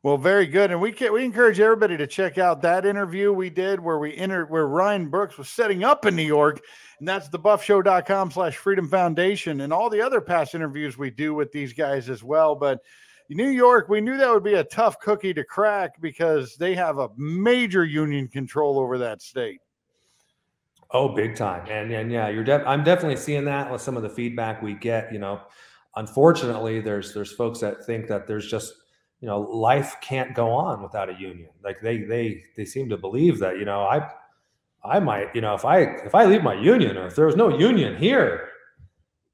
Well, 0.03 0.17
very 0.17 0.47
good, 0.47 0.71
and 0.71 0.81
we 0.81 0.93
can, 0.93 1.13
we 1.13 1.25
encourage 1.25 1.61
everybody 1.61 1.99
to 1.99 2.07
check 2.07 2.39
out 2.39 2.63
that 2.63 2.87
interview 2.87 3.35
we 3.35 3.51
did 3.51 3.79
where 3.79 3.99
we 3.99 4.17
entered 4.17 4.49
where 4.49 4.67
Ryan 4.67 5.11
Brooks 5.11 5.37
was 5.37 5.51
setting 5.51 5.85
up 5.85 6.07
in 6.07 6.17
New 6.17 6.23
York, 6.23 6.63
and 6.99 7.07
that's 7.07 7.29
thebuffshow.com 7.29 8.31
slash 8.31 8.57
Freedom 8.57 8.89
Foundation, 8.89 9.61
and 9.61 9.75
all 9.75 9.91
the 9.91 10.01
other 10.01 10.23
past 10.23 10.55
interviews 10.55 10.97
we 10.97 11.11
do 11.11 11.35
with 11.35 11.53
these 11.53 11.75
guys 11.75 12.09
as 12.09 12.25
well. 12.25 12.55
But 12.55 12.81
New 13.29 13.51
York, 13.51 13.91
we 13.91 14.01
knew 14.01 14.17
that 14.17 14.33
would 14.33 14.43
be 14.43 14.55
a 14.55 14.65
tough 14.65 14.99
cookie 15.01 15.35
to 15.35 15.45
crack 15.45 16.01
because 16.01 16.57
they 16.57 16.75
have 16.75 16.99
a 16.99 17.11
major 17.19 17.85
union 17.85 18.27
control 18.27 18.79
over 18.79 18.97
that 18.97 19.21
state. 19.21 19.61
Oh, 20.93 21.15
big 21.15 21.37
time, 21.37 21.69
and 21.69 21.93
and 21.93 22.11
yeah, 22.11 22.31
you're. 22.31 22.43
Def- 22.43 22.67
I'm 22.67 22.83
definitely 22.83 23.17
seeing 23.17 23.45
that 23.45 23.71
with 23.71 23.83
some 23.83 23.99
of 23.99 24.03
the 24.03 24.09
feedback 24.09 24.63
we 24.63 24.73
get. 24.75 25.13
You 25.13 25.19
know, 25.19 25.43
unfortunately, 25.95 26.81
there's 26.81 27.13
there's 27.13 27.33
folks 27.33 27.61
that 27.61 27.85
think 27.85 28.09
that 28.09 28.27
there's 28.27 28.51
just 28.51 28.73
you 29.21 29.27
know 29.27 29.41
life 29.41 29.97
can't 30.01 30.35
go 30.35 30.51
on 30.51 30.83
without 30.83 31.09
a 31.09 31.15
union. 31.15 31.51
Like 31.63 31.81
they 31.81 31.99
they 31.99 32.43
they 32.57 32.65
seem 32.65 32.89
to 32.89 32.97
believe 32.97 33.39
that 33.39 33.59
you 33.59 33.65
know 33.65 33.83
i 33.83 34.11
i 34.83 34.99
might 34.99 35.35
you 35.35 35.41
know 35.41 35.55
if 35.55 35.65
i 35.65 35.81
if 35.81 36.15
i 36.15 36.25
leave 36.25 36.43
my 36.43 36.55
union 36.55 36.97
or 36.97 37.07
if 37.07 37.15
there 37.15 37.27
was 37.27 37.37
no 37.37 37.57
union 37.59 37.97
here 37.97 38.49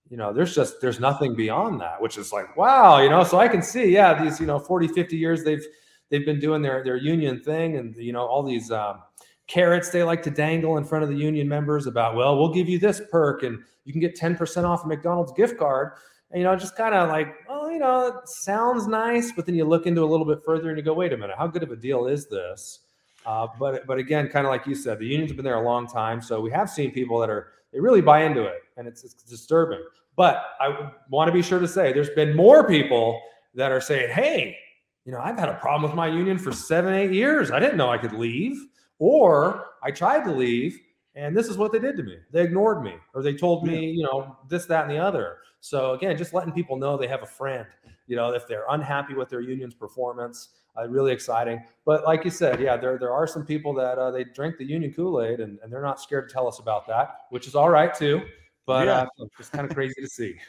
you 0.08 0.16
know 0.16 0.32
there's 0.32 0.54
just 0.54 0.80
there's 0.80 1.00
nothing 1.00 1.34
beyond 1.34 1.80
that 1.80 2.00
which 2.00 2.18
is 2.18 2.32
like 2.32 2.56
wow 2.56 3.00
you 3.00 3.08
know 3.08 3.22
so 3.24 3.38
i 3.38 3.48
can 3.48 3.62
see 3.62 3.92
yeah 3.92 4.22
these 4.22 4.40
you 4.40 4.46
know 4.46 4.58
40 4.58 4.88
50 4.88 5.16
years 5.16 5.44
they've 5.44 5.64
they've 6.10 6.24
been 6.24 6.40
doing 6.40 6.62
their 6.62 6.82
their 6.84 6.96
union 6.96 7.40
thing 7.40 7.76
and 7.76 7.96
you 7.96 8.12
know 8.12 8.26
all 8.26 8.42
these 8.42 8.70
um, 8.70 9.02
carrots 9.46 9.90
they 9.90 10.02
like 10.02 10.22
to 10.22 10.30
dangle 10.30 10.76
in 10.78 10.84
front 10.84 11.04
of 11.04 11.10
the 11.10 11.16
union 11.16 11.48
members 11.48 11.86
about 11.86 12.16
well 12.16 12.36
we'll 12.38 12.52
give 12.52 12.68
you 12.68 12.78
this 12.78 13.00
perk 13.10 13.42
and 13.42 13.58
you 13.84 13.92
can 13.92 14.00
get 14.00 14.18
10% 14.18 14.64
off 14.64 14.84
a 14.84 14.88
mcdonald's 14.88 15.32
gift 15.32 15.58
card 15.58 15.92
you 16.34 16.42
know 16.42 16.56
just 16.56 16.76
kind 16.76 16.94
of 16.94 17.08
like 17.08 17.34
you 17.76 17.82
know, 17.82 18.06
it 18.06 18.26
sounds 18.26 18.86
nice, 18.86 19.32
but 19.32 19.44
then 19.44 19.54
you 19.54 19.66
look 19.66 19.86
into 19.86 20.02
a 20.02 20.06
little 20.06 20.24
bit 20.24 20.42
further 20.42 20.70
and 20.70 20.78
you 20.78 20.82
go, 20.82 20.94
wait 20.94 21.12
a 21.12 21.16
minute, 21.16 21.36
how 21.36 21.46
good 21.46 21.62
of 21.62 21.70
a 21.72 21.76
deal 21.76 22.06
is 22.06 22.26
this? 22.26 22.80
Uh, 23.26 23.46
but 23.58 23.86
but 23.86 23.98
again, 23.98 24.28
kind 24.28 24.46
of 24.46 24.50
like 24.50 24.66
you 24.66 24.74
said, 24.74 24.98
the 24.98 25.04
union's 25.04 25.32
been 25.34 25.44
there 25.44 25.56
a 25.56 25.62
long 25.62 25.86
time, 25.86 26.22
so 26.22 26.40
we 26.40 26.50
have 26.50 26.70
seen 26.70 26.90
people 26.90 27.18
that 27.18 27.28
are 27.28 27.48
they 27.74 27.80
really 27.80 28.00
buy 28.00 28.22
into 28.22 28.44
it, 28.44 28.62
and 28.78 28.88
it's, 28.88 29.04
it's 29.04 29.14
disturbing. 29.24 29.84
But 30.16 30.42
I 30.58 30.90
want 31.10 31.28
to 31.28 31.32
be 31.32 31.42
sure 31.42 31.60
to 31.60 31.68
say 31.68 31.92
there's 31.92 32.08
been 32.10 32.34
more 32.34 32.66
people 32.66 33.20
that 33.54 33.70
are 33.70 33.80
saying, 33.82 34.10
hey, 34.10 34.56
you 35.04 35.12
know, 35.12 35.20
I've 35.20 35.38
had 35.38 35.50
a 35.50 35.54
problem 35.54 35.82
with 35.82 35.94
my 35.94 36.06
union 36.06 36.38
for 36.38 36.52
seven, 36.52 36.94
eight 36.94 37.10
years. 37.10 37.50
I 37.50 37.60
didn't 37.60 37.76
know 37.76 37.90
I 37.90 37.98
could 37.98 38.14
leave, 38.14 38.56
or 38.98 39.66
I 39.82 39.90
tried 39.90 40.24
to 40.24 40.32
leave, 40.32 40.80
and 41.16 41.36
this 41.36 41.48
is 41.48 41.56
what 41.56 41.72
they 41.72 41.78
did 41.78 41.96
to 41.96 42.02
me. 42.02 42.18
They 42.30 42.42
ignored 42.42 42.82
me, 42.82 42.94
or 43.14 43.22
they 43.22 43.34
told 43.34 43.66
me, 43.66 43.90
you 43.90 44.04
know, 44.04 44.36
this, 44.48 44.66
that, 44.66 44.82
and 44.82 44.90
the 44.90 44.98
other. 44.98 45.38
So 45.60 45.92
again, 45.92 46.16
just 46.16 46.34
letting 46.34 46.52
people 46.52 46.76
know 46.76 46.96
they 46.96 47.08
have 47.08 47.22
a 47.22 47.26
friend. 47.26 47.66
You 48.06 48.16
know, 48.16 48.34
if 48.34 48.46
they're 48.46 48.66
unhappy 48.68 49.14
with 49.14 49.30
their 49.30 49.40
union's 49.40 49.74
performance, 49.74 50.50
uh, 50.78 50.86
really 50.88 51.12
exciting. 51.12 51.64
But 51.86 52.04
like 52.04 52.24
you 52.24 52.30
said, 52.30 52.60
yeah, 52.60 52.76
there 52.76 52.98
there 52.98 53.12
are 53.12 53.26
some 53.26 53.44
people 53.46 53.72
that 53.74 53.98
uh, 53.98 54.10
they 54.10 54.24
drink 54.24 54.58
the 54.58 54.64
union 54.64 54.92
Kool 54.92 55.22
Aid 55.22 55.40
and, 55.40 55.58
and 55.62 55.72
they're 55.72 55.82
not 55.82 56.00
scared 56.00 56.28
to 56.28 56.32
tell 56.32 56.46
us 56.46 56.58
about 56.58 56.86
that, 56.88 57.22
which 57.30 57.46
is 57.46 57.54
all 57.54 57.70
right 57.70 57.94
too. 57.94 58.22
But 58.66 58.86
yeah. 58.86 59.06
uh, 59.20 59.26
it's 59.38 59.48
kind 59.48 59.68
of 59.68 59.74
crazy 59.74 60.00
to 60.00 60.08
see. 60.08 60.36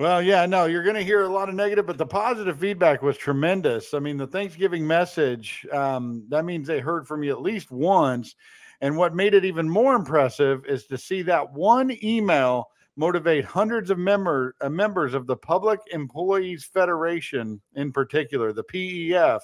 Well, 0.00 0.22
yeah, 0.22 0.46
no, 0.46 0.66
you're 0.66 0.84
going 0.84 0.94
to 0.94 1.02
hear 1.02 1.22
a 1.22 1.28
lot 1.28 1.48
of 1.48 1.56
negative, 1.56 1.84
but 1.84 1.98
the 1.98 2.06
positive 2.06 2.60
feedback 2.60 3.02
was 3.02 3.18
tremendous. 3.18 3.94
I 3.94 3.98
mean, 3.98 4.16
the 4.16 4.28
Thanksgiving 4.28 4.86
message, 4.86 5.66
um, 5.72 6.24
that 6.28 6.44
means 6.44 6.68
they 6.68 6.78
heard 6.78 7.08
from 7.08 7.24
you 7.24 7.32
at 7.32 7.42
least 7.42 7.72
once. 7.72 8.36
And 8.80 8.96
what 8.96 9.14
made 9.14 9.34
it 9.34 9.44
even 9.44 9.68
more 9.68 9.94
impressive 9.94 10.64
is 10.66 10.86
to 10.86 10.98
see 10.98 11.22
that 11.22 11.52
one 11.52 11.96
email 12.02 12.68
motivate 12.96 13.44
hundreds 13.44 13.90
of 13.90 13.98
member, 13.98 14.54
uh, 14.60 14.68
members 14.68 15.14
of 15.14 15.26
the 15.26 15.36
Public 15.36 15.80
Employees 15.92 16.64
Federation, 16.64 17.60
in 17.74 17.92
particular, 17.92 18.52
the 18.52 18.64
PEF, 18.64 19.40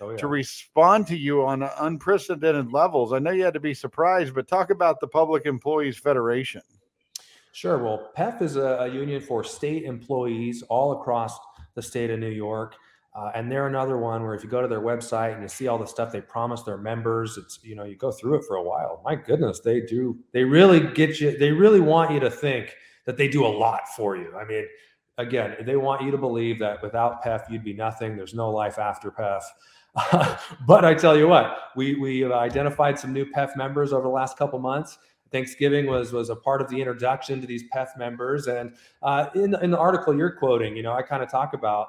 oh, 0.00 0.10
yeah. 0.10 0.16
to 0.16 0.26
respond 0.26 1.06
to 1.06 1.16
you 1.16 1.44
on 1.44 1.62
unprecedented 1.80 2.72
levels. 2.72 3.12
I 3.12 3.18
know 3.18 3.30
you 3.30 3.44
had 3.44 3.54
to 3.54 3.60
be 3.60 3.74
surprised, 3.74 4.34
but 4.34 4.48
talk 4.48 4.70
about 4.70 5.00
the 5.00 5.08
Public 5.08 5.44
Employees 5.44 5.98
Federation. 5.98 6.62
Sure. 7.52 7.78
Well, 7.78 8.10
PEF 8.16 8.40
is 8.40 8.56
a, 8.56 8.78
a 8.80 8.88
union 8.88 9.20
for 9.20 9.44
state 9.44 9.84
employees 9.84 10.62
all 10.62 10.92
across 10.92 11.38
the 11.74 11.82
state 11.82 12.10
of 12.10 12.18
New 12.18 12.30
York. 12.30 12.74
Uh, 13.14 13.32
and 13.34 13.50
they're 13.50 13.66
another 13.66 13.98
one 13.98 14.22
where 14.22 14.34
if 14.34 14.44
you 14.44 14.50
go 14.50 14.60
to 14.60 14.68
their 14.68 14.80
website 14.80 15.32
and 15.32 15.42
you 15.42 15.48
see 15.48 15.66
all 15.66 15.78
the 15.78 15.86
stuff 15.86 16.12
they 16.12 16.20
promise 16.20 16.62
their 16.62 16.76
members, 16.76 17.36
it's 17.36 17.58
you 17.62 17.74
know 17.74 17.84
you 17.84 17.96
go 17.96 18.12
through 18.12 18.34
it 18.34 18.44
for 18.44 18.56
a 18.56 18.62
while. 18.62 19.00
My 19.04 19.14
goodness, 19.14 19.60
they 19.60 19.80
do. 19.80 20.18
They 20.32 20.44
really 20.44 20.80
get 20.92 21.18
you. 21.18 21.36
They 21.36 21.50
really 21.50 21.80
want 21.80 22.12
you 22.12 22.20
to 22.20 22.30
think 22.30 22.74
that 23.06 23.16
they 23.16 23.26
do 23.26 23.44
a 23.44 23.48
lot 23.48 23.88
for 23.96 24.16
you. 24.16 24.36
I 24.36 24.44
mean, 24.44 24.66
again, 25.16 25.56
they 25.62 25.76
want 25.76 26.02
you 26.02 26.10
to 26.10 26.18
believe 26.18 26.58
that 26.60 26.82
without 26.82 27.24
PEF 27.24 27.50
you'd 27.50 27.64
be 27.64 27.72
nothing. 27.72 28.16
There's 28.16 28.34
no 28.34 28.50
life 28.50 28.78
after 28.78 29.10
PEF. 29.10 29.42
but 30.66 30.84
I 30.84 30.94
tell 30.94 31.16
you 31.16 31.28
what, 31.28 31.56
we 31.74 31.94
we 31.96 32.24
identified 32.30 32.98
some 32.98 33.12
new 33.12 33.24
PEF 33.24 33.56
members 33.56 33.92
over 33.92 34.02
the 34.02 34.08
last 34.08 34.36
couple 34.36 34.58
months. 34.58 34.98
Thanksgiving 35.32 35.86
was 35.86 36.12
was 36.12 36.30
a 36.30 36.36
part 36.36 36.60
of 36.60 36.68
the 36.68 36.78
introduction 36.78 37.40
to 37.40 37.46
these 37.46 37.64
PEF 37.74 37.98
members, 37.98 38.46
and 38.46 38.74
uh, 39.02 39.26
in 39.34 39.54
in 39.62 39.70
the 39.70 39.78
article 39.78 40.14
you're 40.14 40.32
quoting, 40.32 40.76
you 40.76 40.82
know, 40.82 40.92
I 40.92 41.02
kind 41.02 41.22
of 41.22 41.30
talk 41.30 41.54
about 41.54 41.88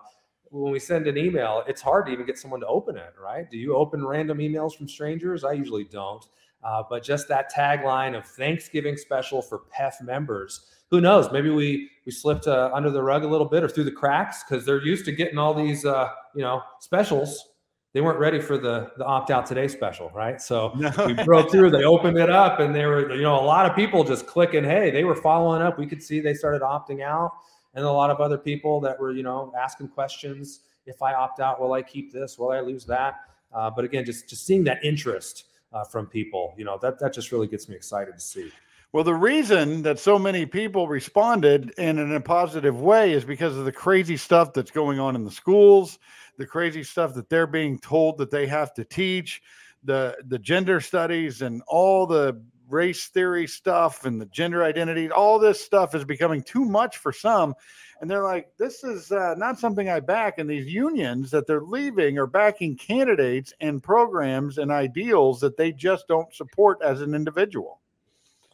when 0.52 0.72
we 0.72 0.80
send 0.80 1.08
an 1.08 1.18
email, 1.18 1.64
it's 1.68 1.82
hard 1.82 2.06
to 2.08 2.12
even 2.12 2.26
get 2.26 2.38
someone 2.38 2.60
to 2.62 2.68
open 2.68 2.98
it, 2.98 3.14
right? 3.22 3.50
Do 3.50 3.58
you 3.58 3.76
open 3.76 4.06
random 4.06 4.40
emails 4.40 4.76
from 4.76 4.88
strangers? 4.88 5.44
I 5.44 5.54
usually 5.54 5.84
don't. 5.84 6.26
Uh, 6.64 6.84
but 6.90 7.04
just 7.04 7.28
that 7.30 7.52
tagline 7.54 8.18
of 8.18 8.26
Thanksgiving 8.26 8.98
special 8.98 9.42
for 9.42 9.62
PEF 9.78 10.02
members. 10.02 10.66
Who 10.92 11.00
knows? 11.00 11.32
Maybe 11.32 11.50
we 11.50 11.90
we 12.06 12.12
slipped 12.12 12.48
uh, 12.48 12.70
under 12.74 12.90
the 12.90 13.02
rug 13.02 13.24
a 13.24 13.28
little 13.28 13.48
bit 13.48 13.64
or 13.64 13.70
through 13.70 13.86
the 13.86 13.92
cracks 13.92 14.44
because 14.44 14.66
they're 14.66 14.82
used 14.84 15.06
to 15.06 15.12
getting 15.12 15.38
all 15.38 15.54
these 15.54 15.86
uh, 15.86 16.10
you 16.36 16.42
know 16.42 16.62
specials. 16.80 17.46
They 17.94 18.02
weren't 18.02 18.20
ready 18.20 18.42
for 18.42 18.58
the 18.58 18.92
the 18.98 19.06
opt 19.06 19.32
out 19.32 19.46
today 19.46 19.68
special, 19.70 20.10
right? 20.14 20.42
So 20.42 20.74
No. 20.76 20.92
we 21.06 21.14
broke 21.24 21.50
through. 21.52 21.70
They 21.70 21.86
opened 21.86 22.18
it 22.18 22.30
up, 22.30 22.60
and 22.60 22.76
there 22.76 22.90
were 22.90 23.16
you 23.16 23.22
know 23.22 23.40
a 23.40 23.46
lot 23.46 23.70
of 23.70 23.76
people 23.76 24.04
just 24.04 24.28
clicking. 24.28 24.64
Hey, 24.64 24.92
they 24.92 25.04
were 25.06 25.16
following 25.16 25.62
up. 25.62 25.78
We 25.78 25.86
could 25.86 26.04
see 26.04 26.20
they 26.20 26.34
started 26.34 26.62
opting 26.62 27.02
out, 27.02 27.32
and 27.80 27.88
a 27.88 27.92
lot 27.92 28.10
of 28.10 28.20
other 28.20 28.38
people 28.38 28.80
that 28.82 29.00
were 29.00 29.12
you 29.12 29.24
know 29.24 29.54
asking 29.58 29.88
questions. 29.88 30.62
If 30.86 31.02
I 31.02 31.14
opt 31.14 31.40
out, 31.40 31.62
will 31.62 31.74
I 31.74 31.82
keep 31.82 32.12
this? 32.12 32.38
Will 32.38 32.52
I 32.52 32.60
lose 32.60 32.86
that? 32.86 33.22
Uh, 33.54 33.70
but 33.70 33.86
again, 33.86 34.06
just 34.06 34.30
just 34.30 34.46
seeing 34.46 34.64
that 34.66 34.84
interest 34.84 35.46
uh, 35.74 35.84
from 35.84 36.08
people, 36.08 36.54
you 36.58 36.66
know, 36.66 36.78
that 36.82 37.00
that 37.00 37.14
just 37.14 37.32
really 37.32 37.48
gets 37.48 37.70
me 37.70 37.76
excited 37.76 38.14
to 38.14 38.20
see. 38.20 38.52
Well, 38.92 39.04
the 39.04 39.14
reason 39.14 39.84
that 39.84 40.00
so 40.00 40.18
many 40.18 40.48
people 40.48 40.88
responded 40.88 41.72
in, 41.78 42.00
in 42.00 42.12
a 42.16 42.20
positive 42.20 42.82
way 42.82 43.14
is 43.14 43.24
because 43.24 43.56
of 43.56 43.66
the 43.66 43.72
crazy 43.72 44.18
stuff 44.18 44.52
that's 44.52 44.72
going 44.72 45.00
on 45.00 45.16
in 45.16 45.24
the 45.24 45.32
schools, 45.32 46.00
the 46.38 46.46
crazy 46.46 46.84
stuff 46.84 47.14
that 47.14 47.30
they're 47.30 47.46
being 47.46 47.78
told 47.78 48.18
that 48.18 48.32
they 48.32 48.48
have 48.48 48.74
to 48.74 48.84
teach, 48.84 49.42
the 49.84 50.18
the 50.28 50.40
gender 50.40 50.82
studies 50.82 51.42
and 51.42 51.62
all 51.68 52.06
the 52.06 52.42
race 52.70 53.08
theory 53.08 53.48
stuff 53.48 54.06
and 54.06 54.22
the 54.22 54.26
gender 54.28 54.64
identity, 54.64 55.10
all 55.10 55.40
this 55.40 55.64
stuff 55.64 55.96
is 55.96 56.06
becoming 56.06 56.44
too 56.44 56.66
much 56.66 56.98
for 56.98 57.12
some. 57.12 57.54
And 58.02 58.10
they're 58.10 58.24
like, 58.24 58.50
this 58.58 58.84
is 58.84 59.12
uh, 59.12 59.36
not 59.38 59.60
something 59.60 59.90
I 59.90 60.00
back. 60.00 60.38
And 60.38 60.50
these 60.50 60.68
unions 60.68 61.32
that 61.32 61.48
they're 61.48 61.62
leaving 61.62 62.18
are 62.18 62.28
backing 62.28 62.78
candidates 62.78 63.54
and 63.60 63.84
programs 63.84 64.58
and 64.58 64.72
ideals 64.72 65.42
that 65.42 65.58
they 65.58 65.72
just 65.72 66.08
don't 66.08 66.34
support 66.34 66.80
as 66.82 67.02
an 67.02 67.14
individual. 67.14 67.82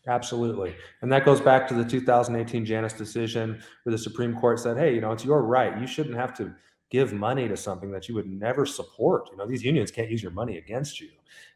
Absolutely. 0.08 0.76
And 1.02 1.12
that 1.12 1.26
goes 1.26 1.42
back 1.42 1.68
to 1.68 1.74
the 1.74 1.84
2018 1.84 2.66
Janus 2.66 2.94
decision 2.94 3.62
where 3.84 3.92
the 3.92 3.98
Supreme 3.98 4.36
Court 4.36 4.60
said, 4.60 4.78
hey, 4.78 4.94
you 4.94 5.02
know, 5.02 5.12
it's 5.12 5.26
your 5.26 5.42
right. 5.42 5.80
You 5.80 5.88
shouldn't 5.88 6.16
have 6.16 6.36
to 6.38 6.54
give 6.92 7.12
money 7.12 7.48
to 7.48 7.58
something 7.58 7.92
that 7.92 8.08
you 8.08 8.16
would 8.16 8.28
never 8.28 8.66
support. 8.66 9.30
You 9.32 9.38
know, 9.38 9.48
these 9.48 9.64
unions 9.64 9.92
can't 9.92 10.10
use 10.10 10.22
your 10.22 10.32
money 10.32 10.58
against 10.58 11.02
you. 11.02 11.10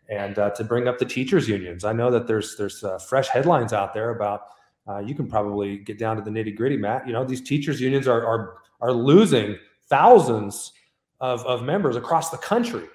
And 0.10 0.40
uh, 0.40 0.50
to 0.52 0.64
bring 0.64 0.88
up 0.88 0.98
the 0.98 1.06
teachers 1.06 1.48
unions, 1.48 1.86
I 1.86 1.94
know 1.94 2.10
that 2.12 2.28
there's 2.28 2.58
there's 2.58 2.84
uh, 2.84 2.98
fresh 2.98 3.28
headlines 3.28 3.74
out 3.74 3.94
there 3.94 4.10
about 4.10 4.42
uh, 4.88 5.00
you 5.00 5.14
can 5.14 5.28
probably 5.28 5.78
get 5.78 6.00
down 6.00 6.16
to 6.16 6.24
the 6.24 6.32
nitty 6.32 6.56
gritty, 6.56 6.78
Matt. 6.78 7.06
You 7.06 7.14
know, 7.14 7.24
these 7.24 7.42
teachers 7.42 7.80
unions 7.80 8.08
are 8.08 8.26
are 8.26 8.58
are 8.82 8.92
losing 8.92 9.58
thousands 9.88 10.74
of, 11.20 11.46
of 11.46 11.64
members 11.64 11.96
across 11.96 12.30
the 12.30 12.38
country. 12.38 12.86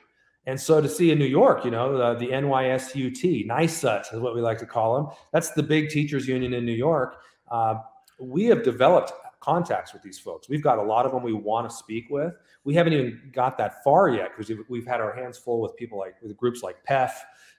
And 0.46 0.60
so 0.60 0.80
to 0.80 0.88
see 0.88 1.10
in 1.10 1.18
New 1.18 1.24
York, 1.26 1.64
you 1.64 1.70
know, 1.70 1.96
the, 1.96 2.26
the 2.26 2.32
NYSUT, 2.32 3.46
NYSUT 3.46 4.12
is 4.12 4.20
what 4.20 4.34
we 4.34 4.40
like 4.42 4.58
to 4.58 4.66
call 4.66 4.96
them. 4.96 5.14
That's 5.32 5.50
the 5.52 5.62
big 5.62 5.88
teachers 5.88 6.28
union 6.28 6.52
in 6.52 6.66
New 6.66 6.72
York. 6.72 7.16
Uh, 7.50 7.76
we 8.20 8.44
have 8.46 8.62
developed 8.62 9.12
contacts 9.44 9.92
with 9.92 10.02
these 10.02 10.18
folks. 10.18 10.48
We've 10.48 10.62
got 10.62 10.78
a 10.78 10.82
lot 10.82 11.04
of 11.04 11.12
them 11.12 11.22
we 11.22 11.34
want 11.34 11.68
to 11.68 11.76
speak 11.76 12.06
with. 12.08 12.32
We 12.64 12.74
haven't 12.74 12.94
even 12.94 13.30
got 13.32 13.58
that 13.58 13.84
far 13.84 14.08
yet 14.08 14.30
because 14.30 14.48
we've, 14.48 14.64
we've 14.68 14.86
had 14.86 15.00
our 15.00 15.14
hands 15.14 15.36
full 15.36 15.60
with 15.60 15.76
people 15.76 15.98
like 15.98 16.14
with 16.22 16.34
groups 16.36 16.62
like 16.62 16.76
PEF, 16.88 17.10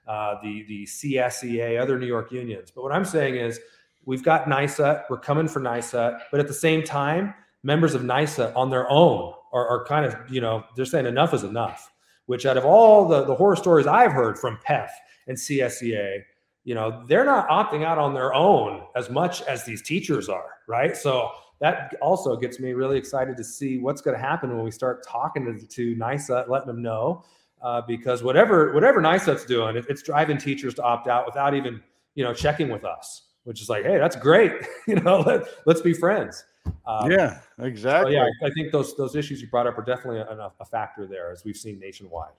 uh, 0.07 0.35
the 0.41 0.63
the 0.67 0.85
CSEA, 0.85 1.79
other 1.79 1.99
New 1.99 2.07
York 2.07 2.31
unions. 2.31 2.71
But 2.71 2.83
what 2.83 2.91
I'm 2.91 3.05
saying 3.05 3.35
is 3.35 3.59
we've 4.05 4.23
got 4.23 4.45
NYSUT. 4.45 5.03
we're 5.09 5.19
coming 5.19 5.47
for 5.47 5.59
NYSUT, 5.59 6.19
but 6.31 6.39
at 6.39 6.47
the 6.47 6.53
same 6.53 6.83
time, 6.83 7.33
members 7.61 7.93
of 7.93 8.01
NYSUT 8.01 8.55
on 8.55 8.69
their 8.69 8.89
own 8.89 9.33
are, 9.53 9.67
are 9.67 9.85
kind 9.85 10.05
of, 10.05 10.15
you 10.29 10.41
know, 10.41 10.63
they're 10.75 10.85
saying 10.85 11.05
enough 11.05 11.33
is 11.33 11.43
enough, 11.43 11.91
which 12.25 12.45
out 12.45 12.57
of 12.57 12.65
all 12.65 13.07
the, 13.07 13.23
the 13.25 13.35
horror 13.35 13.55
stories 13.55 13.87
I've 13.87 14.11
heard 14.11 14.37
from 14.37 14.57
PEF 14.67 14.89
and 15.27 15.37
CSEA, 15.37 16.21
you 16.63 16.73
know, 16.73 17.03
they're 17.07 17.25
not 17.25 17.47
opting 17.49 17.83
out 17.85 17.97
on 17.97 18.13
their 18.13 18.33
own 18.33 18.83
as 18.95 19.09
much 19.09 19.43
as 19.43 19.65
these 19.65 19.81
teachers 19.81 20.29
are, 20.29 20.49
right? 20.67 20.97
So 20.97 21.31
that 21.59 21.95
also 22.01 22.35
gets 22.35 22.59
me 22.59 22.73
really 22.73 22.97
excited 22.97 23.37
to 23.37 23.43
see 23.43 23.77
what's 23.77 24.01
going 24.01 24.15
to 24.15 24.21
happen 24.21 24.55
when 24.55 24.65
we 24.65 24.71
start 24.71 25.05
talking 25.07 25.45
to, 25.45 25.67
to 25.67 25.95
NYSUT, 25.95 26.49
letting 26.49 26.67
them 26.67 26.81
know, 26.81 27.23
uh, 27.61 27.81
because 27.87 28.23
whatever 28.23 28.73
whatever 28.73 29.01
NYSUT's 29.01 29.45
doing, 29.45 29.77
it, 29.77 29.85
it's 29.89 30.01
driving 30.01 30.37
teachers 30.37 30.73
to 30.75 30.83
opt 30.83 31.07
out 31.07 31.25
without 31.25 31.53
even 31.53 31.81
you 32.15 32.23
know 32.23 32.33
checking 32.33 32.69
with 32.69 32.83
us, 32.83 33.23
which 33.43 33.61
is 33.61 33.69
like, 33.69 33.83
hey, 33.83 33.97
that's 33.97 34.15
great, 34.15 34.51
you 34.87 34.95
know, 34.95 35.21
let, 35.21 35.43
let's 35.65 35.81
be 35.81 35.93
friends. 35.93 36.43
Um, 36.87 37.11
yeah, 37.11 37.39
so 37.57 37.65
exactly. 37.65 38.13
yeah, 38.13 38.27
I 38.43 38.49
think 38.51 38.71
those 38.71 38.95
those 38.97 39.15
issues 39.15 39.41
you 39.41 39.47
brought 39.47 39.67
up 39.67 39.77
are 39.77 39.83
definitely 39.83 40.19
a, 40.19 40.51
a 40.59 40.65
factor 40.65 41.07
there, 41.07 41.31
as 41.31 41.43
we've 41.45 41.57
seen 41.57 41.79
nationwide. 41.79 42.33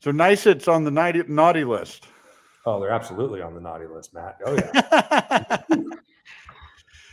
So 0.00 0.10
NYSUT's 0.12 0.66
on 0.66 0.84
the 0.84 0.90
naughty, 0.90 1.22
naughty 1.28 1.64
list. 1.64 2.06
Oh, 2.66 2.80
they're 2.80 2.90
absolutely 2.90 3.42
on 3.42 3.54
the 3.54 3.60
naughty 3.60 3.86
list, 3.86 4.14
Matt. 4.14 4.38
Oh 4.44 4.54
yeah. 4.54 5.58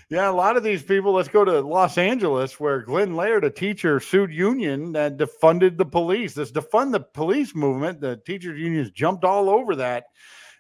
yeah, 0.10 0.30
a 0.30 0.32
lot 0.32 0.56
of 0.56 0.64
these 0.64 0.84
people. 0.84 1.12
Let's 1.14 1.28
go 1.28 1.44
to 1.44 1.60
Los 1.60 1.98
Angeles, 1.98 2.60
where 2.60 2.82
Glenn 2.82 3.16
Laird, 3.16 3.44
a 3.44 3.50
teacher, 3.50 4.00
sued 4.00 4.32
union 4.32 4.94
that 4.94 5.18
defunded 5.18 5.78
the 5.78 5.86
police. 5.86 6.34
This 6.34 6.52
defund 6.52 6.94
the 6.94 7.02
police 7.02 7.54
movement, 7.54 8.00
the 8.00 8.16
teachers 8.26 8.60
unions 8.60 8.90
jumped 8.92 9.26
all 9.26 9.50
over 9.50 9.76
that. 9.76 10.06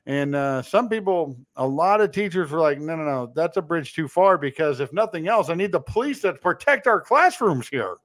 And 0.05 0.35
uh, 0.35 0.61
some 0.61 0.89
people, 0.89 1.37
a 1.55 1.67
lot 1.67 2.01
of 2.01 2.11
teachers 2.11 2.51
were 2.51 2.59
like, 2.59 2.79
no, 2.79 2.95
no, 2.95 3.03
no, 3.03 3.31
that's 3.35 3.57
a 3.57 3.61
bridge 3.61 3.93
too 3.93 4.07
far 4.07 4.37
because 4.37 4.79
if 4.79 4.91
nothing 4.93 5.27
else, 5.27 5.49
I 5.49 5.53
need 5.53 5.71
the 5.71 5.81
police 5.81 6.21
that 6.21 6.41
protect 6.41 6.87
our 6.87 7.01
classrooms 7.01 7.67
here. 7.67 7.95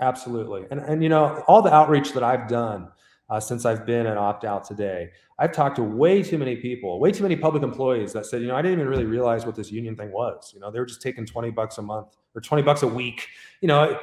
Absolutely. 0.00 0.64
And, 0.70 0.80
and 0.80 1.02
you 1.02 1.08
know, 1.08 1.42
all 1.48 1.62
the 1.62 1.72
outreach 1.74 2.12
that 2.12 2.22
I've 2.22 2.48
done 2.48 2.88
uh, 3.30 3.40
since 3.40 3.64
I've 3.64 3.86
been 3.86 4.06
an 4.06 4.18
opt 4.18 4.44
out 4.44 4.64
today, 4.64 5.10
I've 5.38 5.52
talked 5.52 5.76
to 5.76 5.82
way 5.82 6.22
too 6.22 6.38
many 6.38 6.56
people, 6.56 7.00
way 7.00 7.10
too 7.10 7.22
many 7.22 7.36
public 7.36 7.62
employees 7.62 8.12
that 8.12 8.26
said, 8.26 8.42
you 8.42 8.48
know, 8.48 8.56
I 8.56 8.62
didn't 8.62 8.78
even 8.78 8.88
really 8.88 9.06
realize 9.06 9.46
what 9.46 9.56
this 9.56 9.72
union 9.72 9.96
thing 9.96 10.12
was. 10.12 10.52
You 10.54 10.60
know, 10.60 10.70
they 10.70 10.78
were 10.78 10.86
just 10.86 11.02
taking 11.02 11.26
20 11.26 11.50
bucks 11.50 11.78
a 11.78 11.82
month 11.82 12.16
or 12.34 12.40
20 12.40 12.62
bucks 12.62 12.82
a 12.82 12.88
week. 12.88 13.26
You 13.60 13.68
know, 13.68 13.98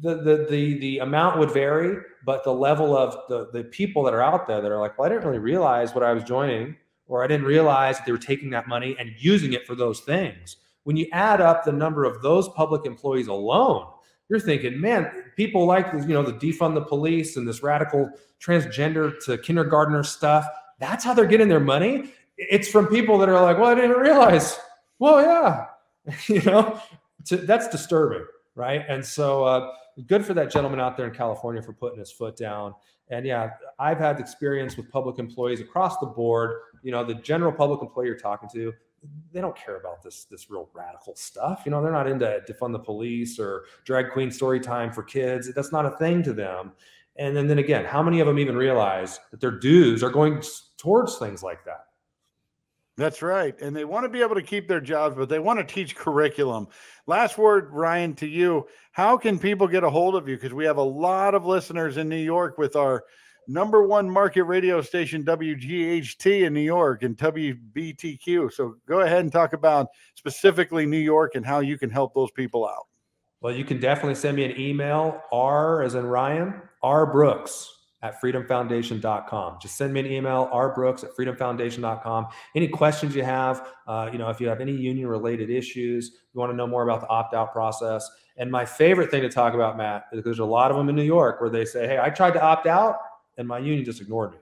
the, 0.00 0.16
the, 0.16 0.46
the, 0.48 0.78
the 0.78 0.98
amount 0.98 1.38
would 1.38 1.50
vary, 1.50 1.98
but 2.24 2.44
the 2.44 2.54
level 2.54 2.96
of 2.96 3.16
the, 3.28 3.50
the 3.52 3.64
people 3.64 4.02
that 4.04 4.14
are 4.14 4.22
out 4.22 4.46
there 4.46 4.60
that 4.60 4.70
are 4.70 4.80
like, 4.80 4.98
well, 4.98 5.06
I 5.06 5.08
didn't 5.08 5.26
really 5.26 5.38
realize 5.38 5.94
what 5.94 6.04
I 6.04 6.12
was 6.12 6.24
joining, 6.24 6.76
or 7.06 7.24
I 7.24 7.26
didn't 7.26 7.46
realize 7.46 7.98
that 7.98 8.06
they 8.06 8.12
were 8.12 8.18
taking 8.18 8.50
that 8.50 8.68
money 8.68 8.96
and 8.98 9.10
using 9.18 9.52
it 9.52 9.66
for 9.66 9.74
those 9.74 10.00
things. 10.00 10.56
When 10.84 10.96
you 10.96 11.06
add 11.12 11.40
up 11.40 11.64
the 11.64 11.72
number 11.72 12.04
of 12.04 12.22
those 12.22 12.48
public 12.50 12.86
employees 12.86 13.26
alone, 13.26 13.86
you're 14.28 14.40
thinking, 14.40 14.80
man, 14.80 15.10
people 15.40 15.64
like 15.64 15.86
you 15.94 16.08
know 16.08 16.22
the 16.22 16.34
defund 16.34 16.74
the 16.74 16.82
police 16.82 17.38
and 17.38 17.48
this 17.48 17.62
radical 17.62 18.10
transgender 18.44 19.18
to 19.24 19.38
kindergartner 19.38 20.02
stuff. 20.04 20.46
That's 20.78 21.02
how 21.02 21.14
they're 21.14 21.24
getting 21.24 21.48
their 21.48 21.60
money. 21.60 22.12
It's 22.36 22.68
from 22.68 22.88
people 22.88 23.16
that 23.16 23.30
are 23.30 23.40
like, 23.40 23.58
well, 23.58 23.70
I 23.70 23.74
didn't 23.74 23.96
realize. 23.96 24.58
Well, 24.98 25.22
yeah, 25.22 25.66
you 26.26 26.42
know, 26.42 26.78
to, 27.24 27.38
that's 27.38 27.68
disturbing, 27.68 28.26
right? 28.54 28.84
And 28.86 29.02
so, 29.02 29.44
uh, 29.44 29.72
good 30.06 30.26
for 30.26 30.34
that 30.34 30.50
gentleman 30.50 30.78
out 30.78 30.98
there 30.98 31.06
in 31.06 31.14
California 31.14 31.62
for 31.62 31.72
putting 31.72 31.98
his 31.98 32.12
foot 32.12 32.36
down. 32.36 32.74
And 33.08 33.24
yeah, 33.24 33.52
I've 33.78 33.98
had 33.98 34.20
experience 34.20 34.76
with 34.76 34.90
public 34.90 35.18
employees 35.18 35.62
across 35.62 35.96
the 36.00 36.06
board. 36.06 36.50
You 36.82 36.92
know, 36.92 37.02
the 37.02 37.14
general 37.14 37.50
public 37.50 37.80
employee 37.80 38.08
you're 38.08 38.18
talking 38.18 38.50
to, 38.50 38.74
they 39.32 39.40
don't 39.40 39.56
care 39.56 39.76
about 39.76 40.02
this 40.02 40.24
this 40.24 40.50
real 40.50 40.68
radical 40.74 41.14
stuff. 41.14 41.62
You 41.64 41.70
know, 41.70 41.82
they're 41.82 41.92
not 41.92 42.06
into 42.08 42.42
defund 42.48 42.72
the 42.72 42.78
police 42.78 43.38
or 43.38 43.64
drag 43.84 44.10
queen 44.10 44.30
story 44.30 44.60
time 44.60 44.92
for 44.92 45.02
kids. 45.02 45.52
That's 45.54 45.72
not 45.72 45.86
a 45.86 45.96
thing 45.96 46.22
to 46.24 46.32
them. 46.32 46.72
And 47.16 47.36
then, 47.36 47.46
then 47.46 47.58
again, 47.58 47.84
how 47.84 48.02
many 48.02 48.20
of 48.20 48.26
them 48.26 48.38
even 48.38 48.56
realize 48.56 49.20
that 49.30 49.40
their 49.40 49.50
dues 49.50 50.02
are 50.02 50.10
going 50.10 50.42
towards 50.78 51.18
things 51.18 51.42
like 51.42 51.64
that? 51.64 51.86
That's 52.96 53.22
right. 53.22 53.58
And 53.60 53.74
they 53.74 53.84
want 53.84 54.04
to 54.04 54.08
be 54.08 54.20
able 54.20 54.34
to 54.34 54.42
keep 54.42 54.68
their 54.68 54.80
jobs, 54.80 55.16
but 55.16 55.28
they 55.28 55.38
want 55.38 55.58
to 55.58 55.64
teach 55.64 55.96
curriculum. 55.96 56.68
Last 57.06 57.38
word, 57.38 57.70
Ryan, 57.72 58.14
to 58.16 58.26
you. 58.26 58.66
How 58.92 59.16
can 59.16 59.38
people 59.38 59.66
get 59.66 59.84
a 59.84 59.90
hold 59.90 60.14
of 60.14 60.28
you? 60.28 60.36
Because 60.36 60.52
we 60.52 60.66
have 60.66 60.76
a 60.76 60.82
lot 60.82 61.34
of 61.34 61.46
listeners 61.46 61.96
in 61.96 62.08
New 62.08 62.16
York 62.16 62.58
with 62.58 62.76
our 62.76 63.04
number 63.50 63.82
one 63.82 64.08
market 64.08 64.44
radio 64.44 64.80
station, 64.80 65.24
WGHT 65.24 66.46
in 66.46 66.54
New 66.54 66.60
York 66.60 67.02
and 67.02 67.16
WBTQ. 67.16 68.52
So 68.52 68.76
go 68.86 69.00
ahead 69.00 69.20
and 69.20 69.32
talk 69.32 69.52
about 69.52 69.88
specifically 70.14 70.86
New 70.86 70.98
York 70.98 71.34
and 71.34 71.44
how 71.44 71.60
you 71.60 71.76
can 71.76 71.90
help 71.90 72.14
those 72.14 72.30
people 72.30 72.66
out. 72.66 72.86
Well, 73.40 73.54
you 73.54 73.64
can 73.64 73.80
definitely 73.80 74.14
send 74.14 74.36
me 74.36 74.44
an 74.44 74.60
email, 74.60 75.20
R 75.32 75.82
as 75.82 75.94
in 75.94 76.06
Ryan, 76.06 76.62
R 76.82 77.06
Brooks 77.06 77.68
at 78.02 78.20
freedomfoundation.com. 78.20 79.58
Just 79.60 79.76
send 79.76 79.92
me 79.92 80.00
an 80.00 80.06
email, 80.06 80.48
R 80.52 80.74
Brooks 80.74 81.02
at 81.04 81.10
freedomfoundation.com. 81.16 82.28
Any 82.54 82.68
questions 82.68 83.14
you 83.14 83.24
have, 83.24 83.66
uh, 83.86 84.10
you 84.12 84.18
know, 84.18 84.30
if 84.30 84.40
you 84.40 84.48
have 84.48 84.60
any 84.60 84.72
union 84.72 85.06
related 85.08 85.50
issues, 85.50 86.12
you 86.32 86.38
want 86.38 86.52
to 86.52 86.56
know 86.56 86.66
more 86.66 86.82
about 86.82 87.00
the 87.00 87.08
opt 87.08 87.34
out 87.34 87.52
process. 87.52 88.08
And 88.36 88.50
my 88.50 88.64
favorite 88.64 89.10
thing 89.10 89.22
to 89.22 89.28
talk 89.28 89.54
about, 89.54 89.76
Matt, 89.76 90.04
is 90.12 90.22
there's 90.22 90.38
a 90.38 90.44
lot 90.44 90.70
of 90.70 90.76
them 90.76 90.88
in 90.88 90.96
New 90.96 91.02
York 91.02 91.40
where 91.40 91.50
they 91.50 91.64
say, 91.64 91.86
Hey, 91.86 91.98
I 91.98 92.10
tried 92.10 92.32
to 92.32 92.42
opt 92.42 92.66
out 92.66 92.96
and 93.38 93.46
my 93.46 93.58
union 93.58 93.84
just 93.84 94.00
ignored 94.00 94.32
me. 94.32 94.38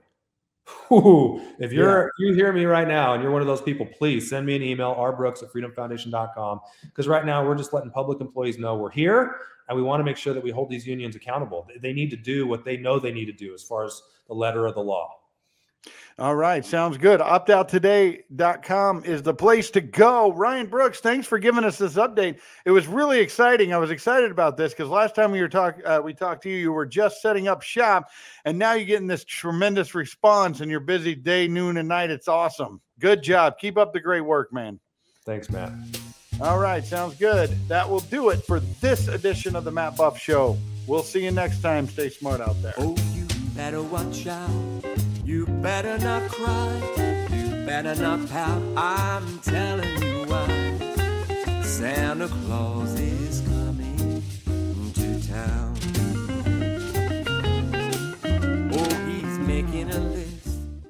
If 1.59 1.71
you're 1.71 2.07
if 2.07 2.13
you 2.19 2.33
hear 2.33 2.53
me 2.53 2.65
right 2.65 2.87
now 2.87 3.13
and 3.13 3.23
you're 3.23 3.31
one 3.31 3.41
of 3.41 3.47
those 3.47 3.61
people, 3.61 3.85
please 3.85 4.29
send 4.29 4.45
me 4.45 4.55
an 4.55 4.61
email, 4.61 4.93
rbrooks 4.95 5.41
at 5.43 5.51
freedomfoundation.com. 5.51 6.59
Because 6.83 7.07
right 7.07 7.25
now 7.25 7.45
we're 7.45 7.55
just 7.55 7.73
letting 7.73 7.91
public 7.91 8.21
employees 8.21 8.57
know 8.57 8.75
we're 8.75 8.91
here 8.91 9.37
and 9.67 9.75
we 9.75 9.83
want 9.83 9.99
to 9.99 10.03
make 10.03 10.17
sure 10.17 10.33
that 10.33 10.43
we 10.43 10.51
hold 10.51 10.69
these 10.69 10.85
unions 10.85 11.15
accountable. 11.15 11.67
They 11.81 11.93
need 11.93 12.09
to 12.11 12.17
do 12.17 12.47
what 12.47 12.65
they 12.65 12.77
know 12.77 12.99
they 12.99 13.11
need 13.11 13.25
to 13.25 13.33
do 13.33 13.53
as 13.53 13.63
far 13.63 13.85
as 13.85 14.01
the 14.27 14.33
letter 14.33 14.65
of 14.65 14.75
the 14.75 14.81
law. 14.81 15.18
All 16.19 16.35
right, 16.35 16.65
sounds 16.65 16.97
good. 16.97 17.21
Optouttoday.com 17.21 19.05
is 19.05 19.23
the 19.23 19.33
place 19.33 19.71
to 19.71 19.79
go. 19.79 20.33
Ryan 20.33 20.67
Brooks, 20.67 20.99
thanks 20.99 21.25
for 21.25 21.39
giving 21.39 21.63
us 21.63 21.77
this 21.77 21.93
update. 21.93 22.39
It 22.65 22.71
was 22.71 22.87
really 22.87 23.21
exciting. 23.21 23.73
I 23.73 23.77
was 23.77 23.89
excited 23.89 24.29
about 24.29 24.57
this 24.57 24.73
because 24.73 24.89
last 24.89 25.15
time 25.15 25.31
we 25.31 25.39
were 25.39 25.47
talk, 25.47 25.77
uh, 25.85 26.01
we 26.03 26.13
talked 26.13 26.43
to 26.43 26.49
you, 26.49 26.57
you 26.57 26.73
were 26.73 26.85
just 26.85 27.21
setting 27.21 27.47
up 27.47 27.61
shop, 27.61 28.09
and 28.43 28.59
now 28.59 28.73
you're 28.73 28.85
getting 28.85 29.07
this 29.07 29.23
tremendous 29.23 29.95
response 29.95 30.59
in 30.59 30.69
your 30.69 30.81
busy 30.81 31.15
day, 31.15 31.47
noon, 31.47 31.77
and 31.77 31.87
night. 31.87 32.09
It's 32.09 32.27
awesome. 32.27 32.81
Good 32.99 33.23
job. 33.23 33.57
Keep 33.57 33.77
up 33.77 33.93
the 33.93 34.01
great 34.01 34.21
work, 34.21 34.51
man. 34.51 34.77
Thanks, 35.23 35.49
Matt. 35.49 35.71
All 36.41 36.59
right, 36.59 36.83
sounds 36.83 37.15
good. 37.15 37.49
That 37.69 37.89
will 37.89 38.01
do 38.01 38.27
it 38.29 38.43
for 38.45 38.59
this 38.59 39.07
edition 39.07 39.55
of 39.55 39.63
the 39.63 39.71
Matt 39.71 39.95
Buff 39.95 40.19
Show. 40.19 40.57
We'll 40.85 41.03
see 41.03 41.23
you 41.23 41.31
next 41.31 41.61
time. 41.61 41.87
Stay 41.87 42.09
smart 42.09 42.41
out 42.41 42.61
there. 42.61 42.73
Oh, 42.77 42.97
you 43.13 43.25
better 43.55 43.81
watch 43.81 44.27
out. 44.27 44.49
You 45.29 45.45
better 45.45 45.95
not 45.99 46.23
cry, 46.31 46.81
you 47.31 47.63
better 47.63 47.93
not 47.93 48.27
pout. 48.29 48.63
I'm 48.75 49.37
telling 49.43 50.01
you 50.01 50.25
why. 50.25 51.61
Santa 51.61 52.27
Claus 52.27 52.99
is 52.99 53.41
coming 53.41 54.23
to 54.95 55.27
town. 55.27 55.77
Oh, 58.73 58.95
he's 59.05 59.37
making 59.37 59.91
a 59.91 60.18